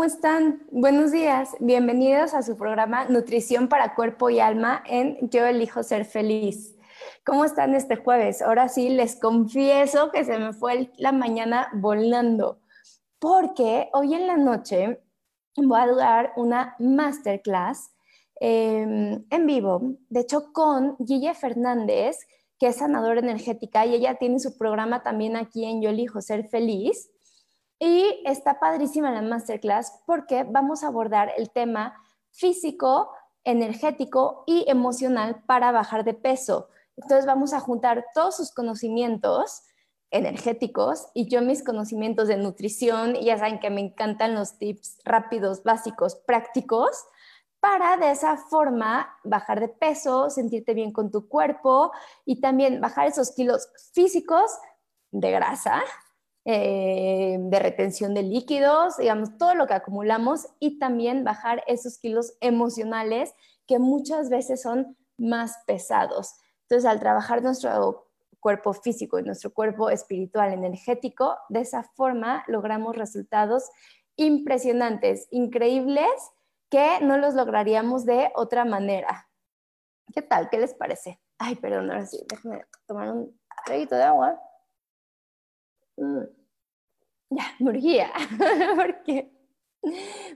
¿cómo 0.00 0.08
están? 0.08 0.62
Buenos 0.70 1.12
días. 1.12 1.50
Bienvenidos 1.60 2.32
a 2.32 2.40
su 2.40 2.56
programa 2.56 3.04
Nutrición 3.04 3.68
para 3.68 3.94
Cuerpo 3.94 4.30
y 4.30 4.40
Alma 4.40 4.82
en 4.86 5.28
Yo 5.28 5.44
elijo 5.44 5.82
ser 5.82 6.06
feliz. 6.06 6.74
¿Cómo 7.22 7.44
están 7.44 7.74
este 7.74 7.96
jueves? 7.96 8.40
Ahora 8.40 8.70
sí, 8.70 8.88
les 8.88 9.16
confieso 9.16 10.10
que 10.10 10.24
se 10.24 10.38
me 10.38 10.54
fue 10.54 10.90
la 10.96 11.12
mañana 11.12 11.68
volando, 11.74 12.62
porque 13.18 13.90
hoy 13.92 14.14
en 14.14 14.26
la 14.26 14.38
noche 14.38 15.02
voy 15.58 15.78
a 15.78 15.86
dar 15.88 16.32
una 16.36 16.76
masterclass 16.78 17.90
em, 18.36 19.26
en 19.28 19.46
vivo, 19.46 19.96
de 20.08 20.20
hecho 20.20 20.50
con 20.54 20.96
Guille 20.98 21.34
Fernández, 21.34 22.16
que 22.58 22.68
es 22.68 22.76
sanadora 22.76 23.20
energética 23.20 23.84
y 23.84 23.96
ella 23.96 24.14
tiene 24.14 24.40
su 24.40 24.56
programa 24.56 25.02
también 25.02 25.36
aquí 25.36 25.66
en 25.66 25.82
Yo 25.82 25.90
elijo 25.90 26.22
ser 26.22 26.48
feliz. 26.48 27.10
Y 27.82 28.22
está 28.26 28.60
padrísima 28.60 29.10
la 29.10 29.22
masterclass 29.22 30.02
porque 30.06 30.44
vamos 30.44 30.84
a 30.84 30.88
abordar 30.88 31.32
el 31.38 31.50
tema 31.50 31.94
físico, 32.30 33.10
energético 33.42 34.44
y 34.46 34.64
emocional 34.68 35.42
para 35.46 35.72
bajar 35.72 36.04
de 36.04 36.12
peso. 36.12 36.68
Entonces 36.98 37.24
vamos 37.24 37.54
a 37.54 37.60
juntar 37.60 38.04
todos 38.14 38.36
sus 38.36 38.52
conocimientos 38.52 39.62
energéticos 40.10 41.06
y 41.14 41.26
yo 41.30 41.40
mis 41.40 41.64
conocimientos 41.64 42.28
de 42.28 42.36
nutrición, 42.36 43.14
ya 43.14 43.38
saben 43.38 43.60
que 43.60 43.70
me 43.70 43.80
encantan 43.80 44.34
los 44.34 44.58
tips 44.58 44.98
rápidos, 45.04 45.62
básicos, 45.62 46.16
prácticos, 46.16 47.06
para 47.60 47.96
de 47.96 48.10
esa 48.10 48.36
forma 48.36 49.16
bajar 49.24 49.60
de 49.60 49.68
peso, 49.68 50.28
sentirte 50.28 50.74
bien 50.74 50.92
con 50.92 51.10
tu 51.10 51.28
cuerpo 51.28 51.92
y 52.26 52.42
también 52.42 52.80
bajar 52.80 53.06
esos 53.06 53.30
kilos 53.32 53.70
físicos 53.94 54.50
de 55.12 55.30
grasa 55.30 55.82
eh, 56.44 57.36
de 57.38 57.58
retención 57.58 58.14
de 58.14 58.22
líquidos, 58.22 58.96
digamos, 58.96 59.36
todo 59.36 59.54
lo 59.54 59.66
que 59.66 59.74
acumulamos 59.74 60.48
y 60.58 60.78
también 60.78 61.22
bajar 61.22 61.62
esos 61.66 61.98
kilos 61.98 62.34
emocionales 62.40 63.34
que 63.66 63.78
muchas 63.78 64.30
veces 64.30 64.62
son 64.62 64.96
más 65.18 65.58
pesados. 65.66 66.34
Entonces, 66.62 66.88
al 66.88 66.98
trabajar 66.98 67.42
nuestro 67.42 68.08
cuerpo 68.40 68.72
físico 68.72 69.18
y 69.18 69.22
nuestro 69.22 69.52
cuerpo 69.52 69.90
espiritual 69.90 70.52
energético, 70.52 71.36
de 71.50 71.60
esa 71.60 71.82
forma 71.82 72.42
logramos 72.48 72.96
resultados 72.96 73.70
impresionantes, 74.16 75.28
increíbles, 75.30 76.10
que 76.70 77.00
no 77.02 77.18
los 77.18 77.34
lograríamos 77.34 78.06
de 78.06 78.30
otra 78.34 78.64
manera. 78.64 79.28
¿Qué 80.14 80.22
tal? 80.22 80.48
¿Qué 80.48 80.58
les 80.58 80.74
parece? 80.74 81.20
Ay, 81.38 81.56
perdón, 81.56 81.90
ahora 81.90 82.06
sí, 82.06 82.24
déjenme 82.28 82.64
tomar 82.86 83.10
un 83.12 83.38
traguito 83.66 83.94
de 83.94 84.04
agua. 84.04 84.40
Mm. 86.00 86.24
Ya, 87.30 87.44
Murguía. 87.60 88.10
Porque... 88.76 89.30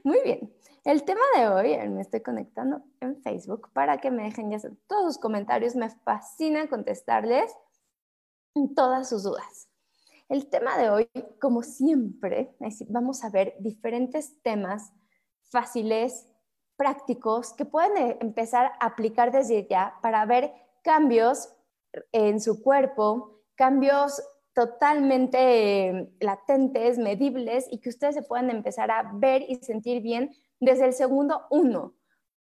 Muy 0.04 0.20
bien. 0.22 0.54
El 0.84 1.04
tema 1.04 1.20
de 1.36 1.48
hoy, 1.48 1.88
me 1.88 2.02
estoy 2.02 2.20
conectando 2.20 2.82
en 3.00 3.20
Facebook 3.22 3.70
para 3.72 3.98
que 3.98 4.10
me 4.10 4.24
dejen 4.24 4.50
ya 4.50 4.58
todos 4.86 5.14
sus 5.14 5.18
comentarios. 5.18 5.74
Me 5.74 5.88
fascina 5.90 6.68
contestarles 6.68 7.50
todas 8.76 9.08
sus 9.08 9.22
dudas. 9.22 9.68
El 10.28 10.48
tema 10.48 10.78
de 10.78 10.90
hoy, 10.90 11.10
como 11.40 11.62
siempre, 11.62 12.56
vamos 12.88 13.24
a 13.24 13.30
ver 13.30 13.54
diferentes 13.60 14.40
temas 14.42 14.92
fáciles, 15.50 16.28
prácticos, 16.76 17.52
que 17.52 17.64
pueden 17.64 17.96
eh, 17.96 18.18
empezar 18.20 18.72
a 18.80 18.86
aplicar 18.86 19.32
desde 19.32 19.66
ya 19.68 19.98
para 20.02 20.24
ver 20.26 20.52
cambios 20.82 21.48
en 22.12 22.40
su 22.40 22.62
cuerpo, 22.62 23.42
cambios 23.54 24.22
totalmente 24.54 25.88
eh, 25.88 26.12
latentes, 26.20 26.96
medibles 26.96 27.66
y 27.70 27.78
que 27.78 27.88
ustedes 27.88 28.14
se 28.14 28.22
puedan 28.22 28.50
empezar 28.50 28.90
a 28.90 29.10
ver 29.14 29.44
y 29.48 29.56
sentir 29.56 30.00
bien 30.00 30.30
desde 30.60 30.86
el 30.86 30.92
segundo 30.92 31.42
uno. 31.50 31.94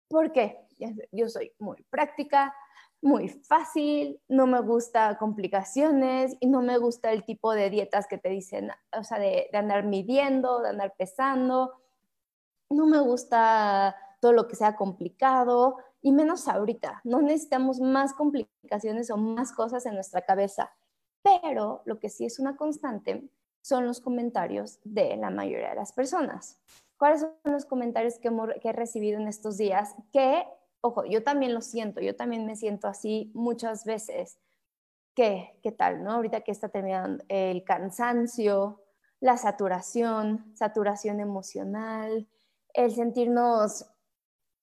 ¿Por 0.08 0.30
qué? 0.30 0.58
Yo 1.10 1.28
soy 1.28 1.52
muy 1.58 1.82
práctica, 1.88 2.54
muy 3.00 3.28
fácil, 3.28 4.20
no 4.28 4.46
me 4.46 4.60
gusta 4.60 5.16
complicaciones 5.18 6.36
y 6.38 6.48
no 6.48 6.60
me 6.60 6.76
gusta 6.76 7.12
el 7.12 7.24
tipo 7.24 7.52
de 7.52 7.70
dietas 7.70 8.06
que 8.06 8.18
te 8.18 8.28
dicen, 8.28 8.70
o 8.96 9.04
sea, 9.04 9.18
de, 9.18 9.48
de 9.50 9.58
andar 9.58 9.84
midiendo, 9.84 10.60
de 10.60 10.68
andar 10.68 10.94
pesando. 10.98 11.72
No 12.68 12.86
me 12.86 13.00
gusta 13.00 13.96
todo 14.20 14.32
lo 14.32 14.48
que 14.48 14.56
sea 14.56 14.76
complicado 14.76 15.78
y 16.02 16.12
menos 16.12 16.46
ahorita. 16.46 17.00
No 17.04 17.22
necesitamos 17.22 17.80
más 17.80 18.12
complicaciones 18.12 19.10
o 19.10 19.16
más 19.16 19.52
cosas 19.52 19.86
en 19.86 19.94
nuestra 19.94 20.22
cabeza 20.22 20.70
pero 21.22 21.82
lo 21.84 21.98
que 21.98 22.08
sí 22.08 22.24
es 22.24 22.38
una 22.38 22.56
constante 22.56 23.28
son 23.62 23.86
los 23.86 24.00
comentarios 24.00 24.80
de 24.84 25.16
la 25.16 25.30
mayoría 25.30 25.70
de 25.70 25.76
las 25.76 25.92
personas. 25.92 26.58
¿Cuáles 26.96 27.20
son 27.20 27.32
los 27.44 27.64
comentarios 27.64 28.18
que, 28.18 28.30
he 28.62 28.72
recibido 28.72 29.20
en 29.20 29.28
estos 29.28 29.56
días? 29.56 29.94
Que, 30.12 30.44
ojo, 30.80 31.04
yo 31.04 31.22
también 31.22 31.54
lo 31.54 31.60
siento, 31.60 32.00
yo 32.00 32.16
también 32.16 32.46
me 32.46 32.56
siento 32.56 32.88
así 32.88 33.30
muchas 33.34 33.84
veces. 33.84 34.38
¿Qué, 35.14 35.58
qué 35.62 35.72
tal, 35.72 36.02
no? 36.02 36.12
Ahorita 36.12 36.40
que 36.40 36.52
está 36.52 36.68
terminando 36.68 37.22
el 37.28 37.64
cansancio, 37.64 38.82
la 39.20 39.36
saturación, 39.36 40.52
saturación 40.54 41.20
emocional, 41.20 42.28
el 42.72 42.92
sentirnos 42.92 43.86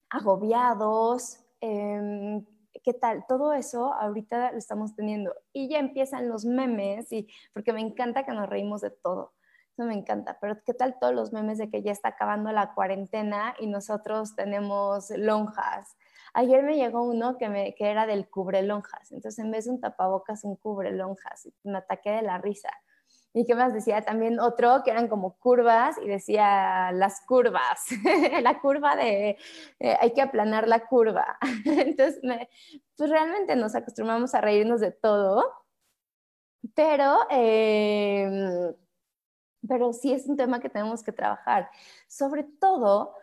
agobiados, 0.10 1.40
eh, 1.62 2.44
¿qué 2.84 2.94
tal? 2.94 3.26
Todo 3.28 3.54
eso 3.54 3.94
ahorita 3.94 4.52
lo 4.52 4.58
estamos 4.58 4.96
teniendo 4.96 5.36
y 5.54 5.70
ya 5.70 5.80
empiezan 5.80 6.30
los 6.30 6.46
memes 6.46 7.12
y 7.12 7.28
porque 7.54 7.74
me 7.74 7.82
encanta 7.82 8.26
que 8.26 8.32
nos 8.32 8.50
reímos 8.50 8.82
de 8.82 8.92
todo. 8.92 9.34
Eso 9.74 9.86
me 9.86 9.94
encanta, 9.94 10.38
pero 10.42 10.62
¿qué 10.66 10.74
tal 10.74 10.98
todos 11.00 11.14
los 11.14 11.32
memes 11.32 11.58
de 11.58 11.70
que 11.70 11.82
ya 11.82 11.92
está 11.92 12.10
acabando 12.10 12.52
la 12.52 12.74
cuarentena 12.74 13.56
y 13.60 13.68
nosotros 13.68 14.36
tenemos 14.36 15.10
lonjas? 15.12 15.96
Ayer 16.34 16.64
me 16.64 16.76
llegó 16.76 17.04
uno 17.04 17.38
que, 17.38 17.50
me, 17.50 17.74
que 17.76 17.90
era 17.90 18.06
del 18.06 18.30
cubre 18.30 18.62
lonjas, 18.62 19.12
entonces 19.12 19.44
en 19.44 19.52
vez 19.52 19.66
de 19.66 19.72
un 19.72 19.82
tapabocas, 19.82 20.44
un 20.44 20.56
cubre 20.58 20.92
lonjas, 20.92 21.50
me 21.64 21.78
ataqué 21.78 22.12
de 22.12 22.22
la 22.22 22.38
risa 22.38 22.70
¿Y 23.34 23.46
qué 23.46 23.54
más 23.54 23.74
decía? 23.74 24.02
También 24.02 24.40
otro 24.40 24.82
que 24.84 24.92
eran 24.92 25.08
como 25.08 25.38
curvas 25.38 25.98
y 26.04 26.08
decía 26.08 26.92
las 26.92 27.22
curvas, 27.28 27.86
la 28.42 28.60
curva 28.60 28.96
de 28.96 29.38
eh, 29.80 29.98
hay 30.00 30.14
que 30.14 30.22
aplanar 30.22 30.68
la 30.68 30.88
curva. 30.88 31.38
Entonces, 31.66 32.20
pues 32.98 33.10
realmente 33.10 33.56
nos 33.56 33.76
acostumbramos 33.76 34.34
a 34.34 34.42
reírnos 34.42 34.82
de 34.82 34.92
todo, 34.92 35.46
pero, 36.76 37.20
em, 37.30 38.74
pero 39.68 39.94
sí 39.94 40.14
es 40.14 40.28
un 40.28 40.38
tema 40.38 40.60
que 40.60 40.70
tenemos 40.70 41.04
que 41.04 41.12
trabajar. 41.12 41.70
Sobre 42.08 42.44
todo, 42.44 43.16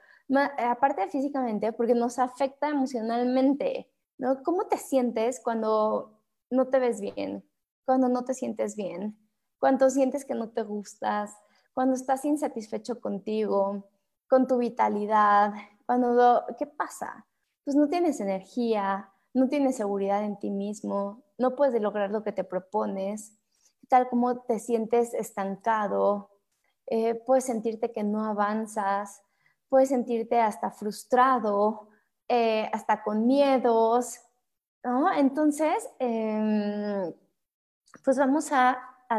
aparte 0.59 1.09
físicamente, 1.11 1.73
porque 1.73 1.95
nos 1.95 2.19
afecta 2.19 2.69
emocionalmente. 2.69 3.91
¿no? 4.19 4.43
¿Cómo 4.43 4.67
te 4.67 4.79
sientes 4.79 5.41
cuando 5.43 6.21
no 6.51 6.69
te 6.69 6.79
ves 6.79 7.01
bien? 7.01 7.45
Cuando 7.85 8.09
no 8.09 8.25
te 8.25 8.35
sientes 8.35 8.77
bien? 8.77 9.17
Cuando 9.59 9.91
sientes 9.91 10.25
que 10.25 10.35
no 10.35 10.51
te 10.51 10.63
gustas, 10.63 11.37
cuando 11.75 11.95
estás 11.95 12.25
insatisfecho 12.25 13.01
contigo, 13.01 13.89
con 14.29 14.47
tu 14.47 14.59
vitalidad, 14.59 15.53
cuando, 15.85 16.45
¿qué 16.59 16.67
pasa? 16.67 17.27
Pues 17.65 17.77
no 17.77 17.89
tienes 17.89 18.21
energía, 18.21 19.11
no 19.35 19.49
tienes 19.49 19.77
seguridad 19.77 20.25
en 20.25 20.39
ti 20.39 20.51
mismo, 20.51 21.23
no 21.39 21.55
puedes 21.55 21.81
lograr 21.81 22.11
lo 22.11 22.23
que 22.23 22.33
te 22.33 22.45
propones, 22.45 23.39
tal 23.89 24.09
como 24.09 24.41
te 24.41 24.59
sientes 24.59 25.15
estancado, 25.15 26.31
eh, 26.87 27.15
puedes 27.15 27.45
sentirte 27.45 27.93
que 27.93 28.03
no 28.03 28.25
avanzas, 28.25 29.23
puedes 29.69 29.89
sentirte 29.89 30.41
hasta 30.41 30.71
frustrado, 30.71 31.89
eh, 32.29 32.69
hasta 32.73 33.03
con 33.03 33.27
miedos, 33.27 34.21
¿no? 34.83 35.13
Entonces, 35.13 35.89
em, 35.99 37.13
pues 38.05 38.19
vamos 38.19 38.53
a, 38.53 38.79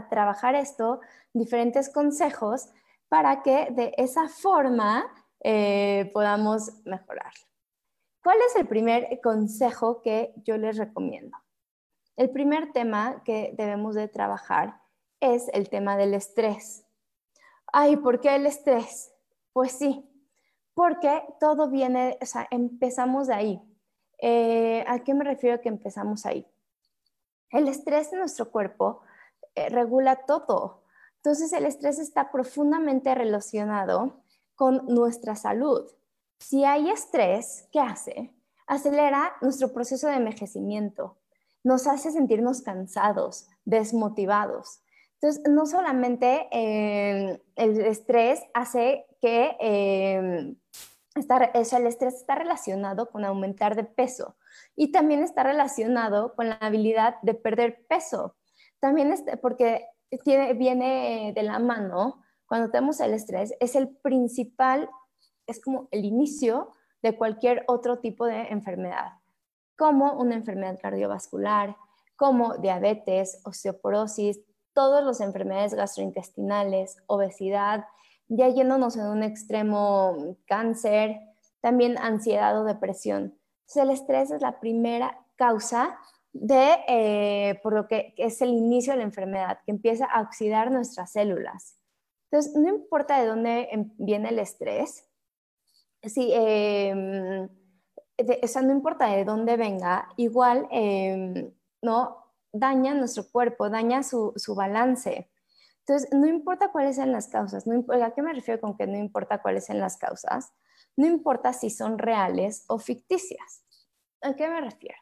trabajar 0.09 0.55
esto, 0.55 0.99
diferentes 1.33 1.89
consejos 1.89 2.69
para 3.09 3.41
que 3.41 3.67
de 3.71 3.93
esa 3.97 4.27
forma 4.27 5.05
eh, 5.41 6.09
podamos 6.13 6.71
mejorar. 6.85 7.31
¿Cuál 8.23 8.37
es 8.47 8.55
el 8.55 8.67
primer 8.67 9.21
consejo 9.21 10.01
que 10.01 10.33
yo 10.43 10.57
les 10.57 10.77
recomiendo? 10.77 11.37
El 12.17 12.31
primer 12.31 12.73
tema 12.73 13.21
que 13.23 13.53
debemos 13.55 13.95
de 13.95 14.07
trabajar 14.07 14.81
es 15.19 15.49
el 15.53 15.69
tema 15.69 15.95
del 15.97 16.13
estrés. 16.13 16.83
Ay, 17.71 17.95
¿por 17.97 18.19
qué 18.19 18.35
el 18.35 18.45
estrés? 18.45 19.13
Pues 19.53 19.71
sí, 19.71 20.03
porque 20.73 21.23
todo 21.39 21.69
viene, 21.69 22.17
o 22.21 22.25
sea, 22.25 22.47
empezamos 22.51 23.27
de 23.27 23.33
ahí. 23.33 23.61
Eh, 24.19 24.83
¿A 24.87 24.99
qué 24.99 25.13
me 25.13 25.23
refiero 25.23 25.61
que 25.61 25.69
empezamos 25.69 26.25
ahí? 26.25 26.45
El 27.49 27.67
estrés 27.67 28.11
en 28.11 28.19
nuestro 28.19 28.51
cuerpo 28.51 29.01
eh, 29.57 29.69
regula 29.69 30.25
todo. 30.25 30.83
Entonces 31.17 31.51
el 31.51 31.65
estrés 31.65 31.99
está 31.99 32.31
profundamente 32.31 33.13
relacionado 33.13 34.21
con 34.55 34.85
nuestra 34.87 35.35
salud. 35.35 35.85
Si 36.39 36.63
hay 36.63 36.89
estrés, 36.89 37.67
¿qué 37.71 37.79
hace? 37.79 38.33
Acelera 38.67 39.33
nuestro 39.41 39.73
proceso 39.73 40.07
de 40.07 40.15
envejecimiento, 40.15 41.17
nos 41.63 41.87
hace 41.87 42.11
sentirnos 42.11 42.61
cansados, 42.61 43.49
desmotivados. 43.65 44.81
Entonces, 45.19 45.43
no 45.49 45.65
solamente 45.65 46.47
eh, 46.51 47.41
el 47.55 47.81
estrés 47.81 48.41
hace 48.53 49.05
que 49.19 49.57
eh, 49.59 50.55
el 51.15 51.87
estrés 51.87 52.13
está 52.13 52.35
relacionado 52.35 53.09
con 53.09 53.25
aumentar 53.25 53.75
de 53.75 53.83
peso 53.83 54.37
y 54.75 54.91
también 54.91 55.23
está 55.23 55.43
relacionado 55.43 56.35
con 56.35 56.47
la 56.49 56.55
habilidad 56.55 57.15
de 57.21 57.33
perder 57.33 57.85
peso. 57.87 58.36
También 58.79 59.11
este, 59.11 59.37
porque 59.37 59.87
tiene, 60.23 60.53
viene 60.53 61.33
de 61.35 61.43
la 61.43 61.59
mano, 61.59 62.21
cuando 62.47 62.69
tenemos 62.71 62.99
el 62.99 63.13
estrés, 63.13 63.53
es 63.59 63.75
el 63.75 63.89
principal, 63.89 64.89
es 65.47 65.61
como 65.61 65.87
el 65.91 66.05
inicio 66.05 66.71
de 67.01 67.17
cualquier 67.17 67.63
otro 67.67 67.99
tipo 67.99 68.25
de 68.25 68.43
enfermedad, 68.49 69.13
como 69.77 70.13
una 70.13 70.35
enfermedad 70.35 70.79
cardiovascular, 70.81 71.75
como 72.15 72.57
diabetes, 72.57 73.41
osteoporosis, 73.43 74.39
todas 74.73 75.03
las 75.03 75.21
enfermedades 75.21 75.73
gastrointestinales, 75.73 76.97
obesidad, 77.07 77.85
ya 78.27 78.47
yéndonos 78.47 78.95
en 78.97 79.07
un 79.07 79.23
extremo 79.23 80.35
cáncer, 80.47 81.19
también 81.61 81.97
ansiedad 81.97 82.59
o 82.59 82.63
depresión. 82.63 83.37
el 83.75 83.89
estrés 83.89 84.31
es 84.31 84.41
la 84.41 84.59
primera 84.59 85.25
causa 85.35 85.97
de, 86.41 86.77
eh, 86.87 87.59
por 87.63 87.73
lo 87.73 87.87
que 87.87 88.13
es 88.17 88.41
el 88.41 88.49
inicio 88.49 88.93
de 88.93 88.99
la 88.99 89.03
enfermedad, 89.05 89.59
que 89.65 89.71
empieza 89.71 90.05
a 90.05 90.21
oxidar 90.21 90.71
nuestras 90.71 91.11
células. 91.11 91.77
Entonces, 92.29 92.55
no 92.55 92.67
importa 92.69 93.19
de 93.19 93.27
dónde 93.27 93.69
em, 93.71 93.91
viene 93.97 94.29
el 94.29 94.39
estrés, 94.39 95.05
si, 96.03 96.31
em, 96.33 97.49
o 98.43 98.47
sea, 98.47 98.61
no 98.61 98.71
importa 98.71 99.07
de 99.07 99.25
dónde 99.25 99.57
venga, 99.57 100.09
igual, 100.17 100.67
em, 100.71 101.51
¿no? 101.81 102.17
Daña 102.51 102.93
nuestro 102.93 103.29
cuerpo, 103.31 103.69
daña 103.69 104.03
su, 104.03 104.33
su 104.35 104.55
balance. 104.55 105.29
Entonces, 105.79 106.09
no 106.13 106.27
importa 106.27 106.71
cuáles 106.71 106.97
sean 106.97 107.11
las 107.11 107.27
causas, 107.29 107.65
no 107.67 107.85
¿a 108.03 108.11
qué 108.13 108.21
me 108.21 108.33
refiero 108.33 108.59
con 108.59 108.75
que 108.75 108.87
no 108.87 108.97
importa 108.97 109.41
cuáles 109.41 109.65
sean 109.65 109.79
las 109.79 109.97
causas? 109.97 110.51
No 110.97 111.05
importa 111.07 111.53
si 111.53 111.69
son 111.69 111.97
reales 111.97 112.65
o 112.67 112.79
ficticias. 112.79 113.63
¿A 114.21 114.33
qué 114.35 114.49
me 114.49 114.61
refiero? 114.61 114.97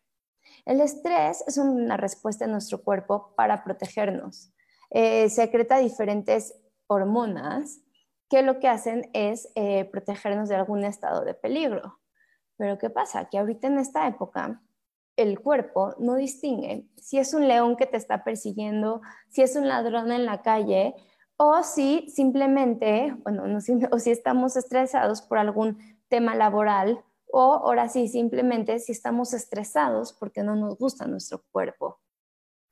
El 0.65 0.81
estrés 0.81 1.43
es 1.47 1.57
una 1.57 1.95
respuesta 1.95 2.45
de 2.45 2.51
nuestro 2.51 2.83
cuerpo 2.83 3.33
para 3.35 3.63
protegernos. 3.63 4.51
Eh, 4.89 5.29
secreta 5.29 5.77
diferentes 5.77 6.55
hormonas 6.87 7.81
que 8.29 8.41
lo 8.41 8.59
que 8.59 8.67
hacen 8.67 9.09
es 9.13 9.51
eh, 9.55 9.85
protegernos 9.85 10.49
de 10.49 10.55
algún 10.55 10.83
estado 10.83 11.23
de 11.23 11.35
peligro. 11.35 11.99
Pero 12.57 12.77
¿qué 12.77 12.89
pasa? 12.89 13.29
Que 13.29 13.37
ahorita 13.37 13.67
en 13.67 13.77
esta 13.77 14.07
época 14.07 14.61
el 15.15 15.39
cuerpo 15.39 15.95
no 15.99 16.15
distingue 16.15 16.87
si 16.97 17.19
es 17.19 17.33
un 17.33 17.47
león 17.47 17.77
que 17.77 17.85
te 17.85 17.97
está 17.97 18.23
persiguiendo, 18.23 19.01
si 19.29 19.43
es 19.43 19.55
un 19.55 19.67
ladrón 19.67 20.11
en 20.11 20.25
la 20.25 20.41
calle 20.41 20.95
o 21.37 21.63
si 21.63 22.09
simplemente, 22.09 23.15
bueno, 23.23 23.47
no, 23.47 23.59
o 23.91 23.99
si 23.99 24.11
estamos 24.11 24.55
estresados 24.57 25.21
por 25.21 25.37
algún 25.37 25.77
tema 26.09 26.35
laboral 26.35 27.03
o 27.37 27.55
ahora 27.55 27.89
sí, 27.89 28.07
simplemente 28.07 28.79
si 28.79 28.93
estamos 28.93 29.33
estresados 29.33 30.13
porque 30.13 30.41
no 30.41 30.55
nos 30.55 30.77
gusta 30.77 31.05
nuestro 31.05 31.43
cuerpo. 31.51 31.99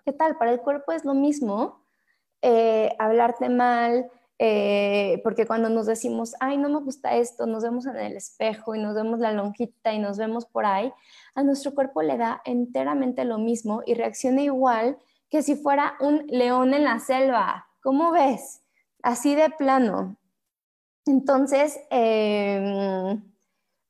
¿Qué 0.06 0.13
tal? 0.13 0.38
Para 0.38 0.51
el 0.51 0.62
cuerpo 0.62 0.94
es 0.94 1.04
lo 1.04 1.13
mismo 1.13 1.86
eh, 2.42 2.95
hablarte 2.98 3.50
mal, 3.50 4.10
eh, 4.39 5.19
porque 5.21 5.45
cuando 5.45 5.68
nos 5.68 5.86
decimos, 5.86 6.33
ay, 6.39 6.57
no 6.57 6.69
me 6.69 6.80
gusta 6.80 7.18
esto, 7.18 7.45
nos 7.45 7.63
vemos 7.63 7.86
en 7.88 7.98
el 7.98 8.15
espejo 8.15 8.74
y 8.74 8.80
nos 8.80 8.95
vemos 8.95 9.19
la 9.19 9.33
lonjita 9.33 9.92
y 9.92 10.00
nos 10.00 10.18
vemos 10.18 10.45
por 10.45 10.65
ahí, 10.65 10.94
a 11.36 11.44
nuestro 11.44 11.75
cuerpo 11.75 12.01
le 12.01 12.15
da 12.15 12.42
enteramente 12.45 13.25
lo 13.25 13.39
mismo 13.39 13.81
y 13.86 13.95
reacciona 13.95 14.44
igual 14.44 14.98
que 15.30 15.44
si 15.44 15.57
fuera 15.57 15.98
un 16.00 16.25
león 16.27 16.74
en 16.74 16.86
la 16.86 17.00
selva. 17.00 17.68
¿Cómo 17.81 18.13
ves? 18.13 18.62
Así 19.01 19.36
de 19.36 19.50
plano. 19.50 20.15
Entonces, 21.06 21.81
em, 21.89 23.32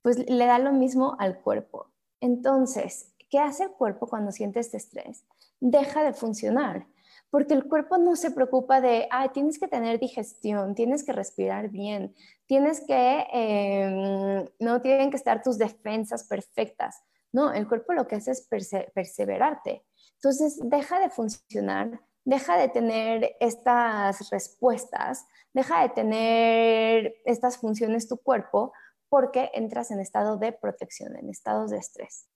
pues 0.04 0.30
le 0.30 0.46
da 0.46 0.60
lo 0.60 0.72
mismo 0.72 1.16
al 1.18 1.40
cuerpo. 1.40 1.88
Entonces, 2.22 3.12
¿qué 3.32 3.40
hace 3.40 3.64
el 3.64 3.72
cuerpo 3.72 4.08
cuando 4.08 4.32
siente 4.32 4.60
este 4.60 4.78
estrés? 4.78 5.24
Deja 5.60 6.04
de 6.04 6.14
funcionar 6.14 6.86
porque 7.34 7.56
el 7.56 7.68
cuerpo 7.68 7.98
no 7.98 8.16
se 8.16 8.30
preocupa 8.30 8.80
de, 8.80 9.08
ay, 9.10 9.30
tienes 9.30 9.58
que 9.58 9.68
tener 9.68 10.00
digestión, 10.00 10.76
tienes 10.76 11.04
que 11.04 11.14
respirar 11.14 11.70
bien, 11.70 12.14
tienes 12.46 12.82
que, 12.82 13.26
em, 13.34 14.48
no 14.60 14.82
tienen 14.82 15.10
que 15.10 15.18
estar 15.18 15.42
tus 15.42 15.58
defensas 15.58 16.26
perfectas. 16.26 17.02
No, 17.32 17.52
el 17.52 17.68
cuerpo 17.68 17.94
lo 17.94 18.08
que 18.08 18.18
hace 18.18 18.30
es 18.30 18.48
perseverarte. 18.94 19.84
Entonces, 20.18 20.60
deja 20.64 21.00
de 21.00 21.10
funcionar, 21.10 22.00
deja 22.24 22.56
de 22.56 22.70
tener 22.70 23.36
estas 23.40 24.30
respuestas, 24.30 25.26
deja 25.56 25.82
de 25.82 25.90
tener 25.90 27.16
estas 27.26 27.58
funciones 27.58 28.08
tu 28.08 28.18
cuerpo 28.18 28.74
porque 29.14 29.52
entras 29.54 29.92
en 29.92 30.00
estado 30.00 30.38
de 30.38 30.54
protección, 30.54 31.16
en 31.16 31.30
estados 31.30 31.70
de 31.70 31.78
estrés. 31.78 32.28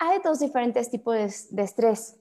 Hay 0.00 0.18
dos 0.24 0.40
diferentes 0.40 0.90
tipos 0.90 1.14
de 1.50 1.62
estrés 1.62 2.18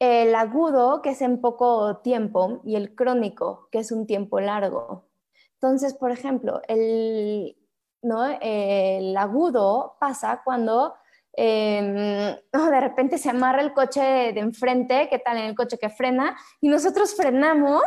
el 0.00 0.34
agudo, 0.34 1.00
que 1.00 1.10
es 1.10 1.22
en 1.22 1.40
poco 1.40 1.98
tiempo, 1.98 2.60
y 2.64 2.74
el 2.74 2.96
crónico, 2.96 3.68
que 3.70 3.78
es 3.78 3.92
un 3.92 4.04
tiempo 4.04 4.40
largo. 4.40 5.08
Entonces, 5.52 5.94
por 5.94 6.10
ejemplo, 6.10 6.60
el, 6.66 7.56
¿no? 8.02 8.24
el 8.40 9.16
agudo 9.16 9.96
pasa 10.00 10.42
cuando 10.44 10.96
em, 11.32 11.94
de 12.52 12.80
repente 12.80 13.16
se 13.16 13.30
amarra 13.30 13.62
el 13.62 13.72
coche 13.72 14.00
de, 14.32 14.40
enfrente, 14.40 15.08
¿qué 15.08 15.20
tal 15.20 15.36
en 15.36 15.44
el 15.44 15.54
coche 15.54 15.78
que 15.78 15.88
frena? 15.88 16.36
Y 16.60 16.66
nosotros 16.66 17.14
frenamos, 17.14 17.84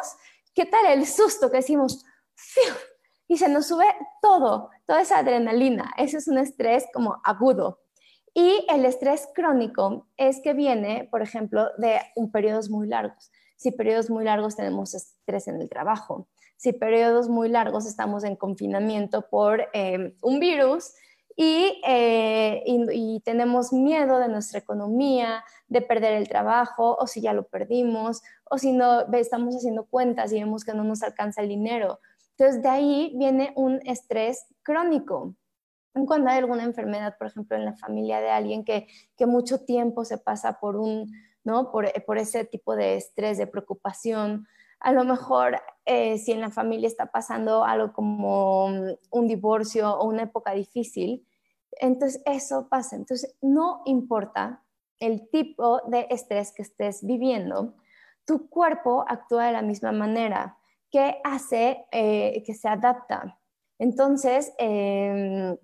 ¿qué 0.54 0.65
tal 0.65 0.86
el 0.86 1.06
susto 1.06 1.51
que 1.51 1.58
decimos? 1.58 2.06
Y 3.36 3.38
se 3.38 3.50
nos 3.50 3.68
sube 3.68 3.84
todo, 4.22 4.70
toda 4.88 5.01
esa 5.01 5.18
adrenalina. 5.18 5.92
Ese 5.98 6.20
es 6.20 6.30
un 6.30 6.38
estrés 6.38 6.86
como 6.94 7.18
agudo. 7.25 7.82
Y 8.34 8.65
el 8.70 8.86
estrés 8.86 9.27
crónico 9.36 10.08
es 10.15 10.39
que 10.39 10.54
viene, 10.54 11.10
por 11.12 11.22
ejemplo, 11.22 11.68
de 11.77 12.00
un 12.15 12.32
periodos 12.32 12.70
muy 12.70 12.88
largos. 12.88 13.34
Si 13.58 13.72
periodos 13.72 14.10
muy 14.10 14.24
largos 14.24 14.56
tenemos 14.56 14.94
estrés 14.94 15.50
en 15.50 15.60
el 15.60 15.68
trabajo, 15.68 16.30
si 16.56 16.72
periodos 16.72 17.27
muy 17.27 17.50
largos 17.50 17.86
estamos 17.86 18.24
en 18.24 18.38
confinamiento 18.38 19.27
por 19.27 19.68
eh, 19.74 20.15
un 20.22 20.39
virus 20.39 20.94
eh, 21.36 22.63
y, 22.65 23.20
tenemos 23.25 23.74
miedo 23.74 24.20
de 24.20 24.30
nuestra 24.30 24.60
economía, 24.60 25.44
de 25.68 25.82
perder 25.82 26.13
el 26.13 26.30
trabajo, 26.30 26.96
o 26.98 27.06
si 27.06 27.20
ya 27.20 27.34
lo 27.34 27.44
perdimos, 27.48 28.22
o 28.50 28.58
si 28.58 28.72
no 28.72 29.01
estamos 29.13 29.58
haciendo 29.58 29.86
cuentas 29.86 30.32
y 30.32 30.39
vemos 30.39 30.63
que 30.63 30.74
no 30.74 30.86
nos 30.86 31.04
alcanza 31.04 31.42
el 31.42 31.50
dinero. 31.50 32.00
Entonces, 32.38 32.62
de 32.62 32.70
ahí 32.70 33.13
viene 33.15 33.54
un 33.56 33.80
estrés 33.86 34.46
crónico 34.63 35.36
cuando 36.06 36.30
hay 36.30 36.39
alguna 36.39 36.63
enfermedad, 36.63 37.18
por 37.18 37.27
ejemplo, 37.27 37.56
en 37.56 37.63
la 37.63 37.75
familia 37.75 38.20
de 38.20 38.30
alguien 38.30 38.65
que, 38.65 38.88
mucho 39.25 39.62
tiempo 39.62 40.04
se 40.04 40.18
pasa 40.18 40.60
por, 40.60 40.75
un, 40.75 41.10
¿no? 41.46 41.72
por, 41.72 41.89
por 42.04 42.18
ese 42.18 42.44
tipo 42.44 42.75
de 42.75 42.98
estrés, 42.98 43.38
de 43.38 43.48
preocupación, 43.48 44.46
a 44.82 44.92
lo 44.92 45.06
mejor 45.06 45.62
eh, 45.86 46.18
si 46.18 46.34
en 46.34 46.42
la 46.42 46.51
familia 46.51 46.88
está 46.88 47.08
pasando 47.08 47.63
algo 47.63 47.94
como 47.94 48.65
un 48.65 49.27
divorcio 49.27 49.89
o 49.89 50.06
una 50.06 50.24
época 50.24 50.51
difícil, 50.51 51.25
entonces 51.72 52.22
eso 52.25 52.68
pasa. 52.68 52.96
Entonces 52.96 53.36
no 53.42 53.82
importa 53.86 54.62
el 55.00 55.30
tipo 55.30 55.82
de 55.88 56.08
estrés 56.10 56.54
que 56.54 56.62
estés 56.62 57.06
viviendo, 57.06 57.75
tu 58.25 58.50
cuerpo 58.50 59.06
actúa 59.08 59.46
de 59.46 59.54
la 59.54 59.62
misma 59.62 59.92
manera. 59.92 60.58
Que 60.92 61.20
hace 61.24 61.86
eh, 61.92 62.44
que 62.46 62.54
se 62.54 62.68
adapta. 62.68 63.39
Entonces, 63.80 64.54
em, 64.58 65.58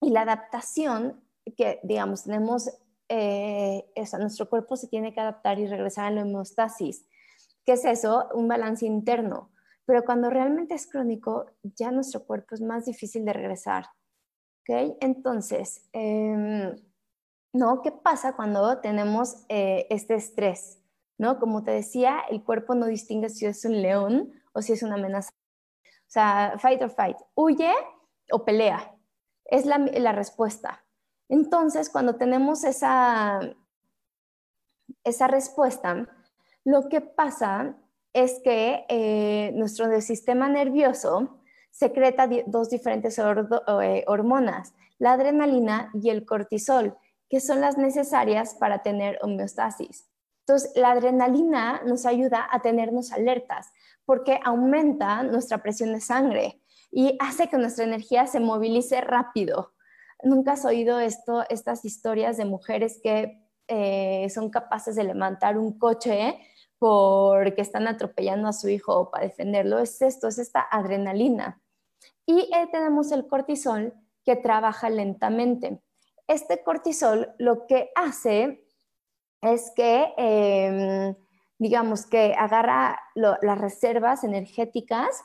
y 0.00 0.10
la 0.10 0.22
adaptación 0.22 1.22
que, 1.56 1.80
digamos, 1.82 2.24
tenemos, 2.24 2.70
eh, 3.08 3.84
nuestro 4.18 4.48
cuerpo 4.48 4.76
se 4.76 4.88
tiene 4.88 5.12
que 5.12 5.20
adaptar 5.20 5.58
y 5.58 5.66
regresar 5.66 6.06
a 6.06 6.10
la 6.10 6.22
homeostasis. 6.22 7.06
¿Qué 7.64 7.72
es 7.72 7.84
eso? 7.84 8.28
Un 8.34 8.48
balance 8.48 8.86
interno. 8.86 9.50
Pero 9.84 10.04
cuando 10.04 10.30
realmente 10.30 10.74
es 10.74 10.86
crónico, 10.86 11.46
ya 11.62 11.90
nuestro 11.90 12.24
cuerpo 12.24 12.54
es 12.54 12.60
más 12.60 12.86
difícil 12.86 13.24
de 13.24 13.32
regresar. 13.32 13.86
¿Ok? 14.60 14.96
Entonces, 15.00 15.88
em, 15.92 16.76
¿no? 17.52 17.82
¿Qué 17.82 17.90
pasa 17.90 18.36
cuando 18.36 18.78
tenemos 18.80 19.44
eh, 19.48 19.86
este 19.90 20.14
estrés? 20.14 20.78
¿No? 21.18 21.38
Como 21.38 21.64
te 21.64 21.72
decía, 21.72 22.20
el 22.30 22.42
cuerpo 22.44 22.74
no 22.74 22.86
distingue 22.86 23.28
si 23.28 23.46
es 23.46 23.64
un 23.64 23.82
león 23.82 24.32
o 24.52 24.62
si 24.62 24.72
es 24.72 24.82
una 24.82 24.94
amenaza. 24.94 25.30
O 25.82 26.12
sea, 26.12 26.54
fight 26.58 26.82
or 26.82 26.90
fight, 26.90 27.16
huye 27.34 27.72
o 28.32 28.44
pelea. 28.44 28.94
Es 29.44 29.66
la, 29.66 29.78
la 29.78 30.12
respuesta. 30.12 30.84
Entonces, 31.28 31.90
cuando 31.90 32.16
tenemos 32.16 32.64
esa, 32.64 33.40
esa 35.04 35.28
respuesta, 35.28 36.08
lo 36.64 36.88
que 36.88 37.00
pasa 37.00 37.76
es 38.12 38.40
que 38.42 38.84
eh, 38.88 39.52
nuestro 39.54 40.00
sistema 40.00 40.48
nervioso 40.48 41.40
secreta 41.70 42.28
dos 42.46 42.68
diferentes 42.70 43.18
eh, 43.18 44.04
hormonas, 44.06 44.74
la 44.98 45.12
adrenalina 45.12 45.90
y 45.94 46.10
el 46.10 46.26
cortisol, 46.26 46.96
que 47.28 47.40
son 47.40 47.60
las 47.60 47.78
necesarias 47.78 48.54
para 48.54 48.82
tener 48.82 49.18
homeostasis. 49.22 50.08
Entonces, 50.40 50.72
la 50.74 50.90
adrenalina 50.90 51.80
nos 51.86 52.06
ayuda 52.06 52.48
a 52.50 52.60
tenernos 52.60 53.12
alertas 53.12 53.70
porque 54.04 54.40
aumenta 54.44 55.22
nuestra 55.22 55.62
presión 55.62 55.92
de 55.92 56.00
sangre 56.00 56.60
y 56.90 57.16
hace 57.20 57.48
que 57.48 57.58
nuestra 57.58 57.84
energía 57.84 58.26
se 58.26 58.40
movilice 58.40 59.00
rápido. 59.00 59.72
¿Nunca 60.22 60.52
has 60.52 60.64
oído 60.64 61.00
esto, 61.00 61.44
estas 61.48 61.84
historias 61.84 62.36
de 62.36 62.44
mujeres 62.44 63.00
que 63.02 63.46
eh, 63.68 64.28
son 64.30 64.50
capaces 64.50 64.96
de 64.96 65.04
levantar 65.04 65.56
un 65.56 65.78
coche 65.78 66.38
porque 66.78 67.60
están 67.60 67.86
atropellando 67.86 68.48
a 68.48 68.52
su 68.52 68.68
hijo 68.68 69.10
para 69.10 69.24
defenderlo? 69.24 69.78
Es 69.78 70.02
esto, 70.02 70.28
es 70.28 70.38
esta 70.38 70.60
adrenalina. 70.60 71.62
Y 72.26 72.50
eh, 72.54 72.68
tenemos 72.70 73.12
el 73.12 73.26
cortisol 73.26 73.94
que 74.24 74.36
trabaja 74.36 74.90
lentamente. 74.90 75.82
Este 76.26 76.62
cortisol 76.62 77.34
lo 77.38 77.66
que 77.66 77.90
hace 77.94 78.64
es 79.42 79.72
que, 79.74 80.12
em, 80.16 81.14
digamos, 81.60 82.06
que 82.06 82.34
agarra 82.38 82.98
las 83.14 83.58
reservas 83.58 84.24
energéticas 84.24 85.22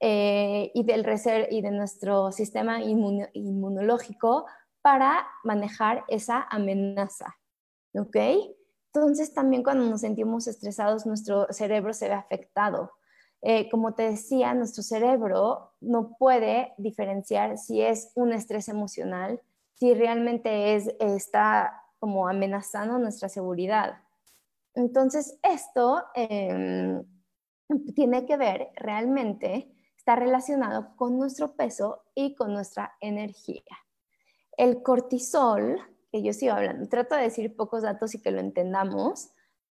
eh, 0.00 0.70
y, 0.74 0.84
del 0.84 1.00
y 1.50 1.62
de 1.62 1.70
nuestro 1.70 2.30
sistema 2.30 2.82
inmunológico 2.82 4.44
para 4.82 5.26
manejar 5.44 6.04
esa 6.08 6.46
amenaza. 6.50 7.38
¿Ok? 7.94 8.16
Entonces 8.92 9.32
también 9.32 9.62
cuando 9.62 9.86
nos 9.86 10.02
sentimos 10.02 10.46
estresados, 10.46 11.06
nuestro 11.06 11.46
cerebro 11.50 11.94
se 11.94 12.08
ve 12.08 12.14
afectado. 12.14 12.92
Eh, 13.40 13.70
como 13.70 13.94
te 13.94 14.10
decía, 14.10 14.52
nuestro 14.52 14.82
cerebro 14.82 15.72
no 15.80 16.16
puede 16.18 16.74
diferenciar 16.76 17.56
si 17.56 17.80
es 17.80 18.12
un 18.14 18.34
estrés 18.34 18.68
emocional, 18.68 19.40
si 19.72 19.94
realmente 19.94 20.76
es, 20.76 20.94
está 21.00 21.82
como 21.98 22.28
amenazando 22.28 22.98
nuestra 22.98 23.30
seguridad. 23.30 24.02
Entonces, 24.78 25.36
esto 25.42 26.04
em, 26.14 27.02
tiene 27.96 28.24
que 28.26 28.36
ver 28.36 28.68
realmente 28.76 29.74
está 29.96 30.14
relacionado 30.14 30.94
con 30.94 31.18
nuestro 31.18 31.56
peso 31.56 32.04
y 32.14 32.36
con 32.36 32.52
nuestra 32.52 32.94
energía. 33.00 33.64
El 34.56 34.82
cortisol, 34.84 35.80
que 36.12 36.22
yo 36.22 36.32
sigo 36.32 36.52
hablando, 36.54 36.88
trato 36.88 37.16
de 37.16 37.22
decir 37.22 37.56
pocos 37.56 37.82
datos 37.82 38.14
y 38.14 38.22
que 38.22 38.30
lo 38.30 38.38
entendamos, 38.38 39.30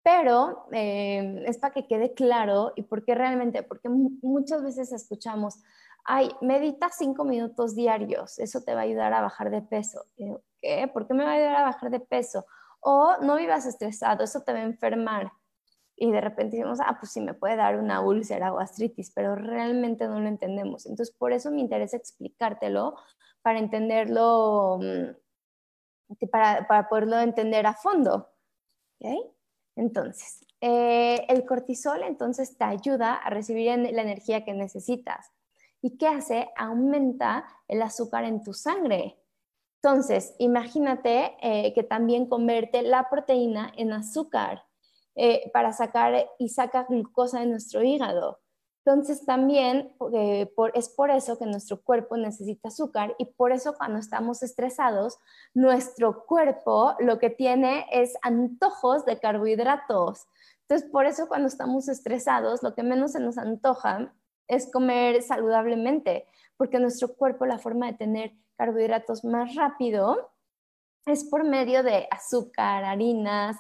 pero 0.05 0.67
eh, 0.71 1.43
es 1.47 1.59
para 1.59 1.75
que 1.75 1.89
quede 1.89 2.15
claro 2.15 2.73
y 2.77 2.83
porque 2.83 3.17
realmente, 3.17 3.65
porque 3.65 3.89
muchas 3.89 4.63
veces 4.63 4.93
escuchamos, 4.93 5.57
ay, 6.05 6.31
medita 6.41 6.91
cinco 6.91 7.25
minutos 7.25 7.75
diarios, 7.75 8.39
eso 8.39 8.61
te 8.61 8.75
va 8.75 8.81
a 8.81 8.85
ayudar 8.85 9.13
a 9.15 9.21
bajar 9.21 9.51
de 9.51 9.63
peso. 9.63 10.05
¿Qué? 10.17 10.89
¿Por 10.93 11.09
qué 11.09 11.15
me 11.15 11.25
va 11.25 11.31
a 11.31 11.35
ayudar 11.35 11.57
a 11.57 11.65
bajar 11.65 11.91
de 11.91 12.01
peso? 12.01 12.47
O 12.83 13.17
no 13.23 13.37
vivas 13.37 13.67
estresado, 13.67 14.25
eso 14.25 14.43
te 14.43 14.53
va 14.53 14.59
a 14.59 14.65
enfermar 14.65 15.33
y 15.97 16.11
de 16.11 16.21
repente 16.21 16.57
decimos, 16.57 16.81
ah, 16.85 16.97
pues 16.99 17.13
sí, 17.13 17.21
me 17.21 17.33
puede 17.33 17.55
dar 17.55 17.79
una 17.79 18.01
úlcera 18.01 18.53
o 18.53 18.57
gastritis, 18.57 19.13
pero 19.15 19.37
realmente 19.37 20.09
no 20.09 20.19
lo 20.19 20.27
entendemos. 20.27 20.85
Entonces, 20.87 21.15
por 21.15 21.33
eso 21.33 21.51
me 21.53 21.61
interesa 21.61 21.97
explicártelo 21.97 22.97
para 23.41 23.61
entenderlo, 23.61 24.81
mm, 24.83 26.27
para, 26.31 26.67
para 26.67 26.89
poderlo 26.89 27.21
entender 27.21 27.67
a 27.67 27.75
fondo. 27.75 28.31
¿Okay? 28.99 29.21
Entonces, 29.77 30.45
eh, 30.61 31.25
el 31.29 31.45
cortisol 31.47 32.03
entonces 32.03 32.57
te 32.57 32.65
ayuda 32.65 33.15
a 33.15 33.31
recibir 33.31 33.67
la 33.79 34.03
energía 34.03 34.45
que 34.45 34.55
necesitas. 34.55 35.31
¿Y 35.81 35.99
qué 35.99 36.09
hace? 36.09 36.51
Aumenta 36.57 37.47
el 37.69 37.81
azúcar 37.81 38.25
en 38.25 38.43
tu 38.43 38.55
sangre. 38.55 39.22
Entonces, 39.83 40.35
imagínate 40.39 41.37
eh, 41.43 41.73
que 41.75 41.83
también 41.83 42.27
convierte 42.27 42.83
la 42.83 43.11
proteína 43.11 43.73
en 43.77 43.93
azúcar. 43.93 44.65
Eh, 45.15 45.51
para 45.53 45.75
sacar 45.75 46.31
y 46.39 46.49
saca 46.49 46.87
glucosa 46.89 47.41
de 47.41 47.47
nuestro 47.47 47.83
hígado. 47.83 48.41
Entonces 48.83 49.27
también 49.27 49.95
eh, 50.15 50.51
es 50.73 50.89
por 50.89 51.11
eso 51.11 51.39
que 51.39 51.45
nuestro 51.45 51.83
cuerpo 51.83 52.17
necesita 52.17 52.69
azúcar 52.69 53.15
y 53.19 53.27
por 53.27 53.53
eso 53.53 53.75
cuando 53.75 53.99
estamos 53.99 54.43
estresados, 54.43 55.19
nuestro 55.53 56.25
cuerpo 56.25 56.95
lo 56.99 57.19
que 57.19 57.29
tiene 57.29 57.87
es 57.93 58.15
antojos 58.23 59.05
de 59.05 59.19
carbohidratos. 59.21 60.27
Entonces 60.63 60.89
por 60.91 61.05
eso 61.05 61.29
cuando 61.29 61.49
estamos 61.49 61.89
estresados, 61.89 62.63
lo 62.63 62.75
que 62.75 62.83
menos 62.83 63.13
se 63.13 63.21
nos 63.21 63.37
antoja 63.37 64.15
es 64.49 64.73
comer 64.73 65.23
saludablemente, 65.23 66.27
porque 66.57 66.79
nuestro 66.79 67.15
cuerpo 67.15 67.45
la 67.45 67.59
forma 67.59 67.87
de 67.87 67.99
tener 67.99 68.33
carbohidratos 68.57 69.25
más 69.25 69.55
rápido 69.55 70.33
es 71.07 71.25
por 71.25 71.45
medio 71.45 71.83
de 71.83 72.07
azúcar, 72.11 72.85
harinas, 72.85 73.57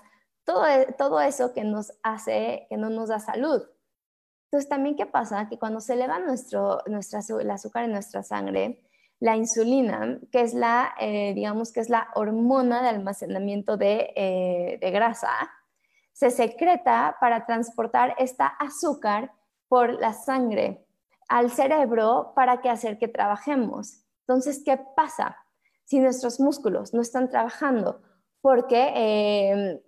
e, 0.46 0.92
todo, 0.98 1.20
eso 1.20 1.52
que 1.52 1.64
nos 1.64 1.92
hace, 2.02 2.66
que 2.68 2.76
no 2.76 2.90
nos 2.90 3.08
da 3.08 3.18
salud. 3.18 3.62
Entonces, 4.46 4.68
también, 4.68 4.96
¿qué 4.96 5.06
pasa? 5.06 5.48
Que 5.48 5.58
cuando 5.58 5.80
se 5.80 5.94
eleva 5.94 6.18
nuestro, 6.18 6.80
nuestra, 6.86 7.20
el 7.40 7.50
azúcar 7.50 7.84
en 7.84 7.92
nuestra 7.92 8.22
sangre, 8.22 8.82
la 9.18 9.36
insulina, 9.36 10.18
que 10.30 10.40
es 10.42 10.52
la, 10.52 10.94
eh, 11.00 11.32
digamos 11.34 11.72
que 11.72 11.80
es 11.80 11.88
la 11.88 12.08
hormona 12.14 12.82
de 12.82 12.88
almacenamiento 12.88 13.76
de, 13.76 14.12
eh, 14.16 14.78
de 14.80 14.90
grasa, 14.90 15.30
se 16.12 16.30
secreta 16.30 17.16
para 17.20 17.46
transportar 17.46 18.14
esta 18.18 18.46
azúcar 18.46 19.32
por 19.68 19.94
la 20.00 20.12
sangre 20.12 20.84
al 21.28 21.50
cerebro 21.50 22.32
para 22.34 22.60
que 22.60 22.68
hacer 22.68 22.98
que 22.98 23.08
trabajemos. 23.08 24.01
Entonces, 24.32 24.62
¿qué 24.64 24.80
pasa 24.96 25.36
si 25.84 26.00
nuestros 26.00 26.40
músculos 26.40 26.94
no 26.94 27.02
están 27.02 27.28
trabajando? 27.28 28.00
Porque 28.40 28.92
eh, 28.96 29.84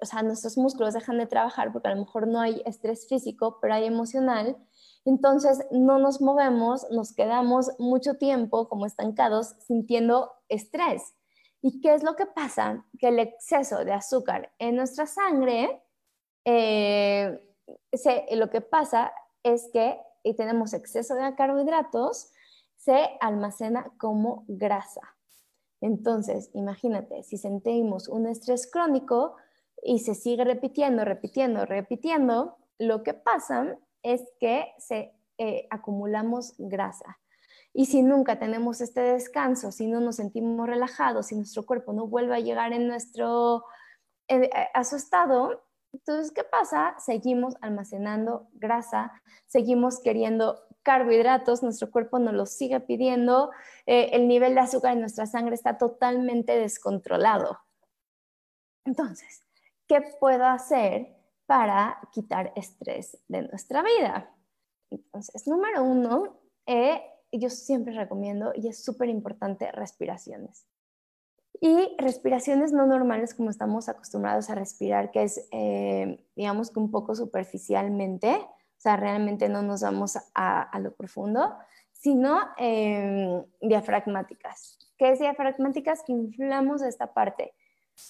o 0.00 0.06
sea, 0.06 0.22
nuestros 0.22 0.56
músculos 0.56 0.94
dejan 0.94 1.18
de 1.18 1.26
trabajar 1.26 1.72
porque 1.72 1.88
a 1.88 1.94
lo 1.96 2.04
mejor 2.04 2.28
no 2.28 2.40
hay 2.40 2.62
estrés 2.64 3.08
físico, 3.08 3.58
pero 3.60 3.74
hay 3.74 3.86
emocional. 3.86 4.56
Entonces 5.04 5.66
no 5.72 5.98
nos 5.98 6.20
movemos, 6.20 6.86
nos 6.92 7.12
quedamos 7.12 7.72
mucho 7.80 8.14
tiempo 8.14 8.68
como 8.68 8.86
estancados 8.86 9.56
sintiendo 9.66 10.30
estrés. 10.48 11.02
¿Y 11.60 11.80
qué 11.80 11.94
es 11.94 12.04
lo 12.04 12.14
que 12.14 12.26
pasa? 12.26 12.86
Que 13.00 13.08
el 13.08 13.18
exceso 13.18 13.84
de 13.84 13.92
azúcar 13.94 14.52
en 14.60 14.76
nuestra 14.76 15.06
sangre, 15.06 15.82
eh, 16.44 17.36
lo 18.30 18.48
que 18.48 18.60
pasa 18.60 19.12
es 19.42 19.68
que 19.72 19.98
tenemos 20.36 20.72
exceso 20.72 21.16
de 21.16 21.34
carbohidratos, 21.34 22.30
se 22.84 23.10
almacena 23.20 23.92
como 23.98 24.44
grasa. 24.48 25.16
Entonces, 25.80 26.50
imagínate, 26.54 27.22
si 27.22 27.38
sentimos 27.38 28.08
un 28.08 28.26
estrés 28.26 28.70
crónico, 28.70 29.36
y 29.84 29.98
se 29.98 30.14
sigue 30.14 30.44
repitiendo, 30.44 31.04
repitiendo, 31.04 31.66
repitiendo, 31.66 32.56
lo 32.78 33.02
que 33.02 33.12
pasa 33.14 33.76
es 34.02 34.22
que 34.40 34.72
se 34.78 35.12
eh, 35.38 35.66
acumulamos 35.70 36.54
grasa. 36.58 37.18
Y 37.74 37.86
si 37.86 38.02
nunca 38.02 38.38
tenemos 38.38 38.80
este 38.80 39.00
descanso, 39.00 39.72
si 39.72 39.86
no 39.86 40.00
nos 40.00 40.16
sentimos 40.16 40.66
relajados, 40.66 41.26
si 41.26 41.36
nuestro 41.36 41.66
cuerpo 41.66 41.92
no 41.92 42.06
vuelve 42.06 42.34
a 42.34 42.40
llegar 42.40 42.72
en 42.72 42.88
nuestro, 42.88 43.64
eh, 44.28 44.48
a 44.72 44.84
su 44.84 44.96
estado, 44.96 45.62
entonces, 45.92 46.32
¿qué 46.32 46.42
pasa? 46.42 46.94
Seguimos 46.98 47.54
almacenando 47.60 48.48
grasa, 48.54 49.12
seguimos 49.46 50.00
queriendo 50.00 50.60
carbohidratos, 50.84 51.64
nuestro 51.64 51.90
cuerpo 51.90 52.20
nos 52.20 52.34
los 52.34 52.50
sigue 52.50 52.78
pidiendo, 52.78 53.50
eh, 53.86 54.10
el 54.12 54.28
nivel 54.28 54.54
de 54.54 54.60
azúcar 54.60 54.92
en 54.92 55.00
nuestra 55.00 55.26
sangre 55.26 55.56
está 55.56 55.78
totalmente 55.78 56.56
descontrolado. 56.56 57.58
Entonces, 58.84 59.42
¿qué 59.88 60.02
puedo 60.20 60.44
hacer 60.44 61.16
para 61.46 61.98
quitar 62.12 62.52
estrés 62.54 63.18
de 63.26 63.42
nuestra 63.42 63.82
vida? 63.82 64.30
Entonces, 64.90 65.48
número 65.48 65.82
uno, 65.82 66.38
eh, 66.66 67.02
yo 67.32 67.50
siempre 67.50 67.94
recomiendo, 67.94 68.52
y 68.54 68.68
es 68.68 68.84
súper 68.84 69.08
importante, 69.08 69.72
respiraciones. 69.72 70.66
Y 71.60 71.96
respiraciones 71.98 72.72
no 72.72 72.86
normales 72.86 73.34
como 73.34 73.50
estamos 73.50 73.88
acostumbrados 73.88 74.50
a 74.50 74.54
respirar, 74.54 75.10
que 75.10 75.22
es, 75.22 75.48
eh, 75.50 76.24
digamos 76.36 76.70
un 76.76 76.90
poco 76.90 77.14
superficialmente, 77.14 78.38
sea, 78.84 78.96
realmente 78.96 79.48
no 79.48 79.62
nos 79.62 79.80
vamos 79.80 80.18
a, 80.34 80.78
lo 80.78 80.92
profundo, 80.94 81.56
sino 81.92 82.38
em, 82.58 83.42
diafragmáticas. 83.60 84.78
¿Qué 84.98 85.12
es 85.12 85.18
diafragmáticas? 85.18 86.02
Que 86.02 86.12
inflamos 86.12 86.82
esta 86.82 87.14
parte. 87.14 87.54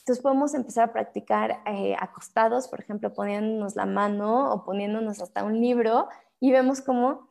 Entonces 0.00 0.22
podemos 0.22 0.54
empezar 0.54 0.88
a 0.88 0.92
practicar 0.92 1.62
eh, 1.66 1.94
acostados, 1.98 2.68
por 2.68 2.80
ejemplo, 2.80 3.12
poniéndonos 3.12 3.76
la 3.76 3.86
mano 3.86 4.52
o 4.52 4.64
poniéndonos 4.64 5.20
hasta 5.22 5.44
un 5.44 5.60
libro 5.60 6.08
y 6.40 6.50
vemos 6.50 6.80
cómo 6.80 7.30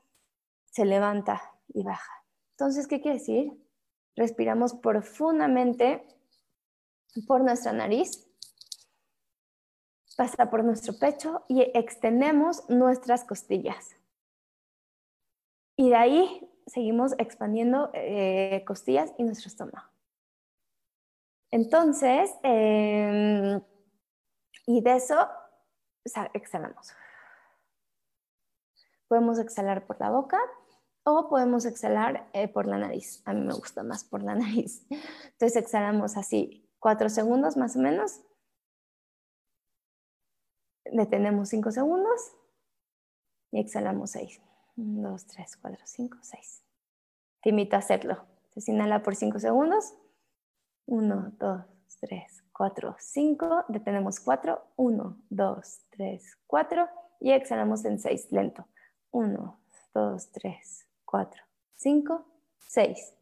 se 0.65 0.85
levanta 0.85 1.41
y 1.67 1.83
baja. 1.83 2.23
Entonces, 2.51 2.87
¿qué 2.87 3.01
quiere 3.01 3.17
decir? 3.17 3.51
Respiramos 4.15 4.75
profundamente 4.75 6.07
por 7.27 7.41
nuestra 7.41 7.73
nariz, 7.73 8.25
pasa 10.15 10.49
por 10.49 10.63
nuestro 10.63 10.93
pecho 10.97 11.43
y 11.47 11.61
extendemos 11.73 12.69
nuestras 12.69 13.23
costillas. 13.23 13.95
Y 15.75 15.89
de 15.89 15.95
ahí 15.95 16.49
seguimos 16.67 17.13
expandiendo 17.17 17.89
eh, 17.93 18.63
costillas 18.65 19.11
y 19.17 19.23
nuestro 19.23 19.47
estómago. 19.47 19.87
Entonces, 21.51 22.31
em, 22.43 23.61
y 24.65 24.81
de 24.81 24.95
eso 24.95 25.27
exhalamos. 26.33 26.93
Podemos 29.07 29.39
exhalar 29.39 29.85
por 29.85 29.99
la 29.99 30.09
boca 30.09 30.39
o 31.03 31.29
podemos 31.29 31.65
exhalar 31.65 32.29
eh, 32.33 32.47
por 32.47 32.65
la 32.65 32.77
nariz. 32.77 33.21
A 33.25 33.33
mí 33.33 33.41
me 33.41 33.53
gusta 33.53 33.83
más 33.83 34.03
por 34.03 34.23
la 34.23 34.35
nariz. 34.35 34.85
Entonces 34.89 35.55
exhalamos 35.55 36.17
así 36.17 36.67
cuatro 36.79 37.09
segundos 37.09 37.57
más 37.57 37.75
o 37.75 37.79
menos. 37.79 38.21
Detenemos 40.93 41.49
cinco 41.49 41.71
segundos 41.71 42.35
y 43.51 43.59
exhalamos 43.59 44.11
seis. 44.11 44.39
Un, 44.77 45.01
dos, 45.01 45.25
tres, 45.25 45.57
cuatro, 45.57 45.81
cinco, 45.85 46.19
seis. 46.21 46.63
Te 47.41 47.49
invito 47.49 47.75
a 47.75 47.79
hacerlo. 47.79 48.23
Entonces 48.43 48.69
inhala 48.69 49.01
por 49.01 49.15
cinco 49.15 49.39
segundos. 49.39 49.95
Uno, 50.85 51.31
dos, 51.39 51.65
tres, 51.99 52.43
cuatro, 52.53 52.95
cinco. 52.99 53.65
Detenemos 53.69 54.19
cuatro. 54.19 54.67
Uno, 54.75 55.17
dos, 55.31 55.79
tres, 55.89 56.37
cuatro. 56.45 56.87
Y 57.19 57.31
exhalamos 57.31 57.83
en 57.85 57.97
seis, 57.97 58.31
lento. 58.31 58.67
Uno, 59.09 59.59
dos, 59.95 60.31
tres, 60.31 60.87
cuatro, 61.05 61.41
cinco, 61.73 62.23
seis. 62.67 63.15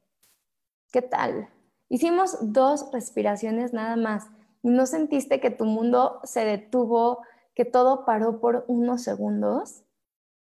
¿Qué 0.92 1.02
tal? 1.02 1.48
Hicimos 1.88 2.38
dos 2.42 2.92
respiraciones 2.92 3.72
nada 3.72 3.96
más. 3.96 4.28
¿Y 4.62 4.72
no 4.72 4.86
sentiste 4.86 5.40
que 5.40 5.52
tu 5.52 5.64
mundo 5.64 6.20
se 6.26 6.44
detuvo, 6.44 7.24
que 7.62 7.66
todo 7.66 8.06
paró 8.06 8.40
por 8.40 8.66
unos 8.68 9.04
segundos? 9.04 9.84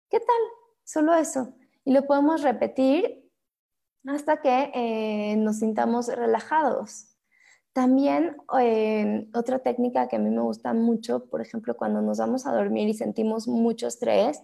¿Qué 0.08 0.20
tal? 0.20 0.42
Solo 0.84 1.14
eso. 1.14 1.52
Y 1.84 1.92
lo 1.92 2.06
podemos 2.06 2.40
repetir 2.40 3.30
hasta 4.06 4.40
que 4.40 4.70
eh, 4.72 5.36
nos 5.36 5.58
sintamos 5.58 6.08
relajados. 6.08 7.14
También 7.74 8.38
eh, 8.58 9.28
otra 9.34 9.58
técnica 9.58 10.08
que 10.08 10.16
a 10.16 10.18
mí 10.18 10.30
me 10.30 10.40
gusta 10.40 10.72
mucho, 10.72 11.26
por 11.26 11.42
ejemplo, 11.42 11.76
cuando 11.76 12.00
nos 12.00 12.16
vamos 12.16 12.46
a 12.46 12.54
dormir 12.54 12.88
y 12.88 12.94
sentimos 12.94 13.46
mucho 13.46 13.86
estrés, 13.86 14.42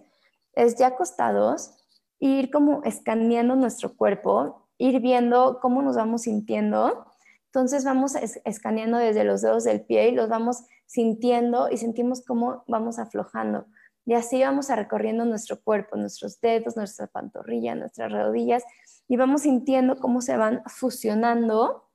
es 0.53 0.75
ya 0.75 0.89
acostados, 0.89 1.83
ir 2.19 2.51
como 2.51 2.83
escaneando 2.83 3.55
nuestro 3.55 3.97
cuerpo, 3.97 4.67
ir 4.77 4.99
viendo 4.99 5.59
cómo 5.63 5.81
nos 5.81 5.95
vamos 5.95 6.21
sintiendo. 6.21 7.07
Entonces 7.45 7.83
vamos 7.83 8.13
escaneando 8.45 8.99
desde 8.99 9.23
los 9.23 9.41
dedos 9.41 9.63
del 9.63 9.81
pie 9.81 10.09
y 10.09 10.11
los 10.11 10.29
vamos 10.29 10.59
sintiendo 10.87 11.69
y 11.69 11.77
sentimos 11.77 12.25
cómo 12.25 12.63
vamos 12.67 12.97
aflojando. 12.97 13.67
Y 14.05 14.13
así 14.13 14.41
vamos 14.41 14.69
a 14.69 14.75
recorriendo 14.75 15.25
nuestro 15.25 15.61
cuerpo, 15.61 15.97
nuestros 15.97 16.39
dedos, 16.39 16.75
nuestra 16.77 17.07
pantorrilla, 17.07 17.75
nuestras 17.75 18.11
rodillas 18.11 18.63
y 19.07 19.17
vamos 19.17 19.41
sintiendo 19.41 19.99
cómo 19.99 20.21
se 20.21 20.37
van 20.37 20.63
fusionando 20.65 21.89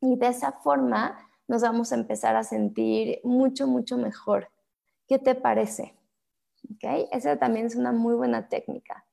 y 0.00 0.16
de 0.16 0.26
esa 0.26 0.52
forma 0.52 1.16
nos 1.46 1.62
vamos 1.62 1.92
a 1.92 1.94
empezar 1.94 2.36
a 2.36 2.42
sentir 2.42 3.20
mucho, 3.22 3.66
mucho 3.66 3.96
mejor. 3.96 4.50
¿Qué 5.06 5.18
te 5.18 5.34
parece? 5.34 5.94
¿Okay? 6.74 7.08
Esa 7.12 7.38
también 7.38 7.66
es 7.66 7.76
una 7.76 7.92
muy 7.92 8.14
buena 8.14 8.48
técnica. 8.48 9.06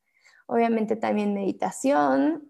Obviamente 0.48 0.96
también 0.96 1.34
meditación, 1.34 2.50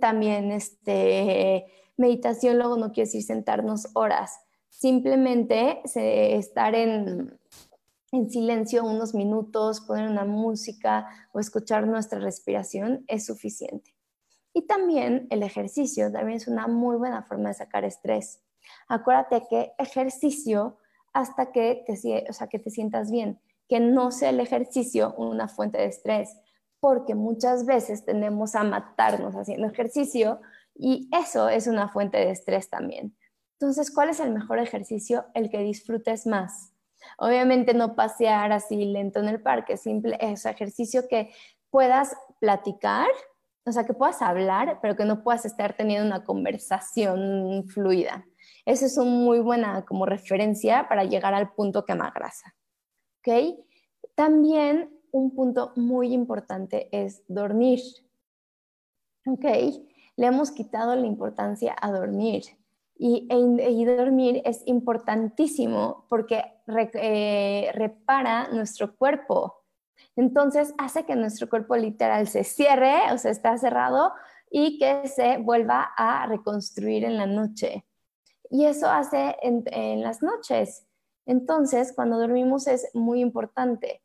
también 0.00 0.50
este, 0.50 1.66
meditación 1.96 2.58
luego 2.58 2.76
no 2.76 2.92
quiere 2.92 3.06
decir 3.06 3.22
sentarnos 3.22 3.88
horas, 3.94 4.40
simplemente 4.68 5.80
estar 5.84 6.74
en, 6.74 7.38
en 8.12 8.30
silencio 8.30 8.84
unos 8.84 9.14
minutos, 9.14 9.80
poner 9.80 10.08
una 10.08 10.24
música 10.24 11.06
o 11.32 11.40
escuchar 11.40 11.86
nuestra 11.86 12.18
respiración 12.18 13.04
es 13.08 13.26
suficiente. 13.26 13.94
Y 14.52 14.66
también 14.66 15.26
el 15.30 15.42
ejercicio 15.42 16.10
también 16.10 16.36
es 16.38 16.48
una 16.48 16.66
muy 16.66 16.96
buena 16.96 17.22
forma 17.22 17.48
de 17.48 17.54
sacar 17.54 17.84
estrés. 17.84 18.40
Acuérdate 18.88 19.42
que 19.48 19.72
ejercicio 19.78 20.78
hasta 21.12 21.52
que 21.52 21.84
te, 21.86 22.24
o 22.28 22.32
sea, 22.32 22.48
que 22.48 22.58
te 22.58 22.70
sientas 22.70 23.10
bien 23.10 23.40
que 23.68 23.80
no 23.80 24.10
sea 24.10 24.30
el 24.30 24.40
ejercicio 24.40 25.14
una 25.16 25.46
fuente 25.46 25.78
de 25.78 25.86
estrés, 25.86 26.36
porque 26.80 27.14
muchas 27.14 27.66
veces 27.66 28.04
tendemos 28.04 28.54
a 28.54 28.64
matarnos 28.64 29.34
haciendo 29.34 29.66
ejercicio 29.66 30.40
y 30.74 31.08
eso 31.12 31.48
es 31.48 31.66
una 31.66 31.88
fuente 31.88 32.18
de 32.18 32.30
estrés 32.30 32.70
también. 32.70 33.14
Entonces, 33.60 33.90
¿cuál 33.90 34.10
es 34.10 34.20
el 34.20 34.32
mejor 34.32 34.58
ejercicio? 34.60 35.26
El 35.34 35.50
que 35.50 35.58
disfrutes 35.58 36.26
más. 36.26 36.72
Obviamente 37.18 37.74
no 37.74 37.96
pasear 37.96 38.52
así 38.52 38.84
lento 38.84 39.20
en 39.20 39.28
el 39.28 39.42
parque, 39.42 39.76
simple 39.76 40.16
es 40.20 40.46
ejercicio 40.46 41.08
que 41.08 41.32
puedas 41.70 42.16
platicar, 42.40 43.08
o 43.64 43.72
sea, 43.72 43.84
que 43.84 43.94
puedas 43.94 44.22
hablar, 44.22 44.78
pero 44.80 44.96
que 44.96 45.04
no 45.04 45.22
puedas 45.22 45.44
estar 45.44 45.76
teniendo 45.76 46.06
una 46.06 46.24
conversación 46.24 47.64
fluida. 47.68 48.24
Esa 48.64 48.86
es 48.86 48.96
una 48.96 49.10
muy 49.10 49.40
buena 49.40 49.84
como 49.84 50.06
referencia 50.06 50.88
para 50.88 51.04
llegar 51.04 51.34
al 51.34 51.52
punto 51.52 51.84
que 51.84 51.94
grasa. 52.10 52.54
También 54.14 54.90
un 55.10 55.34
punto 55.34 55.72
muy 55.76 56.12
importante 56.12 56.88
es 56.92 57.22
dormir. 57.28 57.80
¿Ok? 59.26 59.44
Le 60.16 60.26
hemos 60.26 60.50
quitado 60.50 60.96
la 60.96 61.06
importancia 61.06 61.76
a 61.80 61.92
dormir. 61.92 62.44
Y, 63.00 63.28
e, 63.30 63.96
dormir 63.96 64.42
es 64.44 64.62
importantísimo 64.66 66.04
porque 66.08 66.42
eh, 66.94 67.70
repara 67.74 68.48
nuestro 68.48 68.96
cuerpo. 68.96 69.62
Entonces 70.16 70.74
hace 70.78 71.04
que 71.06 71.14
nuestro 71.14 71.48
cuerpo 71.48 71.76
literal 71.76 72.26
se 72.26 72.42
cierre, 72.42 73.12
o 73.12 73.18
sea, 73.18 73.30
está 73.30 73.56
cerrado 73.56 74.12
y 74.50 74.78
que 74.78 75.06
se 75.06 75.38
vuelva 75.38 75.92
a 75.96 76.26
reconstruir 76.26 77.04
en 77.04 77.16
la 77.16 77.26
noche. 77.26 77.86
Y 78.50 78.64
eso 78.64 78.90
hace 78.90 79.36
en 79.42 80.02
las 80.02 80.22
noches. 80.22 80.88
Entonces, 81.28 81.92
cuando 81.94 82.18
dormimos 82.18 82.66
es 82.66 82.88
muy 82.94 83.20
importante, 83.20 84.02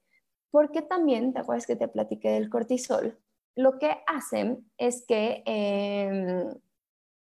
porque 0.52 0.82
también, 0.82 1.34
¿te 1.34 1.40
acuerdas 1.40 1.66
que 1.66 1.78
te 1.78 1.88
platiqué 1.88 2.30
del 2.32 2.50
cortisol? 2.50 3.18
Lo 3.56 3.80
que 3.80 3.96
hacen 4.06 4.70
es 4.78 5.06
que 5.08 5.42
em, 5.46 6.54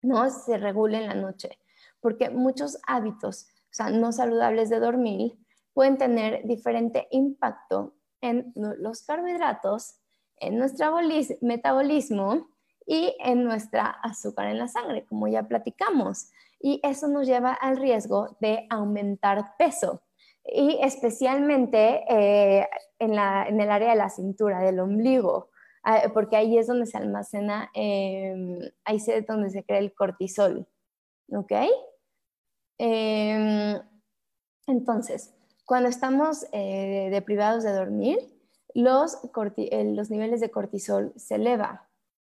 no 0.05 0.29
se 0.29 0.57
regule 0.57 0.97
en 0.97 1.07
la 1.07 1.15
noche, 1.15 1.59
porque 1.99 2.29
muchos 2.29 2.79
hábitos, 2.87 3.47
o 3.65 3.73
sea, 3.73 3.89
no 3.89 4.11
saludables 4.11 4.69
de 4.69 4.79
dormir, 4.79 5.33
pueden 5.73 5.97
tener 5.97 6.45
diferente 6.45 7.07
impacto 7.11 7.95
en 8.21 8.53
los 8.55 9.03
carbohidratos, 9.03 9.99
en 10.37 10.57
nuestro 10.57 10.95
metabolismo 11.41 12.47
y 12.85 13.15
en 13.19 13.43
nuestra 13.43 13.87
azúcar 13.87 14.47
en 14.47 14.59
la 14.59 14.67
sangre, 14.67 15.05
como 15.05 15.27
ya 15.27 15.43
platicamos. 15.43 16.29
Y 16.59 16.79
eso 16.83 17.07
nos 17.07 17.27
lleva 17.27 17.53
al 17.53 17.77
riesgo 17.77 18.37
de 18.39 18.65
aumentar 18.69 19.55
peso. 19.57 20.01
Y 20.45 20.77
especialmente 20.81 22.03
eh, 22.07 22.67
en, 22.99 23.13
el 23.13 23.69
área 23.71 23.89
de 23.89 23.95
la 23.95 24.09
cintura, 24.09 24.59
del 24.59 24.79
ombligo, 24.79 25.49
porque 26.13 26.35
ahí 26.35 26.57
es 26.57 26.67
donde 26.67 26.85
se 26.85 26.97
almacena, 26.97 27.69
em, 27.73 28.59
ahí 28.83 28.97
es 28.97 29.27
donde 29.27 29.49
se 29.49 29.63
crea 29.63 29.79
el 29.79 29.93
cortisol, 29.93 30.67
¿ok? 31.31 31.51
Em, 32.77 33.79
entonces, 34.67 35.33
cuando 35.65 35.89
estamos 35.89 36.45
eh, 36.51 37.09
deprivados 37.11 37.63
de 37.63 37.73
dormir, 37.73 38.19
los, 38.73 39.19
los 39.71 40.09
niveles 40.09 40.41
de 40.41 40.51
cortisol 40.51 41.13
se 41.15 41.35
elevan. 41.35 41.79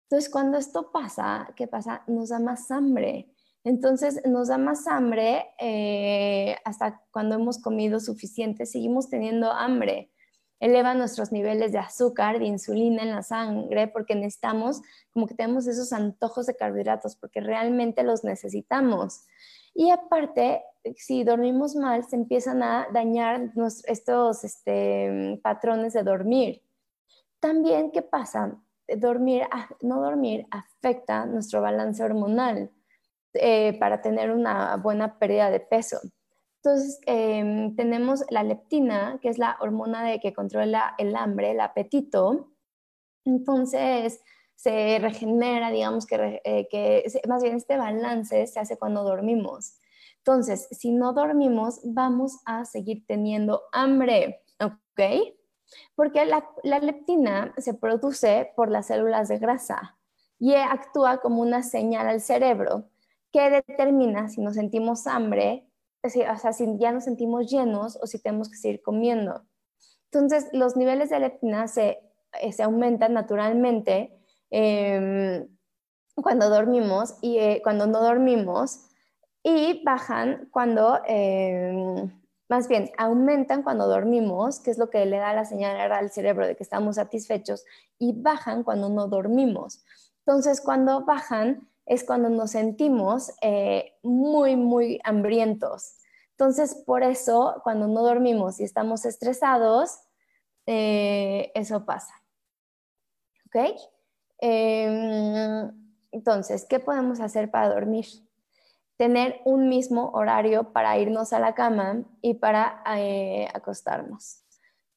Entonces, 0.04 0.30
cuando 0.30 0.58
esto 0.58 0.92
pasa, 0.92 1.48
¿qué 1.56 1.66
pasa? 1.66 2.04
Nos 2.06 2.28
da 2.28 2.38
más 2.38 2.70
hambre 2.70 3.34
entonces 3.64 4.20
nos 4.26 4.48
da 4.48 4.58
más 4.58 4.86
hambre 4.86 5.46
eh, 5.58 6.56
hasta 6.66 7.02
cuando 7.10 7.34
hemos 7.36 7.58
comido 7.58 7.98
suficiente, 7.98 8.66
seguimos 8.66 9.08
teniendo 9.08 9.50
hambre. 9.50 10.10
Eleva 10.64 10.94
nuestros 10.94 11.30
niveles 11.30 11.72
de 11.72 11.78
azúcar, 11.78 12.38
de 12.38 12.46
insulina 12.46 13.02
en 13.02 13.10
la 13.10 13.22
sangre, 13.22 13.86
porque 13.86 14.14
necesitamos, 14.14 14.80
como 15.12 15.26
que 15.26 15.34
tenemos 15.34 15.66
esos 15.66 15.92
antojos 15.92 16.46
de 16.46 16.56
carbohidratos, 16.56 17.16
porque 17.16 17.40
realmente 17.40 18.02
los 18.02 18.24
necesitamos. 18.24 19.26
Y 19.74 19.90
aparte, 19.90 20.62
si 20.96 21.22
dormimos 21.22 21.76
mal, 21.76 22.04
se 22.04 22.16
empiezan 22.16 22.62
a 22.62 22.86
dañar 22.94 23.52
estos 23.86 24.42
este, 24.42 25.38
patrones 25.42 25.92
de 25.92 26.02
dormir. 26.02 26.62
También, 27.40 27.90
¿qué 27.90 28.00
pasa? 28.00 28.56
Dormir, 28.88 29.42
no 29.82 30.00
dormir 30.00 30.46
afecta 30.50 31.26
nuestro 31.26 31.60
balance 31.60 32.02
hormonal 32.02 32.70
eh, 33.34 33.76
para 33.78 34.00
tener 34.00 34.30
una 34.30 34.76
buena 34.78 35.18
pérdida 35.18 35.50
de 35.50 35.60
peso. 35.60 36.00
Entonces, 36.64 36.98
em, 37.04 37.76
tenemos 37.76 38.24
la 38.30 38.42
leptina, 38.42 39.18
que 39.20 39.28
es 39.28 39.36
la 39.36 39.58
hormona 39.60 40.02
de 40.02 40.18
que 40.18 40.32
controla 40.32 40.94
el 40.96 41.14
hambre, 41.14 41.50
el 41.50 41.60
apetito. 41.60 42.52
Entonces, 43.26 44.22
se 44.54 44.98
regenera, 44.98 45.70
digamos 45.70 46.06
que, 46.06 46.40
eh, 46.42 46.66
que 46.70 47.04
más 47.28 47.42
bien 47.42 47.56
este 47.56 47.76
balance 47.76 48.46
se 48.46 48.60
hace 48.60 48.78
cuando 48.78 49.02
dormimos. 49.04 49.78
Entonces, 50.18 50.66
si 50.70 50.90
no 50.90 51.12
dormimos, 51.12 51.80
vamos 51.84 52.38
a 52.46 52.64
seguir 52.64 53.04
teniendo 53.06 53.64
hambre, 53.72 54.42
¿ok? 54.58 55.34
Porque 55.94 56.24
la, 56.24 56.48
la 56.62 56.78
leptina 56.78 57.52
se 57.58 57.74
produce 57.74 58.52
por 58.56 58.70
las 58.70 58.86
células 58.86 59.28
de 59.28 59.38
grasa 59.38 59.98
y 60.38 60.54
actúa 60.54 61.18
como 61.18 61.42
una 61.42 61.62
señal 61.62 62.08
al 62.08 62.22
cerebro 62.22 62.88
que 63.32 63.50
determina 63.50 64.30
si 64.30 64.40
nos 64.40 64.54
sentimos 64.54 65.06
hambre 65.06 65.68
o 66.04 66.38
sea, 66.38 66.52
si 66.52 66.78
ya 66.78 66.92
nos 66.92 67.04
sentimos 67.04 67.50
llenos 67.50 67.98
o 68.02 68.06
si 68.06 68.18
tenemos 68.18 68.50
que 68.50 68.56
seguir 68.56 68.82
comiendo. 68.82 69.42
Entonces, 70.12 70.48
los 70.52 70.76
niveles 70.76 71.10
de 71.10 71.20
leptina 71.20 71.66
se, 71.66 71.98
eh, 72.40 72.52
se 72.52 72.62
aumentan 72.62 73.14
naturalmente 73.14 74.16
em, 74.50 75.48
cuando 76.14 76.48
dormimos 76.50 77.16
y 77.20 77.38
eh, 77.38 77.60
cuando 77.64 77.86
no 77.86 78.00
dormimos 78.00 78.90
y 79.42 79.82
bajan 79.84 80.48
cuando, 80.52 81.00
em, 81.06 82.10
más 82.48 82.68
bien, 82.68 82.90
aumentan 82.98 83.62
cuando 83.62 83.88
dormimos, 83.88 84.60
que 84.60 84.70
es 84.70 84.78
lo 84.78 84.90
que 84.90 85.04
le 85.06 85.18
da 85.18 85.32
la 85.34 85.44
señal 85.44 85.92
al 85.92 86.10
cerebro 86.10 86.46
de 86.46 86.56
que 86.56 86.62
estamos 86.62 86.96
satisfechos, 86.96 87.64
y 87.98 88.12
bajan 88.20 88.62
cuando 88.62 88.88
no 88.88 89.08
dormimos. 89.08 89.84
Entonces, 90.26 90.60
cuando 90.60 91.04
bajan, 91.04 91.68
es 91.86 92.04
cuando 92.04 92.30
nos 92.30 92.52
sentimos 92.52 93.32
eh, 93.40 93.94
muy, 94.02 94.56
muy 94.56 95.00
hambrientos. 95.04 95.98
Entonces, 96.30 96.74
por 96.86 97.02
eso, 97.02 97.60
cuando 97.62 97.86
no 97.86 98.02
dormimos 98.02 98.60
y 98.60 98.64
estamos 98.64 99.04
estresados, 99.04 100.00
eh, 100.66 101.52
eso 101.54 101.84
pasa. 101.84 102.14
¿Ok? 103.46 103.78
Em, 104.38 105.70
entonces, 106.10 106.66
¿qué 106.68 106.80
podemos 106.80 107.20
hacer 107.20 107.50
para 107.50 107.68
dormir? 107.68 108.06
Tener 108.96 109.40
un 109.44 109.68
mismo 109.68 110.10
horario 110.10 110.72
para 110.72 110.98
irnos 110.98 111.32
a 111.32 111.38
la 111.38 111.54
cama 111.54 112.04
y 112.22 112.34
para 112.34 112.82
eh, 112.96 113.48
acostarnos. 113.52 114.40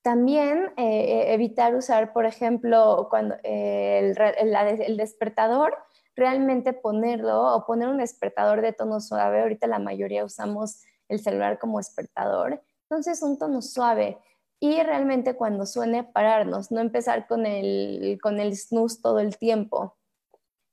También 0.01 0.71
evitar 0.77 1.75
usar, 1.75 2.13
por 2.13 2.25
ejemplo, 2.25 3.07
cuando, 3.09 3.35
el 3.43 4.95
despertador 4.95 5.77
realmente 6.17 6.73
ponerlo 6.73 7.55
o 7.55 7.65
poner 7.65 7.87
un 7.87 7.99
despertador 7.99 8.61
de 8.61 8.73
tono 8.73 8.99
suave. 8.99 9.41
Ahorita 9.41 9.67
la 9.67 9.79
mayoría 9.79 10.25
usamos 10.25 10.81
el 11.07 11.19
celular 11.19 11.59
como 11.59 11.77
despertador. 11.77 12.61
Entonces, 12.89 13.21
un 13.21 13.37
tono 13.37 13.61
suave. 13.61 14.17
Y 14.59 14.81
realmente 14.81 15.35
cuando 15.35 15.67
suene, 15.67 16.03
pararnos, 16.03 16.71
no 16.71 16.81
empezar 16.81 17.27
con 17.27 17.45
el, 17.45 18.17
con 18.21 18.39
el 18.39 18.57
snooze 18.57 18.99
todo 19.01 19.19
el 19.19 19.37
tiempo. 19.37 19.95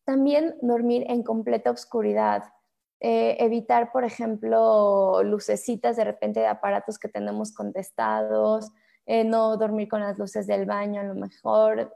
También 0.04 0.56
dormir 0.62 1.04
en 1.08 1.22
completa 1.22 1.70
oscuridad. 1.70 2.44
Eh, 3.00 3.36
evitar, 3.40 3.92
por 3.92 4.04
ejemplo, 4.04 5.22
lucecitas 5.22 5.96
de 5.96 6.04
repente 6.04 6.40
de 6.40 6.46
aparatos 6.46 6.98
que 6.98 7.08
tenemos 7.08 7.52
contestados, 7.52 8.70
eh, 9.04 9.24
no 9.24 9.58
dormir 9.58 9.88
con 9.88 10.00
las 10.00 10.18
luces 10.18 10.46
del 10.46 10.64
baño 10.64 11.02
a 11.02 11.04
lo 11.04 11.14
mejor, 11.14 11.94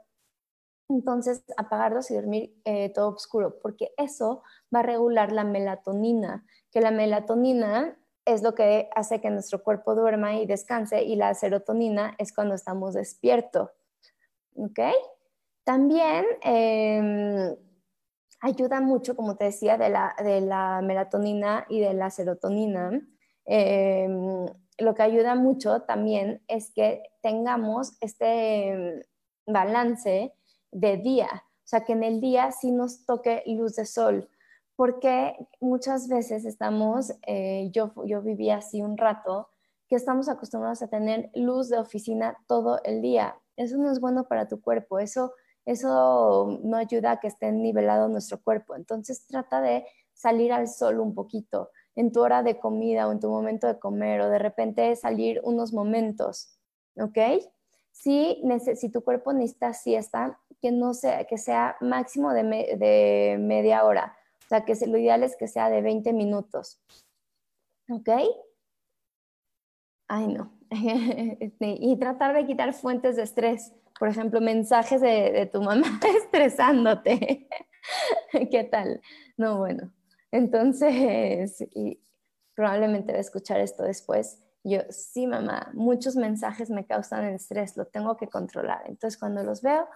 entonces, 0.89 1.43
apagarlos 1.55 2.09
y 2.09 2.15
dormir 2.15 2.59
eh, 2.65 2.91
todo 2.93 3.09
oscuro, 3.09 3.59
porque 3.61 3.93
eso 3.95 4.41
va 4.73 4.79
a 4.79 4.83
regular 4.83 5.31
la 5.31 5.43
melatonina, 5.43 6.45
que 6.71 6.81
la 6.81 6.89
melatonina 6.91 7.95
es 8.25 8.41
lo 8.41 8.55
que 8.55 8.89
hace 8.95 9.21
que 9.21 9.29
nuestro 9.29 9.63
cuerpo 9.63 9.95
duerma 9.95 10.35
y 10.35 10.45
descanse 10.45 11.03
y 11.03 11.15
la 11.15 11.33
serotonina 11.33 12.15
es 12.17 12.33
cuando 12.33 12.55
estamos 12.55 12.93
despiertos. 12.95 13.69
¿Ok? 14.55 14.79
También 15.63 16.25
em, 16.41 17.55
ayuda 18.41 18.81
mucho, 18.81 19.15
como 19.15 19.35
te 19.35 19.45
decía, 19.45 19.77
de 19.77 19.89
la, 19.89 20.81
melatonina 20.83 21.65
y 21.69 21.81
de 21.81 21.93
la 21.93 22.09
serotonina. 22.09 23.01
Em, 23.45 24.45
lo 24.79 24.95
que 24.95 25.03
ayuda 25.03 25.35
mucho 25.35 25.81
también 25.83 26.43
es 26.47 26.71
que 26.73 27.03
tengamos 27.21 27.97
este 28.01 28.69
em, 28.69 29.01
balance 29.45 30.33
de 30.71 30.97
día, 30.97 31.29
o 31.33 31.67
sea, 31.69 31.83
que 31.83 31.93
en 31.93 32.03
el 32.03 32.19
día 32.19 32.51
sí 32.51 32.71
nos 32.71 33.05
toque 33.05 33.43
luz 33.45 33.75
de 33.75 33.85
sol, 33.85 34.29
porque 34.75 35.35
muchas 35.59 36.07
veces 36.07 36.45
estamos, 36.45 37.13
eh, 37.27 37.69
yo, 37.71 37.93
yo 38.05 38.21
viví 38.21 38.49
así 38.49 38.81
un 38.81 38.97
rato, 38.97 39.49
que 39.89 39.95
estamos 39.95 40.29
acostumbrados 40.29 40.81
a 40.81 40.87
tener 40.87 41.31
luz 41.33 41.69
de 41.69 41.79
oficina 41.79 42.37
todo 42.47 42.79
el 42.83 43.01
día. 43.01 43.35
Eso 43.57 43.77
no 43.77 43.91
es 43.91 43.99
bueno 43.99 44.27
para 44.27 44.47
tu 44.47 44.61
cuerpo, 44.61 44.99
eso, 44.99 45.33
eso 45.65 46.59
no 46.63 46.77
ayuda 46.77 47.11
a 47.11 47.19
que 47.19 47.27
esté 47.27 47.51
nivelado 47.51 48.07
nuestro 48.07 48.41
cuerpo. 48.41 48.75
Entonces 48.75 49.25
trata 49.25 49.61
de 49.61 49.85
salir 50.13 50.53
al 50.53 50.67
sol 50.67 50.99
un 50.99 51.15
poquito 51.15 51.71
en 51.95 52.11
tu 52.11 52.21
hora 52.21 52.43
de 52.43 52.59
comida 52.59 53.07
o 53.07 53.11
en 53.11 53.19
tu 53.19 53.29
momento 53.29 53.67
de 53.67 53.79
comer 53.79 54.21
o 54.21 54.29
de 54.29 54.39
repente 54.39 54.95
salir 54.95 55.41
unos 55.43 55.73
momentos, 55.73 56.57
¿ok? 56.95 57.17
Si, 57.91 58.41
si 58.75 58.89
tu 58.89 59.03
cuerpo 59.03 59.33
necesita 59.33 59.73
siesta, 59.73 60.39
que 60.61 60.71
no 60.71 60.93
sea, 60.93 61.25
que 61.25 61.37
sea 61.37 61.77
máximo 61.81 62.33
de, 62.33 62.43
de 62.43 63.37
media 63.39 63.83
hora. 63.85 64.17
O 64.45 64.47
sea, 64.49 64.65
que 64.65 64.73
lo 64.87 64.97
ideal 64.97 65.23
es 65.23 65.35
que 65.35 65.47
sea 65.47 65.69
de 65.69 65.81
20 65.81 66.13
minutos. 66.13 66.81
¿Ok? 67.89 68.09
Ay, 70.07 70.27
no. 70.27 70.51
Este, 71.39 71.75
y 71.79 71.97
tratar 71.97 72.35
de 72.35 72.45
quitar 72.45 72.73
fuentes 72.73 73.15
de 73.15 73.23
estrés. 73.23 73.73
Por 73.99 74.07
ejemplo, 74.07 74.39
mensajes 74.39 75.01
de, 75.01 75.31
de 75.31 75.45
tu 75.45 75.61
mamá 75.61 75.99
estresándote. 76.17 77.47
¿Qué 78.51 78.63
tal? 78.63 79.01
No, 79.37 79.57
bueno. 79.57 79.91
Entonces, 80.31 81.61
y 81.73 81.99
probablemente 82.55 83.11
va 83.11 83.17
a 83.17 83.21
escuchar 83.21 83.59
esto 83.61 83.83
después. 83.83 84.39
Yo, 84.69 84.79
sí, 84.89 85.27
mamá, 85.27 85.71
muchos 85.73 86.15
mensajes 86.15 86.69
me 86.69 86.85
causan 86.85 87.25
estrés, 87.25 87.75
lo 87.77 87.85
tengo 87.85 88.15
que 88.17 88.27
controlar. 88.27 88.83
Entonces, 88.85 89.19
cuando 89.19 89.43
los 89.43 89.61
veo, 89.61 89.87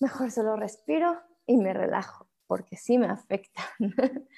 mejor 0.00 0.30
solo 0.30 0.56
respiro 0.56 1.20
y 1.46 1.56
me 1.56 1.72
relajo, 1.72 2.28
porque 2.46 2.76
sí 2.76 2.98
me 2.98 3.06
afecta. 3.06 3.62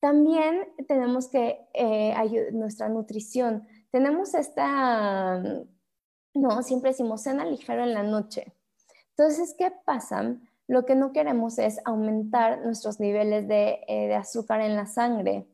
También 0.00 0.68
tenemos 0.86 1.28
que 1.28 1.66
eh, 1.72 2.14
nuestra 2.52 2.88
nutrición. 2.88 3.66
Tenemos 3.90 4.34
esta, 4.34 5.42
no, 6.34 6.62
siempre 6.62 6.90
decimos 6.90 7.22
cena 7.22 7.44
ligero 7.44 7.82
en 7.82 7.94
la 7.94 8.02
noche. 8.02 8.52
Entonces, 9.16 9.54
¿qué 9.56 9.72
pasa? 9.84 10.36
Lo 10.66 10.84
que 10.84 10.94
no 10.94 11.12
queremos 11.12 11.58
es 11.58 11.80
aumentar 11.84 12.64
nuestros 12.64 13.00
niveles 13.00 13.48
de, 13.48 13.80
eh, 13.86 14.14
azúcar 14.14 14.60
en 14.60 14.76
la 14.76 14.86
sangre. 14.86 15.46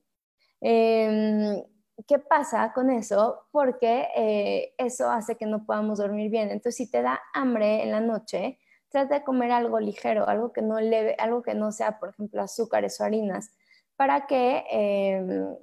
Em, 0.60 1.62
¿Qué 2.06 2.18
pasa 2.18 2.72
con 2.72 2.90
eso? 2.90 3.46
Porque 3.50 4.08
eh, 4.16 4.74
eso 4.78 5.10
hace 5.10 5.36
que 5.36 5.46
no 5.46 5.64
podamos 5.64 5.98
dormir 5.98 6.30
bien. 6.30 6.50
Entonces, 6.50 6.76
si 6.76 6.90
te 6.90 7.02
da 7.02 7.20
hambre 7.34 7.82
en 7.82 7.90
la 7.90 8.00
noche, 8.00 8.58
trata 8.90 9.18
de 9.18 9.24
comer 9.24 9.50
algo 9.52 9.80
ligero, 9.80 10.28
algo 10.28 10.52
que 10.52 10.62
no 10.62 10.80
leve, 10.80 11.16
algo 11.18 11.42
que 11.42 11.54
no 11.54 11.72
sea, 11.72 11.98
por 11.98 12.10
ejemplo, 12.10 12.42
azúcares 12.42 13.00
o 13.00 13.04
harinas, 13.04 13.50
para 13.96 14.26
que 14.26 14.64
em, 14.70 15.56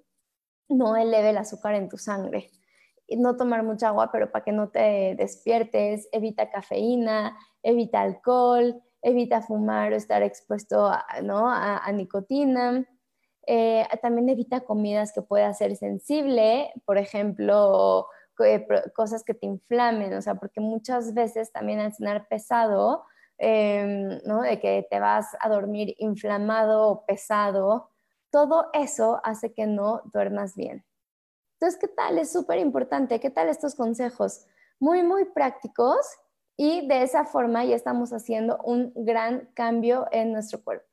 no 0.69 0.95
eleve 0.95 1.30
el 1.32 1.38
azúcar 1.38 1.76
en 1.76 1.89
tu 1.89 1.97
sangre. 1.97 2.50
No 3.10 3.38
tomar 3.38 3.63
mucha 3.63 3.89
agua, 3.89 4.12
pero 4.12 4.32
para 4.32 4.43
que 4.43 4.52
no 4.52 4.69
te 4.69 5.15
despiertes, 5.17 6.10
evita 6.12 6.50
cafeína, 6.50 7.38
evita 7.63 8.02
alcohol, 8.02 8.82
evita 9.02 9.41
fumar 9.41 9.93
o 9.93 9.95
estar 9.95 10.21
expuesto 10.23 10.88
a, 10.88 11.06
¿no? 11.23 11.50
a, 11.50 11.89
nicotina. 11.93 12.86
Eh, 13.47 13.88
también 14.01 14.29
evita 14.29 14.62
comidas 14.62 15.12
que 15.13 15.21
pueda 15.21 15.53
ser 15.53 15.75
sensible, 15.75 16.71
por 16.86 16.97
ejemplo, 16.97 18.07
eh, 18.45 18.67
cosas 18.93 19.23
que 19.23 19.33
te 19.33 19.47
inflamen, 19.47 20.13
o 20.13 20.21
sea, 20.21 20.36
porque 20.36 20.60
muchas 20.60 21.13
veces 21.13 21.51
también 21.51 21.79
al 21.79 21.93
cenar 21.93 22.27
pesado 22.27 23.05
Em, 23.39 24.19
¿no? 24.25 24.41
de 24.41 24.60
que 24.60 24.88
te 24.89 24.99
vas 24.99 25.27
a 25.39 25.47
dormir 25.49 25.93
inflamado 25.99 26.89
o 26.89 27.05
pesado, 27.05 27.91
todo 28.31 28.69
eso 28.73 29.21
hace 29.23 29.53
que 29.53 29.67
no 29.67 30.01
duermas 30.12 30.55
bien. 30.55 30.83
Entonces, 31.53 31.79
¿qué 31.79 31.88
tal? 31.88 32.17
Es 32.17 32.31
súper 32.31 32.60
importante. 32.60 33.19
¿Qué 33.19 33.29
tal 33.29 33.49
estos 33.49 33.75
consejos? 33.75 34.45
muy, 34.79 35.01
muy 35.01 35.25
prácticos 35.25 35.97
y 36.55 36.88
de 36.88 37.01
esa 37.01 37.25
forma 37.25 37.65
ya 37.65 37.75
estamos 37.75 38.13
haciendo 38.13 38.60
un 38.63 38.93
gran 38.95 39.49
cambio 39.55 40.07
en 40.12 40.31
nuestro 40.31 40.63
cuerpo. 40.63 40.86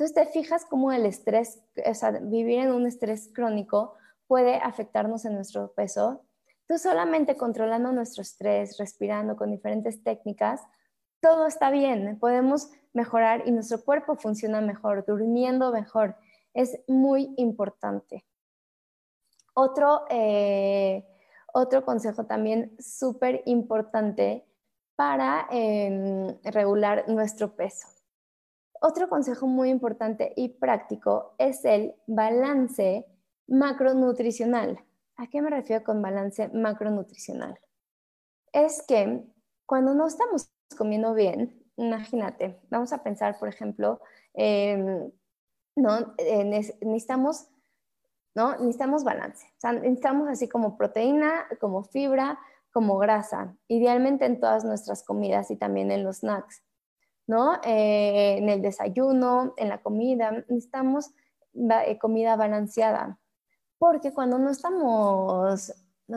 Entonces 0.00 0.14
te 0.14 0.32
fijas 0.32 0.64
cómo 0.64 0.92
el 0.92 1.04
estrés, 1.04 1.62
o 1.84 1.92
sea, 1.92 2.10
vivir 2.12 2.60
en 2.60 2.72
un 2.72 2.86
estrés 2.86 3.28
crónico 3.34 3.96
puede 4.26 4.54
afectarnos 4.54 5.26
en 5.26 5.34
nuestro 5.34 5.74
peso. 5.74 6.24
Entonces 6.62 6.90
solamente 6.90 7.36
controlando 7.36 7.92
nuestro 7.92 8.22
estrés, 8.22 8.78
respirando 8.78 9.36
con 9.36 9.50
diferentes 9.50 10.02
técnicas, 10.02 10.62
todo 11.20 11.46
está 11.46 11.70
bien, 11.70 12.18
podemos 12.18 12.70
mejorar 12.94 13.42
y 13.46 13.50
nuestro 13.50 13.84
cuerpo 13.84 14.16
funciona 14.16 14.62
mejor, 14.62 15.04
durmiendo 15.06 15.70
mejor. 15.70 16.16
Es 16.54 16.80
muy 16.88 17.34
importante. 17.36 18.24
Otro, 19.52 20.06
eh, 20.08 21.04
otro 21.52 21.84
consejo 21.84 22.24
también 22.24 22.74
súper 22.78 23.42
importante 23.44 24.46
para 24.96 25.46
em, 25.50 26.40
regular 26.42 27.06
nuestro 27.06 27.54
peso. 27.54 27.99
Otro 28.82 29.10
consejo 29.10 29.46
muy 29.46 29.68
importante 29.68 30.32
y 30.36 30.48
práctico 30.48 31.34
es 31.36 31.64
el 31.66 31.94
balance 32.06 33.06
macronutricional. 33.46 34.82
¿A 35.16 35.26
qué 35.26 35.42
me 35.42 35.50
refiero 35.50 35.84
con 35.84 36.00
balance 36.00 36.48
macronutricional? 36.48 37.60
Es 38.52 38.82
que 38.88 39.22
cuando 39.66 39.92
no 39.92 40.06
estamos 40.06 40.50
comiendo 40.78 41.12
bien, 41.12 41.62
imagínate, 41.76 42.58
vamos 42.70 42.94
a 42.94 43.02
pensar, 43.02 43.38
por 43.38 43.50
ejemplo, 43.50 44.00
¿no? 44.34 46.14
Eh, 46.16 46.66
necesitamos, 46.80 47.48
¿no? 48.34 48.52
necesitamos 48.52 49.04
balance. 49.04 49.46
O 49.46 49.60
sea, 49.60 49.72
necesitamos 49.74 50.26
así 50.28 50.48
como 50.48 50.78
proteína, 50.78 51.44
como 51.60 51.84
fibra, 51.84 52.38
como 52.72 52.96
grasa, 52.96 53.56
idealmente 53.68 54.24
en 54.24 54.40
todas 54.40 54.64
nuestras 54.64 55.02
comidas 55.02 55.50
y 55.50 55.56
también 55.56 55.90
en 55.90 56.02
los 56.02 56.18
snacks, 56.18 56.62
¿no? 57.30 57.60
Eh, 57.62 58.38
en 58.38 58.48
el 58.48 58.60
desayuno, 58.60 59.54
en 59.56 59.68
la 59.68 59.80
comida, 59.80 60.32
necesitamos 60.48 61.12
eh, 61.54 61.96
comida 62.00 62.34
balanceada, 62.34 63.20
porque 63.78 64.12
cuando 64.12 64.36
no 64.40 64.50
estamos, 64.50 65.72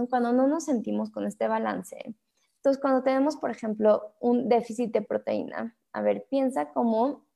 cuando 0.10 0.34
no 0.34 0.47
nos 0.47 0.65
sentimos 0.65 1.12
con 1.12 1.28
este 1.28 1.47
balance, 1.47 2.15
entonces 2.56 2.82
cuando 2.82 3.04
tenemos, 3.04 3.38
por 3.38 3.52
ejemplo, 3.52 4.15
un 4.21 4.49
déficit 4.49 4.91
de 4.91 5.04
proteína, 5.04 5.78
a 5.91 6.02
ver, 6.02 6.26
piensa 6.32 6.73
cómo, 6.73 7.28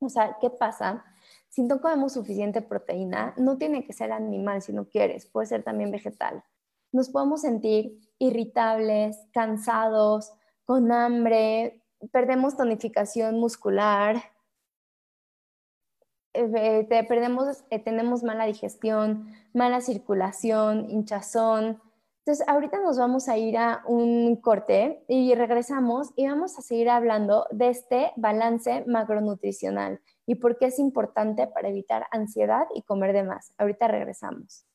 o 0.00 0.08
sea, 0.10 0.36
¿qué 0.38 0.50
pasa? 0.50 1.02
Si 1.48 1.62
no 1.62 1.80
comemos 1.80 2.12
suficiente 2.12 2.60
proteína, 2.60 3.32
no 3.38 3.56
tiene 3.56 3.86
que 3.86 3.94
ser 3.94 4.12
animal 4.12 4.60
si 4.60 4.74
no 4.74 4.86
quieres, 4.86 5.24
puede 5.24 5.46
ser 5.46 5.62
también 5.62 5.90
vegetal. 5.90 6.44
Nos 6.92 7.08
podemos 7.08 7.40
sentir 7.40 7.98
irritables, 8.18 9.16
cansados, 9.32 10.34
con 10.66 10.92
hambre, 10.92 11.77
perdemos 12.12 12.56
tonificación 12.56 13.38
muscular, 13.38 14.22
eh, 16.34 16.86
perdemos, 17.08 17.64
eh, 17.70 17.78
tenemos 17.78 18.22
mala 18.22 18.46
digestión, 18.46 19.32
mala 19.52 19.80
circulación, 19.80 20.88
hinchazón. 20.88 21.80
Entonces, 22.24 22.46
ahorita 22.46 22.78
nos 22.80 22.98
vamos 22.98 23.28
a 23.28 23.38
ir 23.38 23.56
a 23.56 23.82
un 23.86 24.36
corte 24.36 25.02
y 25.08 25.34
regresamos 25.34 26.12
y 26.14 26.28
vamos 26.28 26.58
a 26.58 26.62
seguir 26.62 26.90
hablando 26.90 27.46
de 27.50 27.70
este 27.70 28.12
balance 28.16 28.84
macronutricional 28.86 30.00
y 30.26 30.34
por 30.34 30.58
qué 30.58 30.66
es 30.66 30.78
importante 30.78 31.46
para 31.46 31.70
evitar 31.70 32.06
ansiedad 32.10 32.66
y 32.74 32.82
comer 32.82 33.14
de 33.14 33.22
más. 33.22 33.52
Ahorita 33.56 33.88
regresamos. 33.88 34.66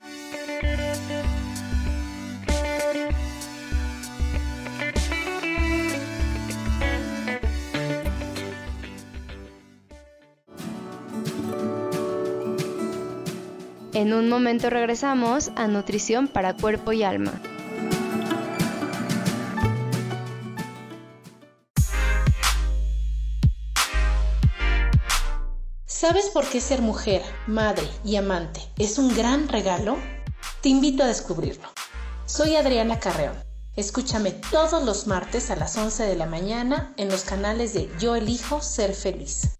En 13.94 14.12
un 14.12 14.28
momento 14.28 14.72
regresamos 14.72 15.52
a 15.56 15.68
Nutrición 15.68 16.28
para 16.28 16.56
Cuerpo 16.56 16.94
y 16.94 17.04
Alma. 17.04 17.40
¿Sabes 25.86 26.32
por 26.34 26.50
qué 26.50 26.60
ser 26.60 26.82
mujer, 26.82 27.22
madre 27.46 27.88
y 28.04 28.16
amante 28.16 28.62
es 28.80 28.98
un 28.98 29.16
gran 29.16 29.48
regalo? 29.48 29.98
Te 30.62 30.70
invito 30.70 31.04
a 31.04 31.08
descubrirlo. 31.08 31.70
Soy 32.26 32.56
Adriana 32.56 33.00
Carreón. 33.00 33.36
Escúchame 33.76 34.32
todos 34.32 34.84
los 34.84 35.06
martes 35.06 35.52
a 35.52 35.56
las 35.56 35.78
11 35.78 36.04
de 36.04 36.16
la 36.16 36.26
mañana 36.26 36.96
en 36.98 37.10
los 37.10 37.22
canales 37.22 37.76
de 37.76 37.92
Yo 38.00 38.16
elijo 38.16 38.60
ser 38.60 38.96
feliz. 38.96 39.60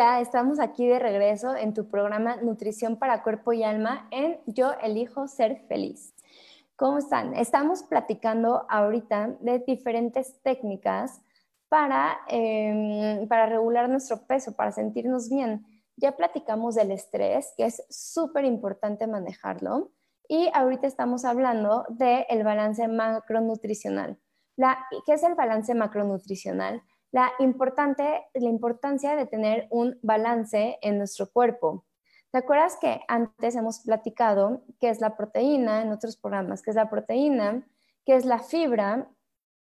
Hola, 0.00 0.22
estamos 0.22 0.60
aquí 0.60 0.86
de 0.86 0.98
regreso 0.98 1.54
en 1.54 1.74
tu 1.74 1.86
programa 1.90 2.36
Nutrición 2.36 2.96
para 2.96 3.22
Cuerpo 3.22 3.52
y 3.52 3.64
Alma 3.64 4.08
en 4.10 4.40
Yo 4.46 4.72
elijo 4.80 5.28
ser 5.28 5.58
feliz. 5.68 6.14
¿Cómo 6.74 6.96
están? 6.96 7.36
Estamos 7.36 7.82
platicando 7.82 8.64
ahorita 8.70 9.36
de 9.40 9.58
diferentes 9.58 10.40
técnicas 10.40 11.20
para, 11.68 12.16
em, 12.28 13.28
para 13.28 13.44
regular 13.44 13.90
nuestro 13.90 14.26
peso, 14.26 14.56
para 14.56 14.72
sentirnos 14.72 15.28
bien. 15.28 15.66
Ya 15.96 16.16
platicamos 16.16 16.76
del 16.76 16.92
estrés, 16.92 17.52
que 17.58 17.66
es 17.66 17.84
súper 17.90 18.46
importante 18.46 19.06
manejarlo. 19.06 19.90
Y 20.26 20.48
ahorita 20.54 20.86
estamos 20.86 21.26
hablando 21.26 21.84
del 21.90 22.42
balance 22.42 22.88
macronutricional. 22.88 24.18
¿Qué 25.04 25.12
es 25.12 25.22
el 25.24 25.34
balance 25.34 25.74
macronutricional? 25.74 26.82
La, 27.12 27.32
importante, 27.38 28.26
la 28.34 28.48
importancia 28.48 29.16
de 29.16 29.26
tener 29.26 29.66
un 29.70 29.98
balance 30.02 30.78
en 30.82 30.98
nuestro 30.98 31.30
cuerpo. 31.30 31.84
¿Te 32.30 32.38
acuerdas 32.38 32.76
que 32.80 33.00
antes 33.08 33.56
hemos 33.56 33.80
platicado 33.80 34.62
qué 34.80 34.88
es 34.88 35.00
la 35.00 35.16
proteína 35.16 35.82
en 35.82 35.90
otros 35.90 36.16
programas? 36.16 36.62
¿Qué 36.62 36.70
es 36.70 36.76
la 36.76 36.88
proteína? 36.88 37.66
¿Qué 38.04 38.14
es 38.14 38.24
la 38.24 38.38
fibra? 38.38 39.08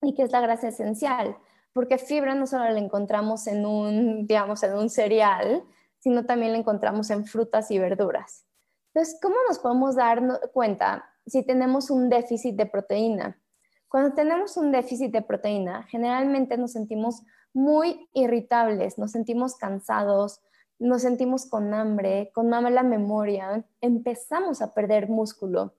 ¿Y 0.02 0.14
qué 0.14 0.22
es 0.22 0.32
la 0.32 0.40
grasa 0.40 0.68
esencial? 0.68 1.36
Porque 1.72 1.96
fibra 1.96 2.34
no 2.34 2.46
solo 2.46 2.68
la 2.68 2.78
encontramos 2.78 3.46
en 3.46 3.64
un, 3.64 4.26
digamos, 4.26 4.62
en 4.62 4.74
un 4.74 4.90
cereal, 4.90 5.64
sino 5.98 6.26
también 6.26 6.52
la 6.52 6.58
encontramos 6.58 7.08
en 7.10 7.24
frutas 7.24 7.70
y 7.70 7.78
verduras. 7.78 8.44
Entonces, 8.92 9.18
¿cómo 9.22 9.36
nos 9.48 9.58
podemos 9.58 9.96
dar 9.96 10.20
cuenta 10.52 11.08
si 11.24 11.46
tenemos 11.46 11.90
un 11.90 12.10
déficit 12.10 12.56
de 12.56 12.66
proteína? 12.66 13.41
Cuando 13.92 14.14
tenemos 14.14 14.56
un 14.56 14.72
déficit 14.72 15.12
de 15.12 15.20
proteína, 15.20 15.82
generalmente 15.82 16.56
nos 16.56 16.72
sentimos 16.72 17.24
muy 17.52 18.08
irritables, 18.14 18.96
nos 18.96 19.10
sentimos 19.10 19.56
cansados, 19.56 20.40
nos 20.78 21.02
sentimos 21.02 21.44
con 21.44 21.74
hambre, 21.74 22.30
con 22.32 22.48
mala 22.48 22.82
memoria, 22.84 23.66
empezamos 23.82 24.62
a 24.62 24.72
perder 24.72 25.10
músculo. 25.10 25.74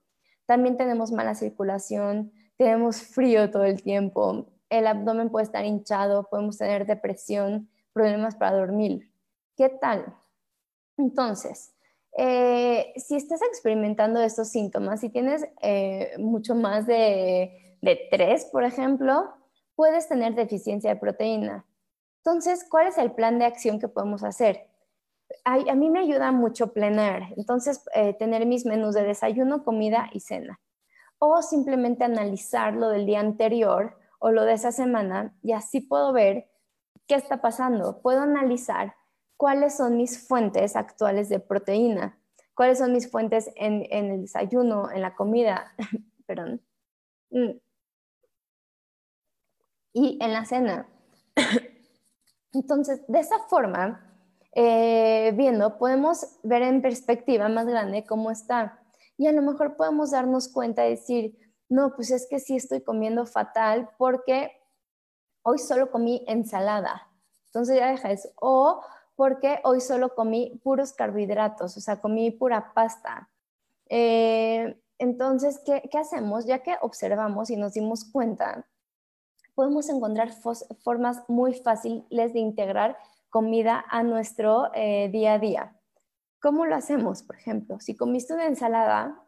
También 0.46 0.78
tenemos 0.78 1.12
mala 1.12 1.34
circulación, 1.34 2.32
tenemos 2.56 3.02
frío 3.02 3.50
todo 3.50 3.64
el 3.64 3.82
tiempo, 3.82 4.46
el 4.70 4.86
abdomen 4.86 5.32
puede 5.32 5.46
estar 5.46 5.66
hinchado, 5.66 6.30
podemos 6.30 6.60
tener 6.60 6.86
depresión, 6.86 7.68
problemas 7.94 8.36
para 8.36 8.58
dormir. 8.58 9.12
¿Qué 9.58 9.70
tal? 9.70 10.16
Entonces, 10.98 11.74
eh, 12.16 12.94
si 12.96 13.16
estás 13.16 13.42
experimentando 13.42 14.22
estos 14.22 14.50
síntomas, 14.50 15.00
si 15.00 15.10
tienes 15.10 15.44
eh, 15.64 16.12
mucho 16.20 16.54
más 16.54 16.86
de, 16.86 17.63
de 17.84 18.08
tres, 18.10 18.46
por 18.46 18.64
ejemplo, 18.64 19.34
puedes 19.76 20.08
tener 20.08 20.36
deficiencia 20.36 20.94
de 20.94 21.00
proteína. 21.00 21.66
Entonces, 22.20 22.66
¿cuál 22.70 22.88
es 22.88 22.98
el 22.98 23.12
plan 23.12 23.40
de 23.40 23.46
acción 23.46 23.78
que 23.78 23.90
podemos 23.90 24.24
hacer? 24.24 24.70
A, 25.44 25.58
mí 25.76 25.90
me 25.90 26.00
ayuda 26.00 26.32
mucho 26.32 26.72
plenar, 26.72 27.24
entonces 27.36 27.84
eh, 27.94 28.14
tener 28.14 28.46
mis 28.46 28.66
menús 28.66 28.96
de 28.96 29.04
desayuno, 29.04 29.66
comida 29.66 30.10
y 30.14 30.22
cena. 30.22 30.62
O 31.20 31.42
simplemente 31.42 32.06
analizar 32.06 32.74
lo 32.74 32.88
del 32.88 33.06
día 33.06 33.20
anterior 33.20 33.98
o 34.20 34.32
lo 34.32 34.46
de 34.46 34.54
esa 34.54 34.72
semana 34.72 35.36
y 35.42 35.52
así 35.52 35.82
puedo 35.82 36.14
ver 36.14 36.50
qué 37.06 37.16
está 37.16 37.42
pasando. 37.42 38.02
Puedo 38.02 38.22
analizar 38.22 38.96
cuáles 39.36 39.76
son 39.76 39.98
mis 39.98 40.26
fuentes 40.26 40.78
actuales 40.78 41.28
de 41.28 41.42
proteína, 41.42 42.18
cuáles 42.56 42.78
son 42.78 42.94
mis 42.94 43.12
fuentes 43.12 43.52
en, 43.58 43.86
el 43.92 44.22
desayuno, 44.22 44.90
en 44.90 45.02
la 45.02 45.16
comida, 45.16 45.74
perdón, 46.26 46.62
mm. 47.30 47.63
Y 49.94 50.18
en 50.22 50.34
la 50.34 50.46
cena. 50.46 50.88
Entonces, 52.54 53.02
de 53.08 53.20
esa 53.20 53.40
forma, 53.48 54.14
eh, 54.56 55.32
viendo, 55.36 55.78
podemos 55.78 56.40
ver 56.44 56.62
en 56.64 56.82
perspectiva 56.82 57.48
más 57.50 57.66
grande 57.66 58.06
cómo 58.06 58.32
está. 58.32 58.80
Y 59.18 59.28
a 59.28 59.32
lo 59.32 59.42
mejor 59.42 59.76
podemos 59.76 60.12
darnos 60.12 60.50
cuenta 60.50 60.86
y 60.86 60.92
decir, 60.92 61.38
no, 61.70 61.96
pues 61.96 62.12
es 62.12 62.28
que 62.30 62.40
sí 62.40 62.56
estoy 62.56 62.82
comiendo 62.82 63.26
fatal 63.26 63.90
porque 63.98 64.52
hoy 65.44 65.58
solo 65.58 65.92
comí 65.92 66.24
ensalada. 66.28 67.10
Entonces 67.48 67.78
ya 67.78 67.90
deja 67.90 68.12
eso. 68.12 68.30
O 68.36 68.82
porque 69.16 69.60
hoy 69.64 69.82
solo 69.82 70.16
comí 70.16 70.60
puros 70.64 70.94
carbohidratos, 70.94 71.78
o 71.78 71.82
sea, 71.82 72.02
comí 72.02 72.32
pura 72.32 72.74
pasta. 72.74 73.30
Eh, 73.90 74.80
entonces, 74.98 75.60
¿qué, 75.66 75.88
¿qué, 75.92 75.98
hacemos? 75.98 76.46
Ya 76.46 76.64
que 76.64 76.76
observamos 76.82 77.50
y 77.50 77.58
nos 77.58 77.74
dimos 77.74 78.06
cuenta, 78.06 78.66
podemos 79.56 79.90
encontrar 79.90 80.30
formas 80.84 81.24
muy 81.28 81.54
fáciles 81.54 82.34
de 82.34 82.40
integrar 82.40 82.98
comida 83.30 83.84
a 83.90 84.04
nuestro 84.04 84.72
eh, 84.74 85.10
día 85.10 85.34
a 85.34 85.40
día. 85.40 85.76
¿Cómo 86.40 86.66
lo 86.66 86.76
hacemos? 86.76 87.24
Por 87.24 87.38
ejemplo, 87.38 87.80
si 87.80 87.96
comiste 87.96 88.34
una 88.34 88.46
ensalada, 88.46 89.24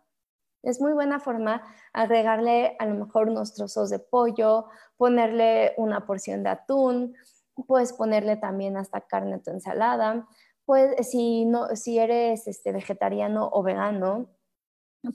es 0.62 0.82
muy 0.82 0.94
buena 0.94 1.20
forma 1.20 1.64
agregarle 1.94 2.76
a 2.80 2.86
lo 2.86 3.06
mejor 3.06 3.30
unos 3.30 3.54
trozos 3.54 3.90
de 3.90 4.00
pollo, 4.00 4.66
ponerle 4.98 5.74
una 5.78 6.06
porción 6.06 6.44
de 6.44 6.50
atún, 6.50 7.16
puedes 7.68 7.94
ponerle 7.94 8.36
también 8.36 8.76
hasta 8.76 9.02
carne 9.02 9.36
a 9.36 9.42
tu 9.42 9.52
ensalada. 9.52 10.28
Pues, 10.66 11.08
si, 11.08 11.46
no, 11.46 11.76
si 11.76 12.00
eres 12.00 12.48
este, 12.48 12.72
vegetariano 12.72 13.50
o 13.54 13.64
vegano, 13.64 14.30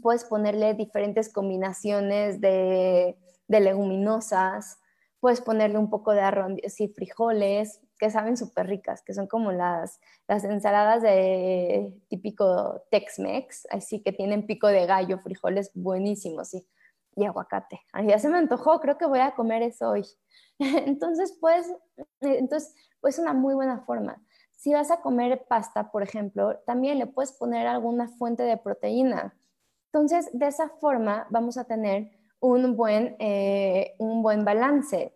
puedes 0.02 0.24
ponerle 0.24 0.74
diferentes 0.74 1.32
combinaciones 1.32 2.40
de, 2.40 3.18
de 3.46 3.60
leguminosas, 3.60 4.79
puedes 5.20 5.40
ponerle 5.40 5.78
un 5.78 5.90
poco 5.90 6.12
de 6.12 6.22
arroz 6.22 6.52
y 6.80 6.88
frijoles, 6.88 7.80
que 7.98 8.10
saben 8.10 8.36
súper 8.36 8.66
ricas, 8.66 9.02
que 9.02 9.12
son 9.12 9.26
como 9.26 9.52
las, 9.52 10.00
las 10.26 10.42
ensaladas 10.44 11.02
de 11.02 11.94
típico 12.08 12.82
Tex-Mex, 12.90 13.68
así 13.70 14.02
que 14.02 14.12
tienen 14.12 14.46
pico 14.46 14.66
de 14.66 14.86
gallo, 14.86 15.18
frijoles 15.18 15.70
buenísimos 15.74 16.54
y, 16.54 16.66
y 17.14 17.26
aguacate. 17.26 17.80
Ay, 17.92 18.08
ya 18.08 18.18
se 18.18 18.30
me 18.30 18.38
antojó, 18.38 18.80
creo 18.80 18.96
que 18.96 19.06
voy 19.06 19.20
a 19.20 19.34
comer 19.34 19.62
eso 19.62 19.90
hoy. 19.90 20.06
entonces, 20.58 21.36
pues, 21.38 21.70
entonces, 22.20 22.74
pues 23.00 23.18
una 23.18 23.34
muy 23.34 23.54
buena 23.54 23.80
forma. 23.80 24.22
Si 24.52 24.72
vas 24.72 24.90
a 24.90 25.00
comer 25.00 25.46
pasta, 25.48 25.90
por 25.90 26.02
ejemplo, 26.02 26.58
también 26.66 26.98
le 26.98 27.06
puedes 27.06 27.32
poner 27.32 27.66
alguna 27.66 28.08
fuente 28.08 28.42
de 28.42 28.56
proteína. 28.56 29.34
Entonces, 29.86 30.30
de 30.32 30.46
esa 30.46 30.68
forma 30.68 31.26
vamos 31.30 31.56
a 31.56 31.64
tener 31.64 32.10
un 32.40 32.76
buen, 32.76 33.16
eh, 33.18 33.94
un 33.98 34.22
buen 34.22 34.44
balance. 34.44 35.14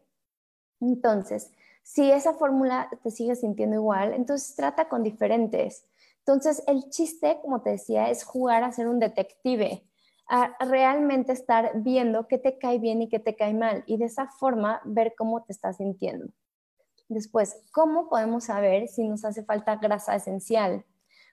Entonces, 0.80 1.50
si 1.82 2.10
esa 2.10 2.34
fórmula 2.34 2.88
te 3.02 3.10
sigue 3.10 3.36
sintiendo 3.36 3.76
igual, 3.76 4.14
entonces 4.14 4.54
trata 4.54 4.88
con 4.88 5.02
diferentes. 5.02 5.86
Entonces, 6.20 6.62
el 6.66 6.88
chiste, 6.88 7.38
como 7.42 7.60
te 7.62 7.70
decía, 7.70 8.08
es 8.08 8.24
jugar 8.24 8.64
a 8.64 8.72
ser 8.72 8.88
un 8.88 8.98
detective, 8.98 9.86
a 10.26 10.56
realmente 10.64 11.32
estar 11.32 11.72
viendo 11.82 12.26
qué 12.28 12.38
te 12.38 12.58
cae 12.58 12.78
bien 12.78 13.02
y 13.02 13.08
qué 13.08 13.18
te 13.18 13.36
cae 13.36 13.52
mal 13.52 13.84
y 13.86 13.98
de 13.98 14.06
esa 14.06 14.28
forma 14.28 14.80
ver 14.84 15.14
cómo 15.16 15.42
te 15.42 15.52
estás 15.52 15.76
sintiendo. 15.76 16.32
Después, 17.08 17.62
¿cómo 17.72 18.08
podemos 18.08 18.44
saber 18.44 18.88
si 18.88 19.06
nos 19.06 19.24
hace 19.26 19.44
falta 19.44 19.76
grasa 19.76 20.16
esencial? 20.16 20.86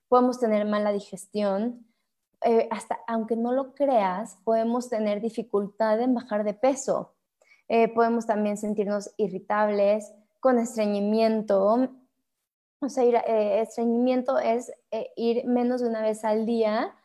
Podemos 0.09 0.39
tener 0.39 0.65
mala 0.65 0.91
digestión, 0.91 1.85
eh, 2.43 2.67
hasta 2.71 2.99
aunque 3.07 3.35
no 3.35 3.51
lo 3.51 3.75
creas, 3.75 4.39
podemos 4.43 4.89
tener 4.89 5.21
dificultad 5.21 5.99
en 6.01 6.15
bajar 6.15 6.43
de 6.43 6.55
peso. 6.55 7.13
Eh, 7.67 7.87
podemos 7.87 8.25
también 8.25 8.57
sentirnos 8.57 9.13
irritables, 9.17 10.11
con 10.39 10.57
estreñimiento. 10.57 11.89
O 12.79 12.89
sea, 12.89 13.03
eh, 13.03 13.61
estreñimiento 13.61 14.39
es 14.39 14.71
ir 15.15 15.45
menos 15.45 15.81
de 15.81 15.89
una 15.89 16.01
vez 16.01 16.25
al 16.25 16.45
día 16.45 16.95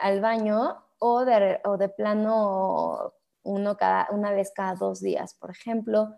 al 0.00 0.20
baño 0.20 0.76
o 0.98 1.24
de, 1.24 1.60
o 1.64 1.76
de 1.76 1.88
plano 1.88 3.12
uno 3.42 3.76
cada, 3.76 4.06
una 4.12 4.30
vez 4.30 4.52
cada 4.54 4.74
dos 4.74 5.00
días, 5.00 5.34
por 5.34 5.50
ejemplo. 5.50 6.14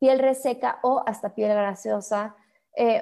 Piel 0.00 0.18
reseca 0.18 0.80
o 0.82 1.04
hasta 1.06 1.34
piel 1.34 1.50
grasosa, 1.50 2.34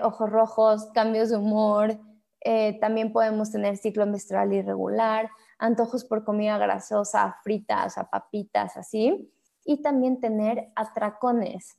ojos 0.02 0.30
rojos, 0.30 0.86
cambios 0.92 1.30
de 1.30 1.36
humor, 1.36 1.96
eh, 2.44 2.78
también 2.80 3.12
podemos 3.12 3.50
tener 3.50 3.76
ciclo 3.76 4.06
menstrual 4.06 4.52
irregular, 4.52 5.30
antojos 5.58 6.04
por 6.04 6.24
comida 6.24 6.58
grasosa, 6.58 7.38
fritas, 7.42 7.86
o 7.86 7.90
sea, 7.90 8.04
papitas, 8.04 8.76
así. 8.76 9.32
Y 9.64 9.80
también 9.80 10.20
tener 10.20 10.70
atracones. 10.76 11.78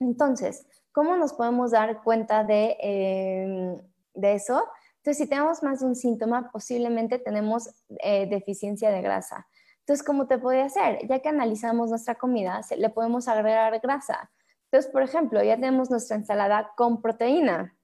Entonces, 0.00 0.66
¿cómo 0.90 1.16
nos 1.16 1.32
podemos 1.32 1.70
dar 1.70 2.02
cuenta 2.02 2.42
de, 2.42 2.76
em, 2.80 3.78
de 4.14 4.34
eso? 4.34 4.64
Entonces, 4.96 5.18
si 5.18 5.28
tenemos 5.28 5.62
más 5.62 5.80
de 5.80 5.86
un 5.86 5.94
síntoma, 5.94 6.50
posiblemente 6.50 7.18
tenemos 7.18 7.68
eh, 8.02 8.26
deficiencia 8.28 8.90
de 8.90 9.00
grasa. 9.00 9.46
Entonces, 9.80 10.04
¿cómo 10.04 10.26
te 10.26 10.38
puede 10.38 10.62
hacer? 10.62 11.06
Ya 11.08 11.20
que 11.20 11.28
analizamos 11.28 11.90
nuestra 11.90 12.16
comida, 12.16 12.60
le 12.76 12.88
podemos 12.88 13.28
agregar 13.28 13.80
grasa. 13.80 14.30
Entonces, 14.70 14.90
por 14.90 15.02
ejemplo, 15.02 15.42
ya 15.42 15.56
tenemos 15.56 15.90
nuestra 15.90 16.16
ensalada 16.16 16.72
con 16.76 17.02
proteína. 17.02 17.76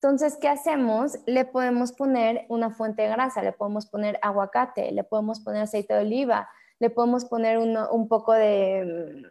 Entonces, 0.00 0.36
¿qué 0.40 0.48
hacemos? 0.48 1.18
Le 1.26 1.44
podemos 1.44 1.90
poner 1.92 2.46
una 2.48 2.70
fuente 2.70 3.02
de 3.02 3.08
grasa, 3.08 3.42
le 3.42 3.52
podemos 3.52 3.86
poner 3.86 4.16
aguacate, 4.22 4.92
le 4.92 5.02
podemos 5.02 5.40
poner 5.40 5.62
aceite 5.62 5.92
de 5.92 6.00
oliva, 6.02 6.48
le 6.78 6.88
podemos 6.88 7.24
poner 7.24 7.58
un 7.58 8.08
poco 8.08 8.32
de, 8.32 9.24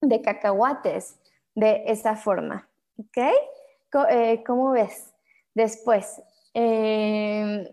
mm, 0.00 0.08
de, 0.08 0.22
cacahuates 0.22 1.20
de 1.54 1.82
esa 1.86 2.16
forma. 2.16 2.66
¿Ok? 2.98 3.18
Eh, 4.08 4.42
¿Cómo 4.46 4.70
ves? 4.70 5.12
Después, 5.54 6.22
em, 6.54 7.68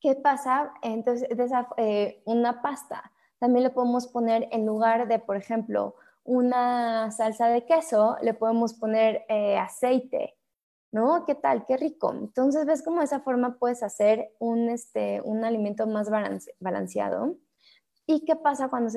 ¿qué 0.00 0.14
pasa? 0.14 0.72
Entonces, 0.82 1.28
eh, 1.76 2.22
una 2.24 2.62
pasta. 2.62 3.12
También 3.38 3.64
le 3.64 3.70
podemos 3.70 4.08
poner 4.08 4.48
en 4.50 4.64
lugar 4.64 5.08
de, 5.08 5.18
por 5.18 5.36
ejemplo, 5.36 5.96
una 6.24 7.10
salsa 7.10 7.48
de 7.48 7.66
queso, 7.66 8.16
le 8.22 8.32
podemos 8.34 8.72
poner 8.74 9.26
eh, 9.28 9.58
aceite 9.58 10.35
¿no? 10.96 11.26
¿Qué 11.26 11.34
tal? 11.34 11.66
Qué 11.66 11.76
rico. 11.76 12.10
Entonces, 12.12 12.64
ves 12.64 12.82
cómo 12.82 13.00
de 13.00 13.04
esa 13.04 13.20
forma 13.20 13.58
puedes 13.58 13.82
hacer 13.82 14.34
un, 14.38 14.70
este, 14.70 15.20
un 15.22 15.44
alimento 15.44 15.86
más 15.86 16.08
balanceado. 16.58 17.36
¿Y 18.06 18.24
qué 18.24 18.34
pasa 18.34 18.68
cuando 18.68 18.90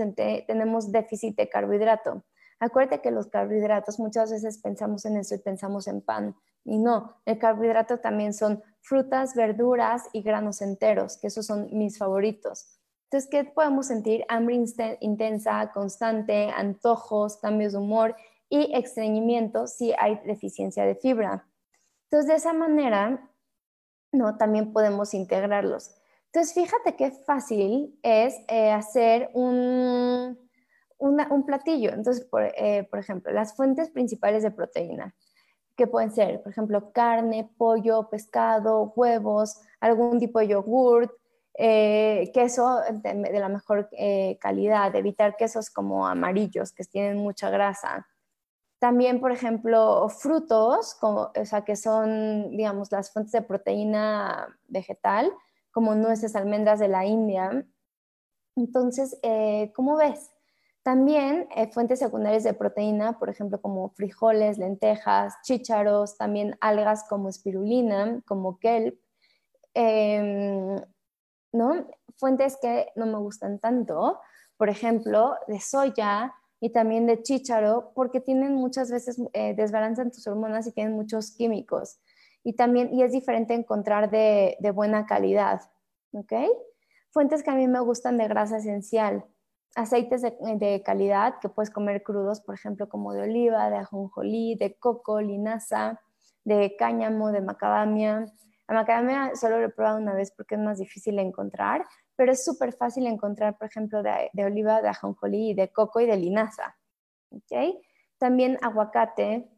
tenemos 0.48 0.94
déficit 0.94 1.36
de 1.36 1.50
carbohidrato? 1.50 2.24
Acuérdate 2.62 3.02
que 3.02 3.12
los 3.12 3.28
carbohidratos 3.28 4.00
muchas 4.00 4.32
veces 4.32 4.60
pensamos 4.60 5.04
en 5.04 5.18
eso 5.18 5.36
y 5.36 5.40
pensamos 5.40 5.88
en 5.88 6.02
pan. 6.02 6.38
Y 6.64 6.78
no, 6.78 7.18
el 7.26 7.38
carbohidrato 7.38 8.00
también 8.00 8.34
son 8.34 8.64
frutas, 8.80 9.36
verduras 9.36 10.04
y 10.14 10.22
granos 10.22 10.62
enteros, 10.62 11.18
que 11.18 11.28
esos 11.28 11.46
son 11.46 11.68
mis 11.74 11.98
favoritos. 11.98 12.80
Entonces, 13.06 13.30
¿qué 13.30 13.44
podemos 13.44 13.88
sentir? 13.88 14.24
Hambre 14.30 14.64
intensa, 15.02 15.72
constante, 15.74 16.50
antojos, 16.50 17.38
cambios 17.38 17.74
de 17.74 17.80
humor 17.80 18.16
y 18.48 18.72
estreñimiento 18.74 19.68
si 19.68 19.94
hay 20.00 20.22
deficiencia 20.26 20.86
de 20.86 20.96
fibra. 20.96 21.49
Entonces, 22.12 22.28
de 22.28 22.36
esa 22.38 22.54
manera, 22.54 23.30
¿no? 24.12 24.36
También 24.36 24.74
podemos 24.74 25.14
integrarlos. 25.14 25.96
Entonces, 26.26 26.54
fíjate 26.56 26.96
qué 26.96 27.12
fácil 27.12 28.00
es 28.02 28.36
eh, 28.48 28.72
hacer 28.72 29.30
un, 29.34 30.38
un, 30.98 31.46
platillo. 31.46 31.92
Entonces, 31.92 32.26
por, 32.26 32.44
eh, 32.44 32.88
por, 32.90 33.00
ejemplo, 33.00 33.32
las 33.32 33.56
fuentes 33.56 33.90
principales 33.90 34.42
de 34.44 34.52
proteína. 34.52 35.14
que 35.76 35.88
pueden 35.88 36.12
ser, 36.12 36.42
por 36.42 36.52
ejemplo, 36.52 36.92
carne, 36.92 37.50
pollo, 37.58 38.10
pescado, 38.10 38.92
huevos, 38.96 39.62
algún 39.80 40.20
tipo 40.20 40.40
de 40.40 40.50
yogurt, 40.50 41.12
eh, 41.54 42.32
queso 42.34 42.82
de, 42.92 43.40
la 43.40 43.50
mejor 43.50 43.90
calidad, 44.40 44.96
evitar 44.96 45.38
quesos 45.38 45.70
como 45.70 46.06
amarillos 46.08 46.74
que 46.74 46.84
tienen 46.86 47.18
mucha 47.18 47.50
grasa. 47.50 48.08
También, 48.80 49.20
por 49.20 49.34
ejemplo, 49.34 50.08
frutos, 50.08 50.96
como, 50.96 51.32
o 51.36 51.66
que 51.66 51.76
son, 51.76 52.52
digamos, 52.52 52.92
las 52.92 53.12
fuentes 53.12 53.34
de 53.34 53.42
proteína 53.42 54.48
vegetal, 54.68 55.32
como 55.72 55.96
nueces, 55.96 56.36
almendras 56.36 56.80
de 56.80 56.88
la 56.88 57.06
India. 57.06 57.66
Entonces, 58.56 59.20
eh, 59.22 59.72
¿cómo 59.76 59.98
ves? 59.98 60.32
También 60.82 61.48
fuentes 61.74 62.00
secundarias 62.00 62.44
de 62.44 62.54
proteína, 62.54 63.20
por 63.20 63.30
ejemplo, 63.30 63.62
como 63.62 63.90
frijoles, 63.90 64.58
lentejas, 64.58 65.36
chícharos, 65.44 66.18
también 66.18 66.58
algas 66.62 67.04
como 67.10 67.28
espirulina, 67.28 68.22
como 68.26 68.60
kelp, 68.60 68.98
em, 69.74 70.82
¿no? 71.52 71.86
Fuentes 72.18 72.58
que 72.62 72.92
no 72.96 73.06
me 73.06 73.18
gustan 73.18 73.60
tanto, 73.60 74.20
por 74.58 74.70
ejemplo, 74.70 75.36
de 75.48 75.60
soya 75.60 76.34
y 76.60 76.72
también 76.72 77.08
de 77.08 77.22
chícharo, 77.22 77.92
porque 77.96 78.20
tienen 78.20 78.56
muchas 78.56 78.92
veces, 78.92 79.22
eh, 79.34 79.56
tus 80.12 80.28
hormonas 80.28 80.68
y 80.68 80.72
tienen 80.72 80.94
muchos 80.94 81.32
químicos. 81.32 82.00
Y 82.44 82.54
también, 82.54 82.94
y 82.94 83.04
es 83.04 83.12
diferente 83.12 83.54
encontrar 83.54 84.10
de, 84.10 84.58
buena 84.74 85.06
calidad, 85.06 85.62
¿ok? 86.12 86.34
Fuentes 87.12 87.44
que 87.44 87.52
a 87.52 87.56
mí 87.56 87.68
me 87.68 87.80
gustan 87.80 88.18
de 88.18 88.28
grasa 88.28 88.58
esencial, 88.58 89.26
aceites 89.76 90.22
de, 90.22 90.36
de, 90.58 90.82
calidad 90.84 91.40
que 91.40 91.50
puedes 91.50 91.70
comer 91.70 92.04
crudos, 92.04 92.42
por 92.42 92.56
ejemplo, 92.56 92.90
como 92.90 93.14
de 93.14 93.24
oliva, 93.24 93.70
de 93.70 93.78
ajonjolí, 93.78 94.56
de 94.56 94.76
coco, 94.76 95.22
linaza, 95.22 96.02
de 96.44 96.76
cáñamo, 96.78 97.32
de 97.32 97.42
macadamia, 97.42 98.26
la 98.70 98.76
macadamia 98.76 99.32
solo 99.36 99.60
lo 99.60 99.66
he 99.66 99.70
probado 99.70 99.98
una 99.98 100.14
vez 100.14 100.32
porque 100.32 100.54
es 100.54 100.62
más 100.62 100.78
difícil 100.78 101.16
de 101.16 101.24
encontrar, 101.24 101.88
pero 102.20 102.34
es 102.34 102.44
súper 102.44 102.74
fácil 102.74 103.08
encontrar, 103.08 103.58
por 103.58 103.70
ejemplo, 103.70 104.04
de, 104.04 104.44
oliva, 104.44 104.82
de 104.82 104.90
ajonjolí, 104.90 105.54
de 105.54 105.72
coco 105.72 106.02
y 106.02 106.06
de 106.06 106.18
linaza. 106.18 106.76
¿okay? 107.32 107.80
También 108.18 108.58
aguacate, 108.62 109.50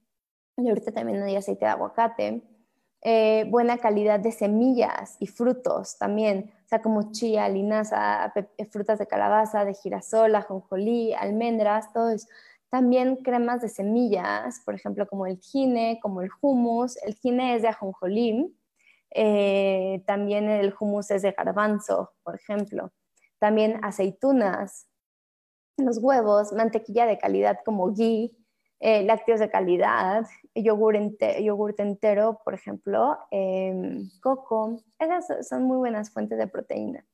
y 0.57 0.69
ahorita 0.69 0.91
también 0.91 1.23
hay 1.23 1.35
aceite 1.35 1.65
de 1.65 1.71
aguacate. 1.71 2.43
Eh, 3.01 3.47
buena 3.49 3.79
calidad 3.79 4.19
de 4.19 4.31
semillas 4.31 5.15
y 5.19 5.25
frutos 5.25 5.97
también, 5.97 6.51
o 6.63 6.67
sea, 6.67 6.83
como 6.83 7.11
chía, 7.11 7.49
linaza, 7.49 8.31
eh, 8.35 8.65
frutas 8.65 8.99
de 8.99 9.07
calabaza, 9.07 9.65
de 9.65 9.73
girasol, 9.73 10.35
ajonjolí, 10.35 11.15
almendras, 11.15 11.91
todo 11.91 12.11
eso. 12.11 12.27
También 12.69 13.15
cremas 13.23 13.63
de 13.63 13.69
semillas, 13.69 14.61
por 14.63 14.75
ejemplo, 14.75 15.07
como 15.07 15.25
el 15.25 15.39
gine, 15.39 15.99
como 15.99 16.21
el 16.21 16.29
hummus. 16.41 16.95
El 16.97 17.15
gine 17.15 17.55
es 17.55 17.63
de 17.63 17.69
ajonjolí, 17.69 18.55
eh, 19.13 20.03
también 20.07 20.49
el 20.49 20.73
hummus 20.79 21.11
es 21.11 21.21
de 21.21 21.31
garbanzo, 21.31 22.13
por 22.23 22.35
ejemplo. 22.35 22.91
También 23.39 23.83
aceitunas, 23.83 24.87
los 25.77 25.97
huevos, 25.97 26.53
mantequilla 26.53 27.05
de 27.05 27.17
calidad 27.17 27.59
como 27.65 27.93
ghee, 27.93 28.35
eh, 28.79 29.03
lácteos 29.03 29.39
de 29.39 29.49
calidad, 29.49 30.25
yogur, 30.55 30.95
entero, 30.95 32.41
por 32.43 32.53
ejemplo, 32.53 33.17
em, 33.29 34.09
coco. 34.21 34.81
Esas 34.97 35.47
son 35.47 35.63
muy 35.63 35.77
buenas 35.77 36.11
fuentes 36.11 36.37
de 36.37 36.47
proteína. 36.47 37.05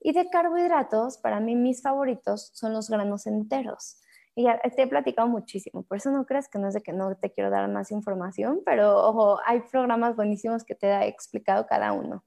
Y 0.00 0.12
de 0.12 0.30
carbohidratos, 0.30 1.18
para 1.18 1.40
mí 1.40 1.56
mis 1.56 1.82
favoritos 1.82 2.50
son 2.54 2.72
los 2.72 2.88
granos 2.88 3.26
enteros. 3.26 4.00
Y 4.38 4.44
ya 4.44 4.60
te 4.60 4.82
he 4.82 4.86
platicado 4.86 5.26
muchísimo, 5.26 5.82
por 5.82 5.96
eso 5.96 6.12
no 6.12 6.24
creas 6.24 6.48
que 6.48 6.60
no 6.60 6.68
es 6.68 6.74
de 6.74 6.80
que 6.80 6.92
no 6.92 7.12
te 7.16 7.32
quiero 7.32 7.50
dar 7.50 7.68
más 7.68 7.90
información, 7.90 8.62
pero 8.64 8.96
ojo, 9.08 9.40
hay 9.44 9.62
programas 9.62 10.14
buenísimos 10.14 10.62
que 10.62 10.76
te 10.76 10.86
he 10.86 11.08
explicado 11.08 11.66
cada 11.66 11.92
uno. 11.92 12.24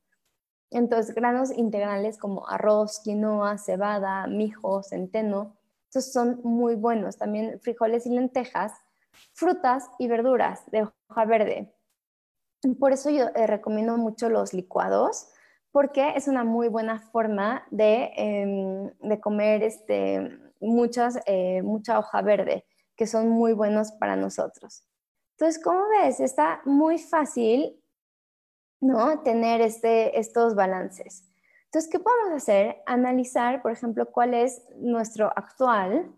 Entonces, 0.71 1.15
granos 1.15 1.57
integrales 1.57 2.17
como 2.17 2.49
arroz, 2.49 2.99
quinoa, 3.01 3.57
cebada, 3.57 4.27
mijo, 4.27 4.83
centeno, 4.83 5.55
estos 5.87 6.11
son 6.11 6.41
muy 6.43 6.75
buenos. 6.75 7.17
También 7.17 7.61
frijoles 7.61 8.05
y 8.05 8.09
lentejas, 8.09 8.73
frutas 9.31 9.89
y 9.97 10.09
verduras 10.09 10.69
de 10.69 10.89
hoja 11.07 11.25
verde. 11.25 11.73
Por 12.77 12.91
eso 12.91 13.09
yo 13.09 13.29
eh, 13.35 13.47
recomiendo 13.47 13.97
mucho 13.97 14.27
los 14.27 14.53
licuados, 14.53 15.29
porque 15.71 16.11
es 16.17 16.27
una 16.27 16.43
muy 16.43 16.67
buena 16.67 16.99
forma 16.99 17.65
de, 17.71 18.11
em, 18.17 18.91
de 18.99 19.21
comer 19.21 19.63
este, 19.63 20.50
muchas, 20.61 21.19
eh, 21.25 21.61
mucha 21.63 21.99
hoja 21.99 22.21
verde, 22.21 22.65
que 22.95 23.07
son 23.07 23.29
muy 23.29 23.53
buenos 23.53 23.91
para 23.93 24.15
nosotros. 24.15 24.85
Entonces, 25.37 25.61
como 25.63 25.89
ves, 25.89 26.19
está 26.19 26.61
muy 26.65 26.97
fácil, 26.99 27.81
¿no? 28.79 29.21
Tener 29.21 29.61
este, 29.61 30.19
estos 30.19 30.55
balances. 30.55 31.23
Entonces, 31.65 31.89
¿qué 31.89 31.99
podemos 31.99 32.33
hacer? 32.33 32.81
Analizar, 32.85 33.61
por 33.61 33.71
ejemplo, 33.71 34.11
cuál 34.11 34.33
es 34.33 34.61
nuestro 34.75 35.27
actual, 35.35 36.13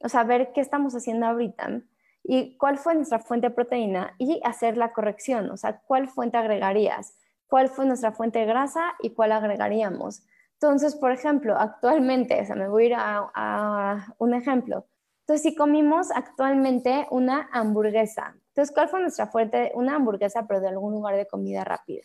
o 0.00 0.08
sea, 0.08 0.24
ver 0.24 0.52
qué 0.52 0.60
estamos 0.60 0.94
haciendo 0.94 1.26
ahorita 1.26 1.82
y 2.24 2.56
cuál 2.56 2.78
fue 2.78 2.94
nuestra 2.94 3.20
fuente 3.20 3.48
de 3.48 3.54
proteína 3.54 4.14
y 4.18 4.40
hacer 4.44 4.76
la 4.76 4.92
corrección, 4.92 5.50
o 5.50 5.56
sea, 5.56 5.80
cuál 5.86 6.08
fuente 6.08 6.36
agregarías, 6.36 7.14
cuál 7.46 7.68
fue 7.68 7.86
nuestra 7.86 8.12
fuente 8.12 8.40
de 8.40 8.46
grasa 8.46 8.94
y 9.00 9.10
cuál 9.10 9.32
agregaríamos. 9.32 10.22
Entonces, 10.60 10.96
por 10.96 11.12
ejemplo, 11.12 11.56
actualmente, 11.56 12.40
o 12.40 12.44
sea, 12.44 12.56
me 12.56 12.68
voy 12.68 12.84
a 12.84 12.86
ir 12.86 12.94
a, 12.96 14.14
un 14.18 14.34
ejemplo. 14.34 14.88
Entonces, 15.20 15.42
si 15.42 15.54
comimos 15.54 16.10
actualmente 16.10 17.06
una 17.10 17.48
hamburguesa, 17.52 18.34
entonces, 18.48 18.74
¿cuál 18.74 18.88
fue 18.88 19.00
nuestra 19.00 19.28
fuente? 19.28 19.70
Una 19.74 19.94
hamburguesa, 19.94 20.48
pero 20.48 20.60
de 20.60 20.68
algún 20.68 20.94
lugar 20.94 21.14
de 21.14 21.28
comida 21.28 21.62
rápida. 21.62 22.02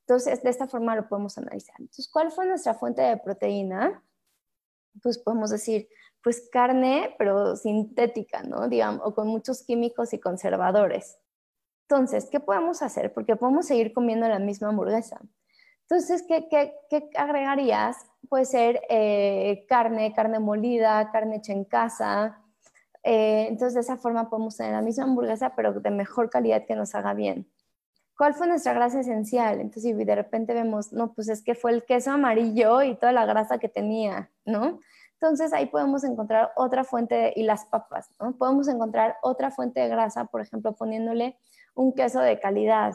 Entonces, 0.00 0.42
de 0.42 0.50
esta 0.50 0.66
forma 0.66 0.94
lo 0.94 1.08
podemos 1.08 1.38
analizar. 1.38 1.76
Entonces, 1.78 2.10
¿cuál 2.12 2.30
fue 2.30 2.44
nuestra 2.44 2.74
fuente 2.74 3.00
de 3.00 3.16
proteína? 3.16 4.02
Pues 5.02 5.16
podemos 5.16 5.48
decir, 5.48 5.88
pues 6.22 6.50
carne, 6.52 7.14
pero 7.16 7.56
sintética, 7.56 8.42
¿no? 8.42 8.68
Digamos, 8.68 9.00
o 9.06 9.14
con 9.14 9.28
muchos 9.28 9.62
químicos 9.62 10.12
y 10.12 10.20
conservadores. 10.20 11.16
Entonces, 11.88 12.28
¿qué 12.30 12.40
podemos 12.40 12.82
hacer? 12.82 13.14
Porque 13.14 13.36
podemos 13.36 13.66
seguir 13.66 13.94
comiendo 13.94 14.28
la 14.28 14.38
misma 14.38 14.68
hamburguesa. 14.68 15.22
Entonces, 15.90 16.24
¿qué, 16.28 17.10
agregarías? 17.16 18.06
Puede 18.28 18.44
ser 18.44 18.80
eh, 18.88 19.66
carne, 19.68 20.14
carne 20.14 20.38
molida, 20.38 21.10
carne 21.10 21.36
hecha 21.36 21.52
en 21.52 21.64
casa. 21.64 22.38
Eh, 23.02 23.46
entonces, 23.48 23.74
de 23.74 23.80
esa 23.80 23.96
forma 23.96 24.30
podemos 24.30 24.56
tener 24.56 24.72
la 24.72 24.82
misma 24.82 25.04
hamburguesa, 25.04 25.56
pero 25.56 25.72
de 25.72 25.90
mejor 25.90 26.30
calidad 26.30 26.64
que 26.64 26.76
nos 26.76 26.94
haga 26.94 27.12
bien. 27.12 27.50
¿Cuál 28.16 28.34
fue 28.34 28.46
nuestra 28.46 28.72
grasa 28.72 29.00
esencial? 29.00 29.54
Entonces, 29.60 29.82
si 29.82 29.92
de 30.04 30.14
repente 30.14 30.54
vemos, 30.54 30.92
no, 30.92 31.12
pues 31.12 31.28
es 31.28 31.42
que 31.42 31.56
fue 31.56 31.72
el 31.72 31.84
queso 31.84 32.12
amarillo 32.12 32.82
y 32.82 32.94
toda 32.94 33.10
la 33.10 33.26
grasa 33.26 33.58
que 33.58 33.68
tenía, 33.68 34.30
¿no? 34.44 34.78
Entonces, 35.14 35.52
ahí 35.52 35.66
podemos 35.66 36.04
encontrar 36.04 36.52
otra 36.54 36.84
fuente, 36.84 37.32
y 37.34 37.42
las 37.42 37.64
papas, 37.64 38.10
¿no? 38.20 38.36
Podemos 38.36 38.68
encontrar 38.68 39.16
otra 39.22 39.50
fuente 39.50 39.80
de 39.80 39.88
grasa, 39.88 40.26
por 40.26 40.40
ejemplo, 40.40 40.72
poniéndole 40.72 41.36
un 41.74 41.92
queso 41.94 42.20
de 42.20 42.38
calidad, 42.38 42.94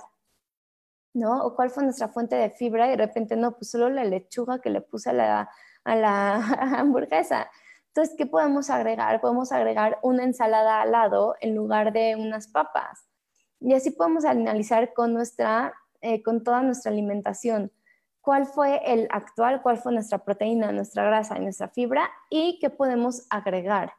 ¿no? 1.16 1.44
O 1.44 1.56
cuál 1.56 1.70
fue 1.70 1.84
nuestra 1.84 2.10
fuente 2.10 2.36
de 2.36 2.52
fibra 2.52 2.88
y 2.88 2.92
de 2.92 2.98
repente 2.98 3.36
no, 3.36 3.54
pues 3.58 3.72
solo 3.72 3.90
la 3.90 4.04
lechuga 4.04 4.60
que 4.60 4.70
le 4.70 4.82
puse 4.82 5.10
a 5.10 5.14
la, 5.14 5.50
a 5.84 5.96
la 5.96 6.36
hamburguesa. 6.80 7.50
Entonces, 7.88 8.16
¿qué 8.18 8.26
podemos 8.26 8.70
agregar? 8.70 9.22
Podemos 9.22 9.52
agregar 9.52 9.98
una 10.04 10.24
ensalada 10.24 10.82
al 10.82 10.92
lado 10.92 11.36
en 11.40 11.56
lugar 11.56 11.94
de 11.94 12.16
unas 12.16 12.48
papas. 12.48 13.08
Y 13.60 13.74
así 13.74 13.92
podemos 13.92 14.26
analizar 14.26 14.94
con, 14.94 15.14
nuestra, 15.14 15.74
eh, 16.02 16.22
con 16.22 16.44
toda 16.44 16.62
nuestra 16.62 16.92
alimentación 16.92 17.72
cuál 18.26 18.48
fue 18.48 18.82
el 18.92 19.08
actual, 19.12 19.62
cuál 19.62 19.78
fue 19.78 19.94
nuestra 19.94 20.18
proteína, 20.18 20.72
nuestra 20.72 21.04
grasa 21.06 21.38
y 21.38 21.42
nuestra 21.42 21.70
fibra 21.70 22.10
y 22.32 22.58
qué 22.60 22.72
podemos 22.72 23.28
agregar. 23.30 23.94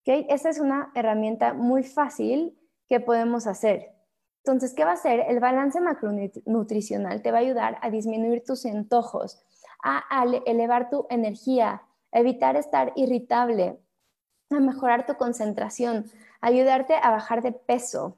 ¿Okay? 0.00 0.26
Esta 0.28 0.50
es 0.50 0.58
una 0.58 0.90
herramienta 0.96 1.54
muy 1.54 1.84
fácil 1.84 2.58
que 2.88 2.98
podemos 2.98 3.46
hacer. 3.46 3.94
Entonces, 4.44 4.74
¿qué 4.74 4.84
va 4.84 4.92
a 4.92 4.94
hacer? 4.94 5.20
El 5.28 5.38
balance 5.38 5.80
macronutricional 5.80 7.22
te 7.22 7.30
va 7.30 7.38
a 7.38 7.42
ayudar 7.42 7.78
a 7.82 7.90
disminuir 7.90 8.42
tus 8.44 8.64
antojos, 8.64 9.42
a, 9.82 10.24
elevar 10.46 10.88
tu 10.90 11.06
energía, 11.10 11.82
a 12.12 12.18
evitar 12.18 12.56
estar 12.56 12.92
irritable, 12.96 13.78
a 14.50 14.60
mejorar 14.60 15.06
tu 15.06 15.14
concentración, 15.14 16.06
a 16.40 16.48
ayudarte 16.48 16.94
a 16.94 17.10
bajar 17.10 17.42
de 17.42 17.52
peso. 17.52 18.16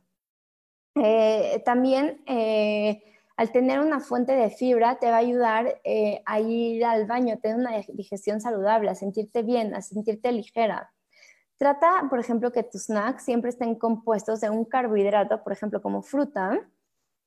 Eh, 0.95 1.63
también 1.65 2.23
eh, 2.27 3.03
al 3.37 3.51
tener 3.51 3.81
una 3.81 3.99
fuente 3.99 4.33
de 4.33 4.51
fibra 4.51 4.99
te 5.01 5.11
va 5.11 5.17
a 5.17 5.19
ayudar 5.19 5.81
eh, 5.85 6.23
a 6.27 6.39
ir 6.39 6.85
al 6.85 7.07
baño, 7.07 7.35
a 7.35 7.39
tener 7.39 7.57
una 7.57 7.73
digestión 7.89 8.41
saludable, 8.41 8.91
a 8.91 8.95
sentirte 8.95 9.43
bien, 9.43 9.75
a 9.75 9.83
sentirte 9.83 10.31
ligera. 10.31 10.92
Trata, 11.59 12.07
por 12.11 12.19
ejemplo, 12.19 12.51
que 12.51 12.63
tus 12.63 12.87
snacks 12.87 13.25
siempre 13.25 13.51
estén 13.51 13.75
compuestos 13.77 14.41
de 14.41 14.51
un 14.51 14.65
carbohidrato, 14.65 15.43
por 15.43 15.53
ejemplo, 15.53 15.81
como 15.81 16.03
fruta, 16.03 16.69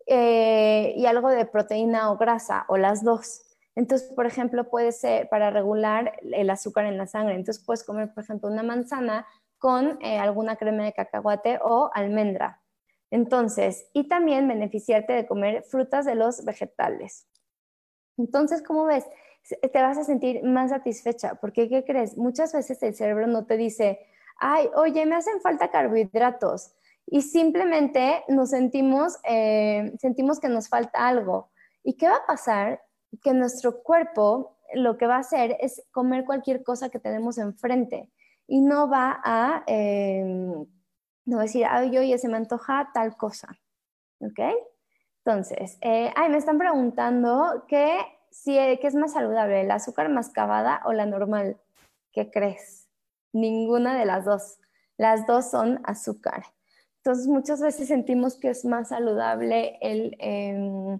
eh, 0.07 0.93
y 0.97 1.05
algo 1.05 1.29
de 1.29 1.45
proteína 1.45 2.11
o 2.11 2.17
grasa, 2.17 2.65
o 2.67 2.77
las 2.77 3.03
dos. 3.03 3.41
Entonces, 3.75 4.11
por 4.13 4.25
ejemplo, 4.25 4.69
puede 4.69 4.91
ser 4.91 5.27
para 5.29 5.49
regular 5.49 6.13
el 6.21 6.49
azúcar 6.49 6.85
en 6.85 6.97
la 6.97 7.07
sangre. 7.07 7.35
Entonces, 7.35 7.63
puedes 7.63 7.83
comer, 7.83 8.13
por 8.13 8.23
ejemplo, 8.23 8.49
una 8.49 8.63
manzana 8.63 9.25
con 9.57 9.97
eh, 10.01 10.17
alguna 10.17 10.55
crema 10.55 10.83
de 10.83 10.93
cacahuate 10.93 11.59
o 11.61 11.89
almendra. 11.93 12.61
Entonces, 13.11 13.87
y 13.93 14.07
también 14.07 14.47
beneficiarte 14.47 15.13
de 15.13 15.25
comer 15.25 15.63
frutas 15.63 16.05
de 16.05 16.15
los 16.15 16.43
vegetales. 16.43 17.27
Entonces, 18.17 18.61
¿cómo 18.61 18.85
ves? 18.85 19.05
Te 19.61 19.81
vas 19.81 19.97
a 19.97 20.03
sentir 20.03 20.43
más 20.43 20.71
satisfecha, 20.71 21.35
porque 21.35 21.69
¿qué 21.69 21.83
crees? 21.85 22.17
Muchas 22.17 22.53
veces 22.53 22.81
el 22.81 22.95
cerebro 22.95 23.27
no 23.27 23.45
te 23.45 23.57
dice, 23.57 23.99
ay, 24.37 24.69
oye, 24.75 25.05
me 25.05 25.15
hacen 25.15 25.41
falta 25.41 25.69
carbohidratos, 25.69 26.75
y 27.07 27.21
simplemente 27.21 28.23
nos 28.27 28.49
sentimos, 28.49 29.17
eh, 29.23 29.93
sentimos 29.99 30.39
que 30.39 30.49
nos 30.49 30.69
falta 30.69 31.07
algo. 31.07 31.51
¿Y 31.83 31.97
qué 31.97 32.07
va 32.07 32.17
a 32.17 32.25
pasar? 32.25 32.81
Que 33.21 33.33
nuestro 33.33 33.83
cuerpo 33.83 34.57
lo 34.73 34.97
que 34.97 35.07
va 35.07 35.17
a 35.17 35.19
hacer 35.19 35.55
es 35.59 35.83
comer 35.91 36.25
cualquier 36.25 36.63
cosa 36.63 36.89
que 36.89 36.99
tenemos 36.99 37.37
enfrente 37.37 38.09
y 38.47 38.61
no 38.61 38.89
va 38.89 39.21
a, 39.23 39.63
em, 39.67 40.65
decir, 41.25 41.65
ay, 41.69 41.95
oye, 41.97 42.17
se 42.17 42.27
me 42.27 42.37
antoja 42.37 42.89
tal 42.93 43.15
cosa. 43.17 43.49
¿Ok? 44.19 44.39
Entonces, 45.23 45.77
eh, 45.81 46.11
ay, 46.15 46.29
me 46.29 46.37
están 46.37 46.57
preguntando 46.57 47.65
que 47.67 47.99
si 48.31 48.57
es 48.57 48.95
más 48.95 49.13
saludable, 49.13 49.61
el 49.61 49.71
azúcar 49.71 50.09
mascabada 50.09 50.81
o 50.85 50.93
la 50.93 51.05
normal. 51.05 51.57
¿Qué 52.11 52.31
crees? 52.31 52.84
Ninguna 53.35 53.99
de 53.99 54.05
las 54.05 54.23
dos. 54.23 54.59
Las 54.95 55.27
dos 55.27 55.51
son 55.51 55.81
azúcar. 55.83 56.45
Entonces, 56.99 57.27
muchas 57.27 57.59
veces 57.59 57.89
sentimos 57.89 58.37
que 58.39 58.49
es 58.49 58.63
más 58.63 58.89
saludable 58.89 59.77
el, 59.81 60.15
em, 60.19 60.99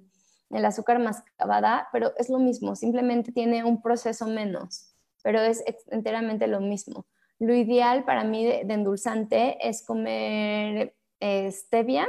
el 0.50 0.66
azúcar 0.66 1.00
mascabada, 1.00 1.88
pero 1.94 2.12
es 2.18 2.30
lo 2.30 2.40
mismo, 2.40 2.76
simplemente 2.76 3.32
tiene 3.32 3.64
un 3.64 3.82
proceso 3.82 4.28
menos, 4.28 4.94
pero 5.24 5.40
es 5.40 5.64
enteramente 5.88 6.48
lo 6.48 6.60
mismo. 6.60 7.06
Lo 7.40 7.56
ideal 7.56 8.04
para 8.04 8.26
mí 8.26 8.46
de, 8.46 8.62
endulzante 8.62 9.58
es 9.66 9.86
comer 9.86 10.94
eh, 11.22 11.52
stevia 11.54 12.06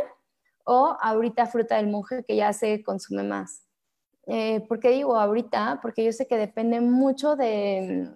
o 0.64 0.96
ahorita 1.00 1.46
fruta 1.46 1.76
del 1.76 1.86
monje 1.86 2.24
que 2.24 2.34
ya 2.34 2.52
se 2.52 2.82
consume 2.82 3.22
más. 3.22 3.62
Eh, 4.26 4.60
¿Por 4.68 4.80
qué 4.80 4.90
digo 4.90 5.16
ahorita? 5.16 5.78
Porque 5.80 6.04
yo 6.04 6.12
sé 6.12 6.26
que 6.26 6.36
depende 6.36 6.80
mucho 6.80 7.36
de, 7.36 8.10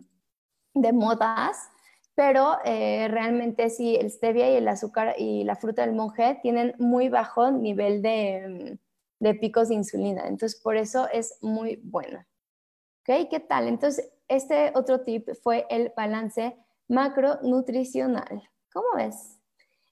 de 0.74 0.92
modas, 0.92 1.70
pero 2.20 2.58
eh, 2.66 3.08
realmente 3.08 3.70
sí, 3.70 3.96
el 3.96 4.10
stevia 4.10 4.50
y 4.52 4.56
el 4.56 4.68
azúcar 4.68 5.14
y 5.16 5.42
la 5.44 5.56
fruta 5.56 5.86
del 5.86 5.94
monje 5.94 6.38
tienen 6.42 6.74
muy 6.76 7.08
bajo 7.08 7.50
nivel 7.50 8.02
de, 8.02 8.78
de 9.20 9.34
picos 9.36 9.70
de 9.70 9.76
insulina, 9.76 10.28
entonces 10.28 10.60
por 10.60 10.76
eso 10.76 11.08
es 11.10 11.38
muy 11.40 11.80
bueno. 11.82 12.18
¿Ok? 12.98 13.26
¿Qué 13.30 13.40
tal? 13.40 13.68
Entonces, 13.68 14.12
este 14.28 14.70
otro 14.74 15.00
tip 15.00 15.30
fue 15.42 15.66
el 15.70 15.94
balance 15.96 16.58
macronutricional. 16.88 18.50
¿Cómo 18.70 18.88
ves? 18.96 19.38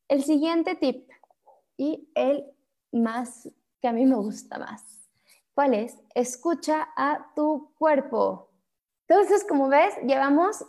El 0.06 0.22
siguiente 0.22 0.74
tip 0.74 1.08
y 1.78 2.10
el 2.14 2.44
más 2.92 3.48
que 3.80 3.88
a 3.88 3.92
mí 3.92 4.04
me 4.04 4.16
gusta 4.16 4.58
más. 4.58 5.08
¿Cuál 5.54 5.72
es? 5.72 5.96
Escucha 6.14 6.90
a 6.94 7.32
tu 7.34 7.72
cuerpo. 7.78 8.50
Entonces, 9.08 9.46
como 9.48 9.70
ves, 9.70 9.94
llevamos 10.06 10.62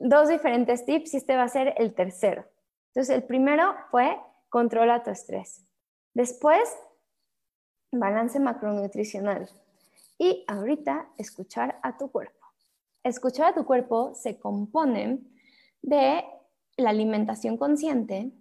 dos 0.00 0.28
diferentes 0.28 0.84
tips 0.84 1.14
y 1.14 1.18
este 1.18 1.36
va 1.36 1.44
a 1.44 1.48
ser 1.48 1.74
el 1.76 1.94
tercero. 1.94 2.44
Entonces, 2.88 3.14
el 3.14 3.22
primero 3.22 3.74
fue 3.90 4.18
controla 4.48 5.02
tu 5.02 5.10
estrés. 5.10 5.64
Después, 6.14 6.76
balance 7.92 8.40
macronutricional. 8.40 9.48
Y 10.18 10.44
ahorita, 10.48 11.08
escuchar 11.18 11.78
a 11.82 11.96
tu 11.96 12.10
cuerpo. 12.10 12.46
Escuchar 13.04 13.52
a 13.52 13.54
tu 13.54 13.64
cuerpo 13.64 14.14
se 14.14 14.38
compone 14.38 15.20
de 15.82 16.24
la 16.76 16.90
alimentación 16.90 17.56
consciente 17.56 18.32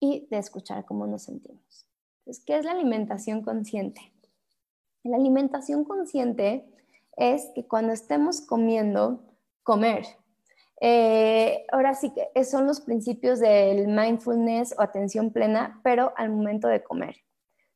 y 0.00 0.26
de 0.30 0.38
escuchar 0.38 0.84
cómo 0.84 1.06
nos 1.06 1.24
sentimos. 1.24 1.86
Entonces, 2.20 2.44
¿qué 2.44 2.56
es 2.56 2.64
la 2.64 2.72
alimentación 2.72 3.42
consciente? 3.42 4.12
La 5.02 5.16
alimentación 5.16 5.84
consciente 5.84 6.66
es 7.16 7.50
que 7.54 7.66
cuando 7.66 7.92
estemos 7.92 8.40
comiendo, 8.40 9.22
comer. 9.62 10.06
Eh, 10.86 11.64
ahora 11.72 11.94
sí 11.94 12.12
que 12.12 12.44
son 12.44 12.66
los 12.66 12.82
principios 12.82 13.40
del 13.40 13.88
mindfulness 13.88 14.74
o 14.76 14.82
atención 14.82 15.32
plena, 15.32 15.80
pero 15.82 16.12
al 16.16 16.28
momento 16.30 16.68
de 16.68 16.82
comer. 16.82 17.16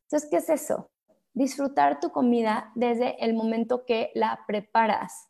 Entonces, 0.03 0.29
¿qué 0.29 0.37
es 0.37 0.49
eso? 0.49 0.91
Disfrutar 1.33 1.99
tu 1.99 2.11
comida 2.11 2.71
desde 2.75 3.23
el 3.25 3.33
momento 3.33 3.85
que 3.85 4.11
la 4.13 4.41
preparas 4.45 5.29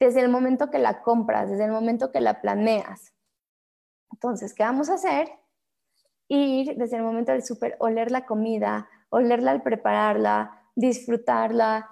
desde 0.00 0.22
el 0.22 0.30
momento 0.30 0.70
que 0.70 0.78
la 0.78 1.02
compras, 1.02 1.50
desde 1.50 1.66
el 1.66 1.72
momento 1.72 2.10
que 2.10 2.20
la 2.20 2.40
planeas. 2.40 3.14
Entonces, 4.10 4.54
¿qué 4.54 4.62
vamos 4.62 4.88
a 4.88 4.94
hacer? 4.94 5.28
Ir 6.26 6.76
desde 6.76 6.96
el 6.96 7.02
momento 7.02 7.32
del 7.32 7.44
súper, 7.44 7.76
oler 7.78 8.10
la 8.10 8.24
comida, 8.24 8.88
olerla 9.10 9.50
al 9.50 9.62
prepararla, 9.62 10.64
disfrutarla. 10.74 11.90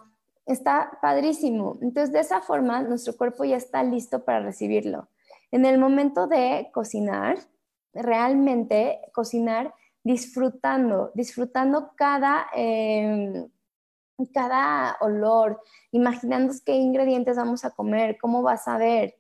Está 0.49 0.99
padrísimo. 1.01 1.79
Entonces, 1.83 2.13
de 2.13 2.21
esa 2.21 2.41
forma, 2.41 2.83
nuestro 2.83 3.17
cuerpo 3.17 3.45
ya 3.45 3.57
está 3.57 3.83
listo 3.85 4.25
para 4.25 4.41
recibirlo. 4.41 5.09
En 5.51 5.65
el 5.65 5.79
momento 5.79 6.27
de 6.27 6.71
cocinar, 6.73 7.39
realmente 7.93 9.01
cocinar 9.13 9.73
disfrutando, 10.03 11.13
disfrutando 11.15 11.93
cada... 11.97 12.47
Eh, 12.57 13.47
cada 14.35 14.97
olor, 15.01 15.63
imaginando 15.93 16.53
qué 16.65 16.75
ingredientes 16.75 17.37
vamos 17.37 17.65
a 17.65 17.71
comer, 17.71 18.19
cómo 18.21 18.43
vas 18.43 18.67
a 18.67 18.77
ver. 18.77 19.15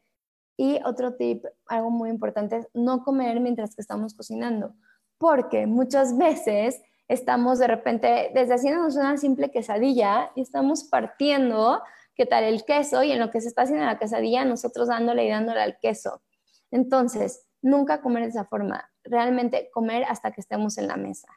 Y 0.56 0.80
otro 0.84 1.14
tip, 1.14 1.44
algo 1.66 1.90
muy 1.90 2.10
importante, 2.10 2.56
es 2.56 2.68
no 2.74 3.04
comer 3.04 3.38
mientras 3.38 3.76
que 3.76 3.82
estamos 3.82 4.14
cocinando, 4.14 4.74
porque 5.16 5.68
muchas 5.68 6.18
veces 6.18 6.82
estamos 7.08 7.58
de 7.58 7.66
repente, 7.66 8.30
desde 8.34 8.54
haciéndonos 8.54 8.96
una 8.96 9.16
simple 9.16 9.50
quesadilla 9.50 10.30
y 10.36 10.42
estamos 10.42 10.84
partiendo, 10.84 11.82
¿qué 12.14 12.26
tal 12.26 12.44
el 12.44 12.64
queso? 12.64 13.02
Y 13.02 13.12
en 13.12 13.18
lo 13.18 13.30
que 13.30 13.40
se 13.40 13.48
está 13.48 13.62
haciendo 13.62 13.84
la 13.84 13.98
quesadilla, 13.98 14.44
nosotros 14.44 14.88
dándole 14.88 15.24
y 15.24 15.30
dándole 15.30 15.60
al 15.60 15.78
queso. 15.80 16.22
Entonces, 16.70 17.46
nunca 17.62 18.00
comer 18.00 18.24
de 18.24 18.28
esa 18.30 18.44
forma, 18.44 18.90
realmente 19.02 19.70
comer 19.72 20.04
hasta 20.04 20.30
que 20.30 20.40
estemos 20.40 20.78
en 20.78 20.86
la 20.86 20.96
mesa 20.96 21.28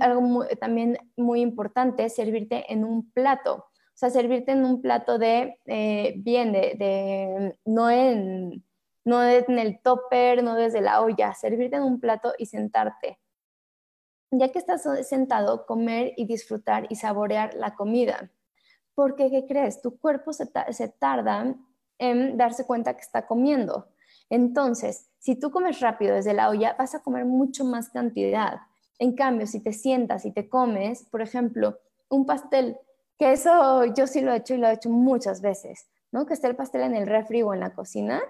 algo 0.00 0.46
también 0.60 0.98
muy 1.16 1.40
importante, 1.40 2.08
servirte 2.08 2.72
en 2.72 2.84
un 2.84 3.10
plato. 3.12 3.54
O 3.56 3.98
sea, 3.98 4.10
servirte 4.10 4.52
en 4.52 4.64
un 4.64 4.80
plato 4.80 5.18
de, 5.18 5.58
eh, 5.66 6.14
bien, 6.18 6.52
de, 6.52 7.56
no, 7.64 7.90
en, 7.90 8.64
no 9.04 9.24
en 9.24 9.58
el 9.58 9.80
topper, 9.80 10.44
no 10.44 10.54
desde 10.54 10.80
la 10.80 11.00
olla, 11.00 11.34
servirte 11.34 11.76
en 11.76 11.82
un 11.82 12.00
plato 12.00 12.32
y 12.38 12.46
sentarte. 12.46 13.18
Ya 14.30 14.50
que 14.50 14.58
estás 14.58 14.86
sentado, 15.06 15.64
comer 15.66 16.12
y 16.16 16.26
disfrutar 16.26 16.86
y 16.90 16.96
saborear 16.96 17.54
la 17.54 17.74
comida. 17.74 18.30
Porque, 18.94 19.30
¿qué 19.30 19.46
crees? 19.46 19.80
Tu 19.80 19.98
cuerpo 19.98 20.32
se, 20.32 20.46
tarda 20.98 21.54
en 21.98 22.36
darse 22.36 22.66
cuenta 22.66 22.94
que 22.94 23.00
está 23.00 23.26
comiendo. 23.26 23.88
Entonces, 24.28 25.08
si 25.18 25.36
tú 25.36 25.50
comes 25.50 25.80
rápido 25.80 26.14
desde 26.14 26.34
la 26.34 26.50
olla, 26.50 26.74
vas 26.78 26.94
a 26.94 27.02
comer 27.02 27.24
mucho 27.24 27.64
más 27.64 27.88
cantidad. 27.90 28.60
En 28.98 29.14
cambio, 29.14 29.46
si 29.46 29.60
te 29.60 29.72
sientas 29.72 30.24
y 30.24 30.32
te 30.32 30.48
comes, 30.48 31.04
por 31.10 31.22
ejemplo, 31.22 31.78
un 32.10 32.26
pastel, 32.26 32.76
que 33.18 33.32
eso 33.32 33.84
yo 33.86 34.06
sí 34.06 34.20
lo 34.20 34.32
he 34.32 34.36
hecho 34.36 34.54
y 34.54 34.58
lo 34.58 34.68
he 34.68 34.74
hecho 34.74 34.90
muchas 34.90 35.40
veces, 35.40 35.88
¿no? 36.12 36.26
Que 36.26 36.34
esté 36.34 36.46
el 36.48 36.56
pastel 36.56 36.82
en 36.82 36.94
el 36.94 37.06
refri 37.06 37.42
o 37.42 37.54
en 37.54 37.60
la 37.60 37.74
cocina, 37.74 38.20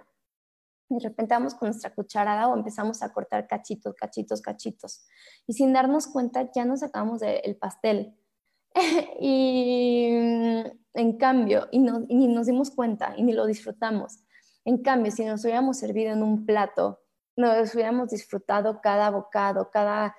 de 0.88 1.00
repente 1.00 1.34
vamos 1.34 1.54
con 1.54 1.68
nuestra 1.68 1.94
cucharada 1.94 2.48
o 2.48 2.56
empezamos 2.56 3.02
a 3.02 3.12
cortar 3.12 3.46
cachitos, 3.46 3.94
cachitos, 3.94 4.40
cachitos. 4.40 5.06
Y 5.46 5.52
sin 5.52 5.72
darnos 5.72 6.06
cuenta 6.06 6.50
ya 6.54 6.64
nos 6.64 6.80
sacamos 6.80 7.20
del 7.20 7.56
pastel. 7.56 8.16
y 9.20 10.08
en 10.94 11.16
cambio, 11.18 11.68
y, 11.70 11.78
no, 11.78 12.04
y 12.08 12.14
ni 12.16 12.28
nos 12.28 12.46
dimos 12.46 12.70
cuenta 12.70 13.14
y 13.16 13.22
ni 13.22 13.32
lo 13.32 13.46
disfrutamos. 13.46 14.18
En 14.64 14.78
cambio, 14.82 15.12
si 15.12 15.24
nos 15.24 15.44
hubiéramos 15.44 15.78
servido 15.78 16.12
en 16.12 16.22
un 16.22 16.44
plato, 16.44 17.00
nos 17.36 17.74
hubiéramos 17.74 18.10
disfrutado 18.10 18.80
cada 18.80 19.10
bocado, 19.10 19.70
cada 19.70 20.16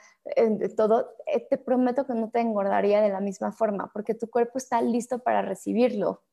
todo, 0.78 1.16
eh, 1.26 1.46
te 1.50 1.58
prometo 1.58 2.06
que 2.06 2.14
no 2.14 2.30
te 2.30 2.40
engordaría 2.40 3.02
de 3.02 3.10
la 3.10 3.20
misma 3.20 3.52
forma, 3.52 3.92
porque 3.94 4.16
tu 4.16 4.30
cuerpo 4.30 4.58
está 4.58 4.82
listo 4.82 5.20
para 5.20 5.42
recibirlo. 5.42 6.24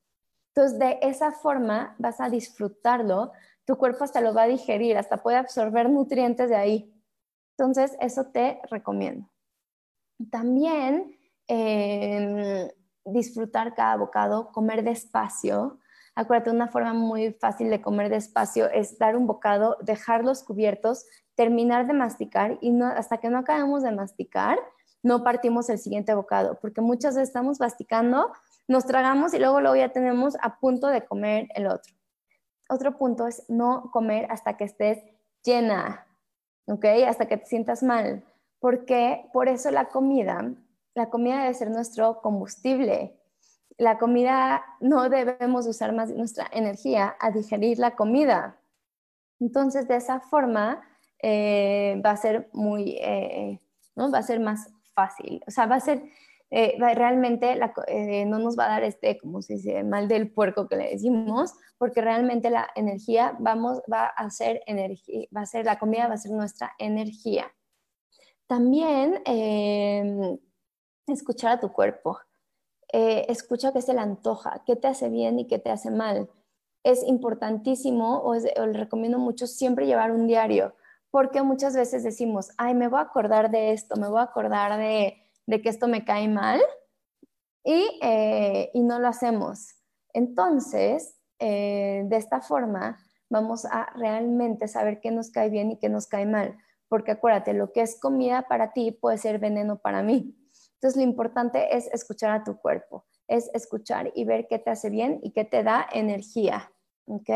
Entonces, 0.55 0.78
de 0.78 0.99
esa 1.03 1.32
forma 1.32 1.95
vas 1.99 2.20
a 2.20 2.30
disfrutarlo, 2.30 3.32
tu 3.67 3.77
cuerpo 3.77 4.05
hasta 4.05 4.21
lo 4.21 4.33
va 4.33 4.45
a 4.45 4.49
digerir, 4.49 4.97
hasta 4.97 5.23
puede 5.23 5.37
absorber 5.37 5.91
nutrientes 5.91 6.49
de 6.49 6.57
ahí. 6.57 6.95
Entonces, 7.59 7.97
eso 8.01 8.27
te 8.27 8.61
recomiendo. 8.71 9.29
También 10.31 11.19
em, 11.49 12.69
disfrutar 13.05 13.75
cada 13.75 13.97
bocado, 13.97 14.53
comer 14.53 14.85
despacio. 14.85 15.81
Acuérdate, 16.14 16.51
una 16.51 16.69
forma 16.69 16.95
muy 16.95 17.33
fácil 17.33 17.69
de 17.69 17.83
comer 17.83 18.09
despacio 18.09 18.71
es 18.71 18.99
dar 18.99 19.17
un 19.17 19.27
bocado, 19.27 19.77
dejarlos 19.83 20.43
cubiertos, 20.45 21.05
terminar 21.35 21.87
de 21.87 21.93
masticar 21.93 22.59
y 22.61 22.71
no, 22.71 22.87
hasta 22.87 23.19
que 23.19 23.29
no 23.29 23.39
acabemos 23.39 23.83
de 23.83 23.93
masticar, 23.93 24.59
no 25.03 25.23
partimos 25.23 25.69
el 25.69 25.79
siguiente 25.79 26.14
bocado, 26.14 26.59
porque 26.61 26.81
muchas 26.81 27.14
veces 27.14 27.29
estamos 27.29 27.61
masticando, 27.61 28.33
nos 28.67 28.87
tragamos 28.87 29.35
y 29.35 29.39
luego, 29.39 29.61
luego 29.61 29.77
ya 29.77 29.91
tenemos 29.91 30.37
a 30.41 30.59
punto 30.59 30.87
de 30.89 31.05
comer 31.05 31.49
el 31.55 31.67
otro. 31.67 31.95
Otro 32.69 32.97
punto 32.99 33.27
es 33.27 33.45
no 33.49 33.91
comer 33.93 34.27
hasta 34.31 34.57
que 34.57 34.64
estés 34.64 34.99
llena, 35.45 36.07
¿ok? 36.67 36.85
Hasta 37.07 37.27
que 37.27 37.37
te 37.37 37.47
sientas 37.47 37.83
mal. 37.83 38.25
porque 38.59 39.29
por 39.33 39.49
eso 39.49 39.71
la 39.71 39.85
comida, 39.85 40.51
la 40.95 41.11
comida 41.11 41.43
debe 41.43 41.55
ser 41.55 41.71
nuestro 41.71 42.21
combustible. 42.23 43.14
La 43.77 43.99
comida 43.99 44.64
no 44.81 45.09
debemos 45.11 45.67
usar 45.67 45.93
más 45.93 46.11
nuestra 46.11 46.49
energía 46.51 47.14
a 47.21 47.31
digerir 47.31 47.79
la 47.79 47.95
comida. 47.95 48.57
Entonces, 49.39 49.87
de 49.87 49.97
esa 49.97 50.21
forma 50.21 50.81
eh, 51.23 52.01
va 52.05 52.11
a 52.12 52.17
ser 52.17 52.49
muy, 52.53 52.97
eh, 53.01 53.61
¿no? 53.95 54.11
Va 54.11 54.19
a 54.19 54.23
ser 54.23 54.41
más 54.41 54.71
fácil. 54.95 55.43
O 55.47 55.51
sea, 55.51 55.67
va 55.67 55.77
a 55.77 55.81
ser, 55.81 56.03
eh, 56.51 56.77
realmente 56.79 57.59
no 58.27 58.39
nos 58.39 58.59
va 58.59 58.67
a 58.67 58.69
dar 58.69 58.85
este, 58.85 59.19
como 59.19 59.43
se 59.43 59.55
dice, 59.55 59.83
mal 59.85 60.09
del 60.09 60.33
puerco 60.33 60.69
que 60.69 60.77
le 60.77 60.91
decimos, 60.91 61.55
porque 61.79 62.01
realmente 62.01 62.51
la 62.51 62.69
energía 62.75 63.37
vamos, 63.41 63.81
va 63.93 64.07
a 64.07 64.31
ser 64.31 64.63
energía, 64.67 65.27
va 65.37 65.43
a 65.43 65.47
ser, 65.47 65.65
la 65.65 65.79
comida 65.79 66.09
va 66.09 66.15
a 66.15 66.19
ser 66.19 66.33
nuestra 66.33 66.73
energía. 66.79 67.53
También 68.47 69.23
em, 69.25 70.39
escuchar 71.07 71.53
a 71.53 71.61
tu 71.61 71.73
cuerpo. 71.73 72.19
escucha 72.93 73.73
qué 73.73 73.83
se 73.83 73.93
le 73.93 74.01
antoja, 74.01 74.63
qué 74.65 74.77
te 74.77 74.89
hace 74.89 75.09
bien 75.11 75.39
y 75.39 75.47
qué 75.47 75.59
te 75.59 75.71
hace 75.71 75.91
mal 75.91 76.29
es 76.87 77.03
importantísimo 77.03 78.21
o, 78.21 78.35
le 78.37 78.73
recomiendo 78.73 79.19
mucho 79.19 79.49
siempre 79.49 79.87
llevar 79.87 80.13
un 80.13 80.29
diario, 80.29 80.77
porque 81.11 81.43
muchas 81.43 81.75
veces 81.75 82.05
decimos, 82.05 82.51
ay, 82.59 82.75
me 82.75 82.87
voy 82.87 83.01
a 83.01 83.03
acordar 83.03 83.51
de 83.51 83.73
esto, 83.73 83.97
me 83.97 84.09
voy 84.09 84.21
a 84.21 84.23
acordar 84.23 84.79
de, 84.79 85.26
que 85.47 85.69
esto 85.69 85.89
me 85.89 86.05
cae 86.05 86.29
mal 86.29 86.61
y, 87.65 87.99
eh, 88.03 88.71
no 88.75 88.99
lo 88.99 89.09
hacemos. 89.09 89.75
Entonces, 90.13 91.17
eh, 91.39 92.03
de 92.07 92.17
esta 92.17 92.41
forma, 92.41 92.99
vamos 93.29 93.65
a 93.65 93.93
realmente 93.97 94.69
saber 94.69 95.01
qué 95.01 95.11
nos 95.11 95.31
cae 95.31 95.51
bien 95.51 95.73
y 95.73 95.79
qué 95.79 95.89
nos 95.89 96.07
cae 96.07 96.27
mal, 96.27 96.57
porque 96.89 97.13
acuérdate, 97.13 97.53
lo 97.55 97.73
que 97.73 97.83
es 97.83 97.99
comida 98.01 98.43
para 98.49 98.73
ti 98.73 98.93
puede 98.93 99.19
ser 99.19 99.39
veneno 99.39 99.79
para 99.79 100.03
mí. 100.03 100.37
Entonces, 100.75 100.97
lo 100.97 101.03
importante 101.03 101.77
es 101.77 101.89
escuchar 101.93 102.31
a 102.33 102.45
tu 102.45 102.59
cuerpo, 102.59 103.05
es 103.27 103.51
escuchar 103.55 104.13
y 104.15 104.25
ver 104.25 104.47
qué 104.49 104.59
te 104.59 104.71
hace 104.71 104.91
bien 104.91 105.21
y 105.23 105.33
qué 105.33 105.45
te 105.45 105.63
da 105.63 105.87
energía. 105.93 106.71
¿Ok? 107.07 107.31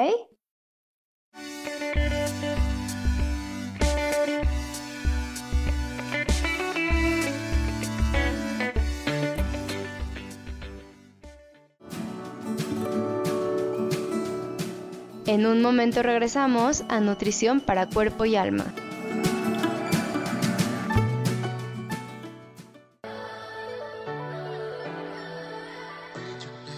En 15.30 15.46
un 15.46 15.62
momento 15.62 16.02
regresamos 16.02 16.82
a 16.88 16.98
Nutrición 16.98 17.60
para 17.60 17.86
Cuerpo 17.86 18.24
y 18.24 18.34
Alma. 18.34 18.64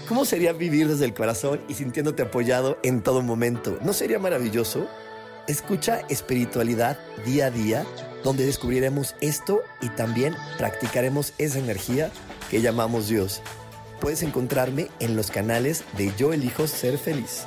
¿Cómo 0.07 0.27
sería 0.27 0.53
vivir 0.53 0.87
desde 0.87 1.07
el 1.07 1.15
corazón 1.15 1.63
y 1.67 1.73
sintiéndote 1.73 2.25
apoyado 2.25 2.77
en 2.83 3.03
todo 3.03 3.23
momento? 3.23 3.79
¿No 3.81 3.95
sería 3.95 4.19
maravilloso? 4.19 4.87
Escucha 5.49 6.03
espiritualidad 6.11 6.99
día 7.25 7.47
a 7.47 7.51
día, 7.51 7.87
donde 8.23 8.45
descubriremos 8.45 9.15
esto 9.23 9.63
y 9.81 9.89
también 9.89 10.35
practicaremos 10.59 11.33
esa 11.39 11.59
energía 11.59 12.11
que 12.51 12.61
llamamos 12.61 13.09
Dios. 13.09 13.41
Puedes 13.99 14.23
encontrarme 14.23 14.89
en 15.01 15.17
los 15.17 15.31
canales 15.31 15.85
de 15.97 16.13
Yo 16.19 16.35
elijo 16.35 16.67
ser 16.67 16.99
feliz. 16.99 17.47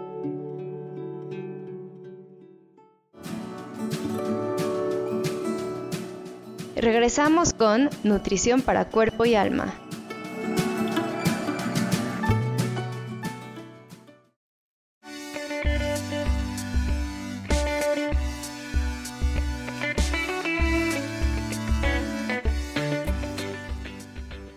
Regresamos 6.81 7.53
con 7.53 7.91
Nutrición 8.03 8.63
para 8.63 8.85
Cuerpo 8.85 9.23
y 9.23 9.35
Alma. 9.35 9.71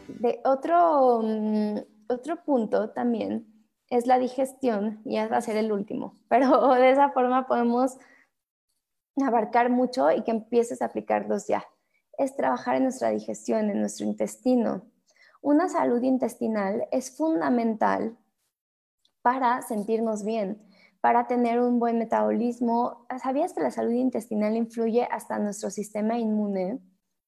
De 0.09 0.41
otro, 0.47 1.21
mm, 1.23 1.77
otro 2.09 2.43
punto 2.43 2.89
también 2.89 3.47
es 3.91 4.07
la 4.07 4.19
digestión, 4.19 5.03
y 5.05 5.19
a 5.19 5.41
ser 5.43 5.59
el 5.59 5.71
último, 5.73 6.15
pero 6.31 6.73
de 6.73 6.91
esa 6.91 7.11
forma 7.11 7.47
podemos 7.47 7.99
abarcar 9.23 9.69
mucho 9.69 10.11
y 10.11 10.23
que 10.23 10.31
empieces 10.31 10.81
a 10.81 10.87
aplicarlos 10.87 11.47
ya 11.49 11.63
es 12.19 12.37
trabajar 12.37 12.77
en 12.77 12.85
nuestra 12.85 13.11
digestión, 13.11 13.71
en 13.71 13.81
nuestro 13.81 14.07
intestino. 14.07 14.83
Una 15.43 15.69
salud 15.69 16.03
intestinal 16.03 16.89
es 16.91 17.17
fundamental 17.17 18.17
para 19.23 19.63
sentirnos 19.63 20.25
bien, 20.25 20.63
para 21.01 21.27
tener 21.27 21.61
un 21.61 21.79
buen 21.79 21.99
metabolismo. 21.99 23.07
¿Sabías 23.23 23.53
que 23.53 23.61
la 23.61 23.71
salud 23.71 23.93
intestinal 23.93 24.57
influye 24.57 25.07
hasta 25.11 25.39
nuestro 25.39 25.71
sistema 25.71 26.19
inmune? 26.19 26.81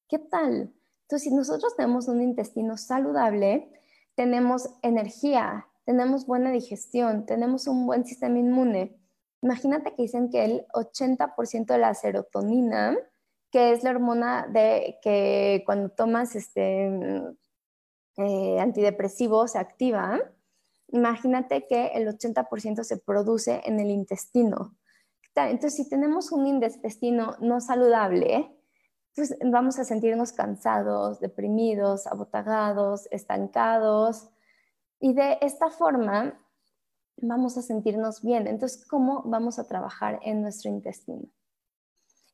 ¿Qué 0.08 0.18
tal? 0.18 0.74
Entonces, 1.02 1.28
si 1.28 1.34
nosotros 1.34 1.76
tenemos 1.76 2.08
un 2.08 2.22
intestino 2.22 2.76
saludable, 2.76 3.70
tenemos 4.14 4.68
energía, 4.82 5.66
tenemos 5.84 6.26
buena 6.26 6.50
digestión, 6.50 7.26
tenemos 7.26 7.66
un 7.66 7.86
buen 7.86 8.04
sistema 8.04 8.38
inmune. 8.38 8.98
Imagínate 9.42 9.94
que 9.94 10.02
dicen 10.02 10.30
que 10.30 10.44
el 10.44 10.66
80% 10.72 11.66
de 11.66 11.78
la 11.78 11.94
serotonina 11.94 12.96
que 13.50 13.72
es 13.72 13.82
la 13.82 13.90
hormona 13.90 14.46
de 14.48 14.98
que 15.02 15.62
cuando 15.66 15.88
tomas 15.90 16.34
este 16.34 16.90
eh, 18.16 18.58
antidepresivo 18.60 19.46
se 19.46 19.58
activa. 19.58 20.18
Imagínate 20.88 21.66
que 21.66 21.88
el 21.88 22.08
80% 22.08 22.82
se 22.82 22.96
produce 22.96 23.60
en 23.64 23.78
el 23.78 23.90
intestino. 23.90 24.74
Entonces, 25.34 25.76
si 25.76 25.88
tenemos 25.88 26.32
un 26.32 26.46
intestino 26.46 27.36
no 27.40 27.60
saludable, 27.60 28.56
pues 29.14 29.36
vamos 29.44 29.78
a 29.78 29.84
sentirnos 29.84 30.32
cansados, 30.32 31.20
deprimidos, 31.20 32.06
abotagados, 32.06 33.06
estancados. 33.10 34.30
Y 34.98 35.12
de 35.12 35.36
esta 35.42 35.68
forma 35.68 36.40
vamos 37.18 37.58
a 37.58 37.62
sentirnos 37.62 38.22
bien. 38.22 38.46
Entonces, 38.46 38.86
¿cómo 38.86 39.22
vamos 39.26 39.58
a 39.58 39.66
trabajar 39.66 40.20
en 40.22 40.40
nuestro 40.40 40.70
intestino? 40.70 41.28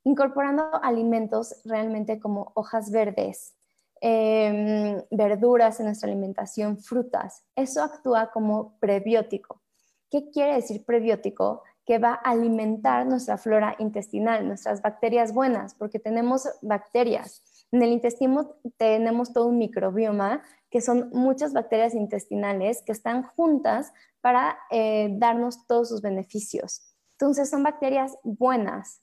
Incorporando 0.04 0.64
alimentos 0.82 1.54
realmente 1.64 2.18
como 2.18 2.52
hojas 2.54 2.90
verdes, 2.90 3.54
em, 4.00 5.00
verduras 5.10 5.78
en 5.80 5.86
nuestra 5.86 6.10
alimentación, 6.10 6.78
frutas. 6.78 7.44
Eso 7.54 7.82
actúa 7.82 8.30
como 8.32 8.78
prebiótico. 8.80 9.62
¿Qué 10.10 10.30
quiere 10.30 10.54
decir 10.54 10.84
prebiótico? 10.84 11.62
Que 11.86 11.98
va 11.98 12.12
a 12.14 12.30
alimentar 12.30 13.06
nuestra 13.06 13.38
flora 13.38 13.76
intestinal, 13.78 14.46
nuestras 14.46 14.82
bacterias 14.82 15.32
buenas, 15.32 15.74
porque 15.74 15.98
tenemos 15.98 16.48
bacterias. 16.60 17.42
En 17.72 17.82
el 17.82 17.90
intestino 17.90 18.56
tenemos 18.76 19.32
todo 19.32 19.46
un 19.46 19.58
microbioma 19.58 20.42
que 20.68 20.80
son 20.80 21.10
muchas 21.12 21.52
bacterias 21.52 21.94
intestinales 21.94 22.82
que 22.82 22.92
están 22.92 23.22
juntas 23.22 23.92
para 24.20 24.58
eh, 24.70 25.08
darnos 25.18 25.66
todos 25.66 25.88
sus 25.88 26.02
beneficios. 26.02 26.82
Entonces 27.12 27.50
son 27.50 27.62
bacterias 27.62 28.16
buenas. 28.22 29.00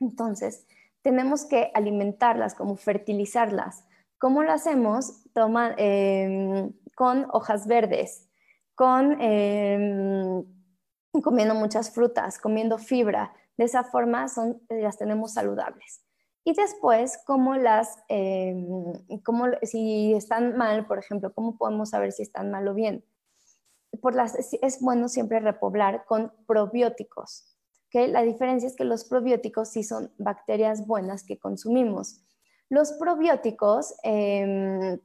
Entonces 0.00 0.66
tenemos 1.02 1.44
que 1.44 1.70
alimentarlas, 1.74 2.54
como 2.54 2.76
fertilizarlas. 2.76 3.84
¿Cómo 4.18 4.42
lo 4.42 4.52
hacemos? 4.52 5.24
Toma, 5.32 5.74
em, 5.78 6.72
con 6.94 7.26
hojas 7.32 7.66
verdes, 7.66 8.28
con 8.74 9.20
em, 9.20 10.44
comiendo 11.22 11.54
muchas 11.54 11.90
frutas, 11.90 12.38
comiendo 12.38 12.78
fibra. 12.78 13.32
De 13.56 13.64
esa 13.64 13.84
forma 13.84 14.28
son, 14.28 14.60
las 14.68 14.98
tenemos 14.98 15.32
saludables. 15.32 16.02
Y 16.44 16.54
después, 16.54 17.18
cómo 17.26 17.56
las, 17.56 17.98
em, 18.08 18.64
cómo, 19.24 19.46
si 19.62 20.14
están 20.14 20.56
mal, 20.56 20.86
por 20.86 20.98
ejemplo, 20.98 21.32
¿cómo 21.34 21.56
podemos 21.56 21.90
saber 21.90 22.12
si 22.12 22.22
están 22.22 22.50
mal 22.50 22.66
o 22.68 22.74
bien? 22.74 23.04
Por 24.00 24.14
las, 24.14 24.34
es 24.36 24.80
bueno 24.80 25.08
siempre 25.08 25.40
repoblar 25.40 26.04
con 26.06 26.32
probióticos. 26.46 27.49
¿Okay? 27.90 28.10
La 28.10 28.22
diferencia 28.22 28.66
es 28.66 28.76
que 28.76 28.84
los 28.84 29.04
probióticos 29.04 29.68
sí 29.68 29.82
son 29.82 30.12
bacterias 30.18 30.86
buenas 30.86 31.24
que 31.24 31.38
consumimos. 31.38 32.22
Los 32.68 32.92
probióticos 32.92 33.94
eh, 34.04 34.98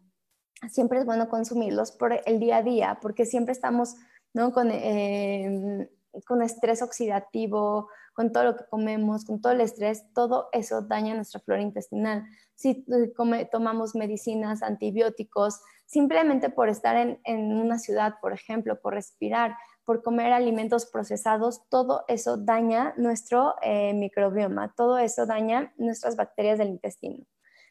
siempre 0.70 1.00
es 1.00 1.06
bueno 1.06 1.28
consumirlos 1.28 1.92
por 1.92 2.22
el 2.26 2.40
día 2.40 2.58
a 2.58 2.64
día 2.64 3.00
porque 3.02 3.26
siempre 3.26 3.52
estamos 3.52 3.96
¿no? 4.34 4.54
con, 4.54 4.70
eh, 4.72 5.90
con 6.26 6.42
estrés 6.42 6.82
oxidativo, 6.82 7.90
con 8.16 8.32
todo 8.32 8.46
lo 8.46 8.56
que 8.56 8.66
comemos, 8.70 9.26
con 9.26 9.42
todo 9.42 9.52
el 9.52 9.62
estrés, 9.62 10.06
todo 10.14 10.48
eso 10.54 10.82
daña 10.82 11.14
nuestra 11.16 11.42
flora 11.42 11.62
intestinal. 11.62 12.24
Si 12.56 12.86
eh, 12.88 13.50
tomamos 13.52 13.94
medicinas, 13.94 14.64
antibióticos, 14.64 15.60
simplemente 15.86 16.50
por 16.50 16.70
estar 16.70 16.96
en, 16.96 17.20
una 17.52 17.78
ciudad, 17.78 18.16
por 18.22 18.32
ejemplo, 18.32 18.80
por 18.80 18.94
respirar, 18.94 19.56
por 19.86 20.04
comer 20.04 20.34
alimentos 20.34 20.86
procesados, 20.86 21.68
todo 21.70 22.06
eso 22.08 22.38
daña 22.38 22.94
nuestro 22.98 23.56
eh, 23.62 23.94
microbioma, 23.94 24.74
todo 24.76 24.98
eso 24.98 25.26
daña 25.26 25.74
nuestras 25.78 26.16
bacterias 26.16 26.58
del 26.58 26.70
intestino. 26.70 27.26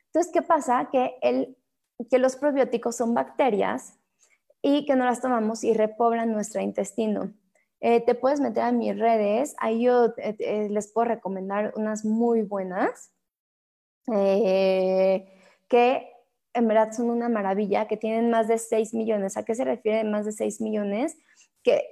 Entonces, 0.06 0.32
¿qué 0.32 0.42
pasa? 0.42 0.88
Que, 0.92 1.16
el, 1.22 1.56
que 2.08 2.18
los 2.18 2.36
probióticos 2.36 2.96
son 2.96 3.14
bacterias 3.14 3.98
y 4.62 4.86
que 4.86 4.96
no 4.96 5.04
las 5.04 5.20
tomamos 5.20 5.64
y 5.64 5.74
repoblan 5.74 6.32
nuestro 6.32 6.62
intestino. 6.62 7.34
Eh, 7.80 8.00
te 8.00 8.14
puedes 8.14 8.40
meter 8.40 8.62
a 8.62 8.72
mis 8.72 8.98
redes, 8.98 9.54
ahí 9.58 9.82
yo 9.82 10.06
eh, 10.16 10.36
eh, 10.38 10.68
les 10.70 10.90
puedo 10.90 11.06
recomendar 11.06 11.74
unas 11.76 12.06
muy 12.06 12.40
buenas, 12.40 13.10
que 14.06 15.28
en 16.54 16.68
verdad 16.68 16.92
son 16.92 17.10
una 17.10 17.28
maravilla, 17.28 17.86
que 17.86 17.98
tienen 17.98 18.30
más 18.30 18.48
de 18.48 18.56
6 18.56 18.94
millones. 18.94 19.36
¿A 19.36 19.44
qué 19.44 19.54
se 19.54 19.64
refiere 19.64 20.04
más 20.04 20.24
de 20.24 20.32
6 20.32 20.62
millones? 20.62 21.18
Que, 21.62 21.82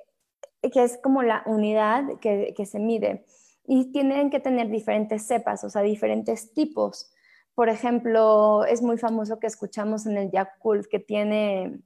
que 0.71 0.85
es 0.85 0.99
como 1.03 1.23
la 1.23 1.43
unidad 1.47 2.19
que, 2.21 2.67
se 2.67 2.79
mide. 2.79 3.25
Y 3.67 3.93
tienen 3.93 4.31
que 4.31 4.41
tener 4.41 4.69
diferentes 4.69 5.27
cepas, 5.27 5.65
o 5.65 5.71
sea, 5.71 5.83
diferentes 5.83 6.53
tipos. 6.53 7.13
Por 7.55 7.69
ejemplo, 7.69 8.65
es 8.65 8.83
muy 8.83 8.99
famoso 8.99 9.39
que 9.39 9.47
escuchamos 9.47 10.07
en 10.07 10.17
el 10.17 10.31
Yakult 10.31 10.87
que 10.87 10.99
tiene 10.99 11.81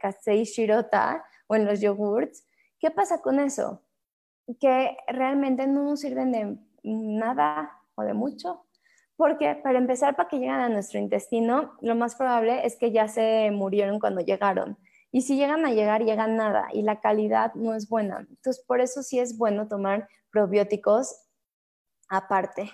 Kasei 0.00 0.44
Shirota 0.44 1.24
o 1.46 1.56
en 1.56 1.66
los 1.66 1.80
yogurts. 1.80 2.46
¿Qué 2.78 2.90
pasa 2.90 3.20
con 3.20 3.38
eso? 3.38 3.82
Que 4.60 4.96
realmente 5.08 5.66
no 5.66 5.84
nos 5.84 6.00
sirven 6.00 6.32
de 6.32 6.58
nada 6.82 7.78
o 7.94 8.02
de 8.02 8.14
mucho. 8.14 8.64
Porque 9.16 9.54
para 9.54 9.78
empezar, 9.78 10.16
para 10.16 10.28
que 10.28 10.38
lleguen 10.38 10.54
a 10.54 10.68
nuestro 10.68 10.98
intestino, 10.98 11.74
lo 11.80 11.94
más 11.94 12.16
probable 12.16 12.66
es 12.66 12.76
que 12.76 12.90
ya 12.90 13.06
se 13.08 13.50
murieron 13.52 14.00
cuando 14.00 14.20
llegaron. 14.20 14.76
Y 15.14 15.22
si 15.22 15.36
llegan 15.36 15.64
a 15.64 15.70
llegar, 15.70 16.02
llegan 16.02 16.36
nada 16.36 16.66
y 16.72 16.82
la 16.82 17.00
calidad 17.00 17.54
no 17.54 17.72
es 17.72 17.88
buena. 17.88 18.26
Entonces, 18.28 18.64
por 18.66 18.80
eso 18.80 19.00
sí 19.04 19.20
es 19.20 19.38
bueno 19.38 19.68
tomar 19.68 20.08
probióticos 20.32 21.16
aparte. 22.08 22.72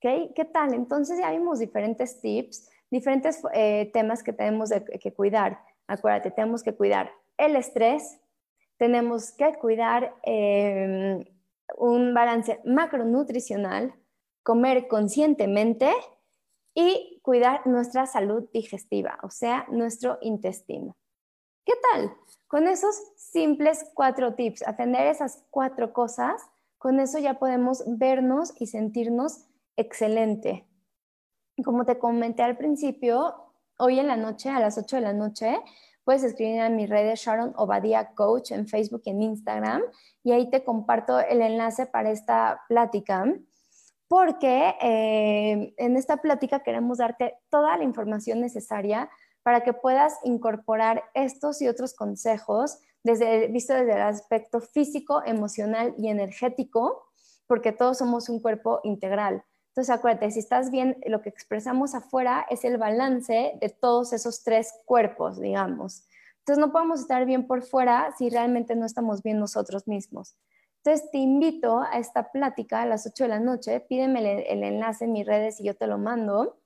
¿Qué 0.00 0.48
tal? 0.50 0.72
Entonces 0.72 1.18
ya 1.18 1.30
vimos 1.30 1.58
diferentes 1.58 2.22
tips, 2.22 2.70
diferentes 2.90 3.42
eh, 3.52 3.90
temas 3.92 4.22
que 4.22 4.32
tenemos 4.32 4.70
que 4.98 5.12
cuidar. 5.12 5.62
Acuérdate, 5.86 6.30
tenemos 6.30 6.62
que 6.62 6.74
cuidar 6.74 7.12
el 7.36 7.54
estrés, 7.56 8.18
tenemos 8.78 9.32
que 9.32 9.52
cuidar 9.56 10.14
em, 10.22 11.22
un 11.76 12.14
balance 12.14 12.60
macronutricional, 12.64 13.94
comer 14.42 14.88
conscientemente 14.88 15.92
y 16.74 17.20
cuidar 17.22 17.66
nuestra 17.66 18.06
salud 18.06 18.48
digestiva, 18.54 19.18
o 19.22 19.28
sea, 19.28 19.66
nuestro 19.68 20.16
intestino. 20.22 20.96
¿Qué 21.82 21.88
tal? 21.90 22.16
Con 22.46 22.68
esos 22.68 22.94
simples 23.16 23.84
cuatro 23.94 24.34
tips, 24.34 24.66
atender 24.66 25.06
esas 25.06 25.44
cuatro 25.50 25.92
cosas, 25.92 26.42
con 26.78 27.00
eso 27.00 27.18
ya 27.18 27.38
podemos 27.38 27.82
vernos 27.86 28.52
y 28.58 28.66
sentirnos 28.66 29.46
excelente. 29.76 30.68
Como 31.64 31.84
te 31.84 31.98
comenté 31.98 32.42
al 32.42 32.56
principio, 32.56 33.34
hoy 33.78 33.98
en 33.98 34.06
la 34.06 34.16
noche, 34.16 34.50
a 34.50 34.60
las 34.60 34.78
8 34.78 34.96
de 34.96 35.02
la 35.02 35.12
noche, 35.12 35.60
puedes 36.04 36.22
escribir 36.22 36.60
a 36.60 36.68
mi 36.68 36.86
red 36.86 37.08
de 37.08 37.16
Sharon 37.16 37.52
Obadía 37.56 38.14
Coach 38.14 38.52
en 38.52 38.68
Facebook 38.68 39.02
y 39.04 39.10
en 39.10 39.22
Instagram 39.22 39.82
y 40.22 40.32
ahí 40.32 40.50
te 40.50 40.64
comparto 40.64 41.20
el 41.20 41.40
enlace 41.40 41.86
para 41.86 42.10
esta 42.10 42.62
plática 42.68 43.24
porque 44.08 44.74
eh, 44.82 45.74
en 45.78 45.96
esta 45.96 46.18
plática 46.18 46.62
queremos 46.62 46.98
darte 46.98 47.38
toda 47.48 47.76
la 47.78 47.84
información 47.84 48.40
necesaria 48.40 49.08
para 49.42 49.62
que 49.62 49.72
puedas 49.72 50.14
incorporar 50.24 51.04
estos 51.14 51.60
y 51.62 51.68
otros 51.68 51.94
consejos 51.94 52.78
desde, 53.02 53.48
visto 53.48 53.74
desde 53.74 53.92
el 53.92 54.02
aspecto 54.02 54.60
físico, 54.60 55.22
emocional 55.24 55.94
y 55.98 56.08
energético, 56.08 57.06
porque 57.46 57.72
todos 57.72 57.98
somos 57.98 58.28
un 58.28 58.40
cuerpo 58.40 58.80
integral. 58.84 59.44
Entonces, 59.68 59.94
acuérdate, 59.94 60.30
si 60.30 60.38
estás 60.38 60.70
bien, 60.70 60.98
lo 61.06 61.22
que 61.22 61.30
expresamos 61.30 61.94
afuera 61.94 62.46
es 62.50 62.64
el 62.64 62.76
balance 62.76 63.54
de 63.58 63.68
todos 63.70 64.12
esos 64.12 64.42
tres 64.42 64.74
cuerpos, 64.84 65.40
digamos. 65.40 66.04
Entonces, 66.40 66.58
no 66.58 66.72
podemos 66.72 67.00
estar 67.00 67.24
bien 67.24 67.46
por 67.46 67.62
fuera 67.62 68.14
si 68.18 68.28
realmente 68.28 68.76
no 68.76 68.84
estamos 68.84 69.22
bien 69.22 69.38
nosotros 69.38 69.88
mismos. 69.88 70.36
Entonces, 70.84 71.10
te 71.10 71.18
invito 71.18 71.80
a 71.80 71.98
esta 71.98 72.32
plática 72.32 72.82
a 72.82 72.86
las 72.86 73.06
8 73.06 73.24
de 73.24 73.28
la 73.28 73.40
noche, 73.40 73.80
pídeme 73.80 74.44
el, 74.50 74.62
enlace 74.62 75.06
en 75.06 75.12
mis 75.12 75.24
redes 75.24 75.60
y 75.60 75.64
yo 75.64 75.74
te 75.74 75.86
lo 75.86 75.96
mando. 75.96 76.58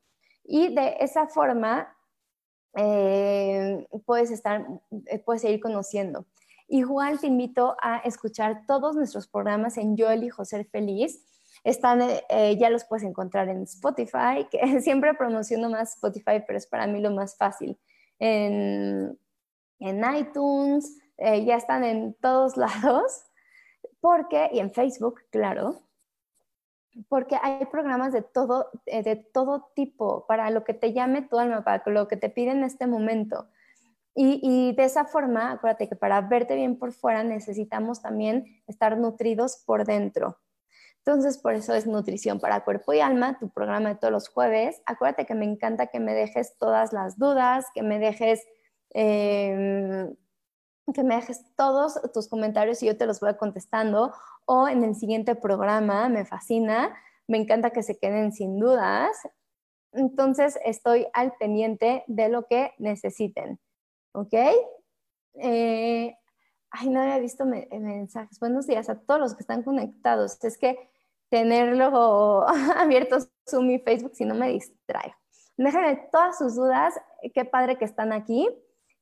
Y 0.42 0.74
de 0.74 0.96
esa 1.00 1.28
forma, 1.28 1.95
eh, 2.76 3.86
puedes, 4.04 4.30
estar, 4.30 4.66
eh, 5.06 5.18
puedes 5.18 5.42
seguir 5.42 5.60
conociendo. 5.60 6.26
Igual 6.68 7.18
te 7.18 7.26
invito 7.26 7.76
a 7.80 7.98
escuchar 7.98 8.66
todos 8.66 8.96
nuestros 8.96 9.26
programas 9.26 9.78
en 9.78 9.96
Yo 9.96 10.10
elijo 10.10 10.44
ser 10.44 10.66
feliz 10.66 11.24
están, 11.64 12.00
eh, 12.28 12.56
ya 12.58 12.70
los 12.70 12.84
puedes 12.84 13.02
encontrar 13.02 13.48
en 13.48 13.62
Spotify, 13.62 14.46
que 14.50 14.60
siempre 14.82 15.14
promociono 15.14 15.70
más 15.70 15.94
Spotify, 15.94 16.42
pero 16.46 16.58
es 16.58 16.66
para 16.66 16.86
mí 16.86 17.00
lo 17.00 17.10
más 17.10 17.36
fácil. 17.36 17.78
En, 18.18 19.18
en 19.80 20.16
iTunes, 20.16 20.98
ya 21.18 21.56
están 21.56 21.82
en 21.82 22.14
todos 22.14 22.56
lados, 22.58 23.24
porque, 24.00 24.50
y 24.52 24.60
en 24.60 24.72
Facebook, 24.72 25.22
claro, 25.30 25.86
porque 27.09 27.38
hay 27.40 27.64
programas 27.66 28.12
de 28.12 28.22
todo, 28.22 28.70
eh, 28.86 29.03
de 29.03 29.16
todo 29.16 29.70
tipo, 29.74 30.26
para 30.26 30.51
lo 30.51 30.64
que 30.64 30.74
te 30.74 30.92
llame 30.92 31.22
tu 31.22 31.38
alma, 31.38 31.64
para 31.64 31.82
lo 31.86 32.09
que 32.09 32.16
te 32.16 32.30
pide 32.30 32.53
en 32.53 32.64
este 32.64 32.86
momento. 32.86 33.49
Y, 34.14 34.40
y, 34.42 34.74
de 34.74 34.84
esa 34.84 35.05
forma, 35.05 35.53
acuérdate 35.53 35.88
que 35.88 35.97
para 35.97 36.22
verte 36.22 36.57
bien 36.57 36.78
por 36.78 36.92
fuera 36.92 37.22
necesitamos 37.22 38.01
también 38.01 38.62
estar 38.66 38.97
nutridos 38.97 39.62
por 39.66 39.84
dentro. 39.84 40.38
Entonces, 41.07 41.38
por 41.38 41.55
eso 41.55 41.72
es 41.72 41.86
Nutrición 41.86 42.40
para 42.40 42.64
Cuerpo 42.64 42.92
y 42.92 42.99
Alma, 42.99 43.38
tu 43.38 43.49
programa 43.49 43.90
de 43.90 43.94
todos 43.94 44.11
los 44.11 44.28
jueves. 44.28 44.82
Acuérdate 44.86 45.24
que 45.24 45.36
me 45.36 45.44
encanta 45.44 45.86
que 45.86 46.01
me 46.01 46.12
dejes 46.12 46.59
todas 46.59 46.92
las 46.92 47.16
dudas, 47.16 47.66
que 47.74 47.84
me 47.84 48.01
dejes, 48.01 48.44
em, 48.90 50.16
que 50.93 51.03
me 51.03 51.16
dejes 51.16 51.45
todos 51.57 52.01
tus 52.12 52.28
comentarios 52.28 52.82
y 52.82 52.87
yo 52.87 52.97
te 52.97 53.07
los 53.07 53.20
voy 53.20 53.34
contestando. 53.37 54.12
O 54.45 54.68
en 54.68 54.84
el 54.84 54.95
siguiente 54.95 55.34
programa, 55.34 56.09
me 56.09 56.24
fascina, 56.24 56.95
me 57.26 57.39
encanta 57.39 57.70
que 57.70 57.82
se 57.82 57.99
queden 57.99 58.32
sin 58.32 58.59
dudas. 58.59 59.16
Entonces, 59.93 60.59
estoy 60.64 61.07
al 61.12 61.32
pendiente 61.39 62.05
de 62.07 62.28
lo 62.28 62.47
que 62.47 62.72
necesiten. 62.78 63.59
¿Ok? 64.12 64.34
Eh, 65.34 66.16
ay, 66.70 66.89
no 66.89 67.01
había 67.01 67.18
visto 67.18 67.45
mensajes. 67.45 68.39
Buenos 68.39 68.66
días 68.66 68.89
a 68.89 69.01
todos 69.01 69.20
los 69.20 69.34
que 69.34 69.43
están 69.43 69.62
conectados. 69.62 70.43
Es 70.45 70.57
que 70.57 70.91
tenerlo 71.30 72.47
abierto 72.76 73.18
Zoom 73.49 73.70
y 73.70 73.78
Facebook 73.80 74.12
si 74.14 74.24
no 74.24 74.34
me 74.34 74.51
distraigo. 74.51 75.16
Déjenme 75.57 76.09
todas 76.12 76.39
sus 76.39 76.55
dudas, 76.55 76.95
qué 77.34 77.47
padre 77.47 77.78
que 77.78 77.87
están 77.87 78.12
aquí 78.12 78.47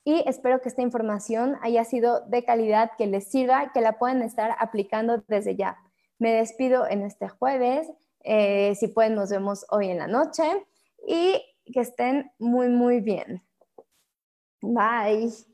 y 0.05 0.23
espero 0.27 0.61
que 0.61 0.69
esta 0.69 0.83
información 0.83 1.57
haya 1.63 1.85
sido 1.85 2.21
de 2.27 2.45
calidad, 2.45 2.91
que 2.99 3.07
les 3.07 3.31
sirva, 3.31 3.73
que 3.73 3.81
la 3.81 3.99
puedan 3.99 4.23
estar 4.23 4.55
aplicando 4.59 5.25
desde 5.29 5.57
ya. 5.57 5.79
Me 6.19 6.33
despido 6.33 6.87
en 6.87 7.03
este 7.03 7.29
jueves, 7.29 7.91
eh, 8.21 8.75
si 8.75 8.89
pueden 8.89 9.15
nos 9.15 9.31
vemos 9.31 9.67
hoy 9.71 9.91
en 9.91 9.99
la 9.99 10.07
noche 10.07 10.45
y 11.07 11.43
que 11.73 11.81
estén 11.81 12.31
muy, 12.39 12.69
muy 12.69 13.01
bien. 13.01 13.43
Bye. 14.61 15.54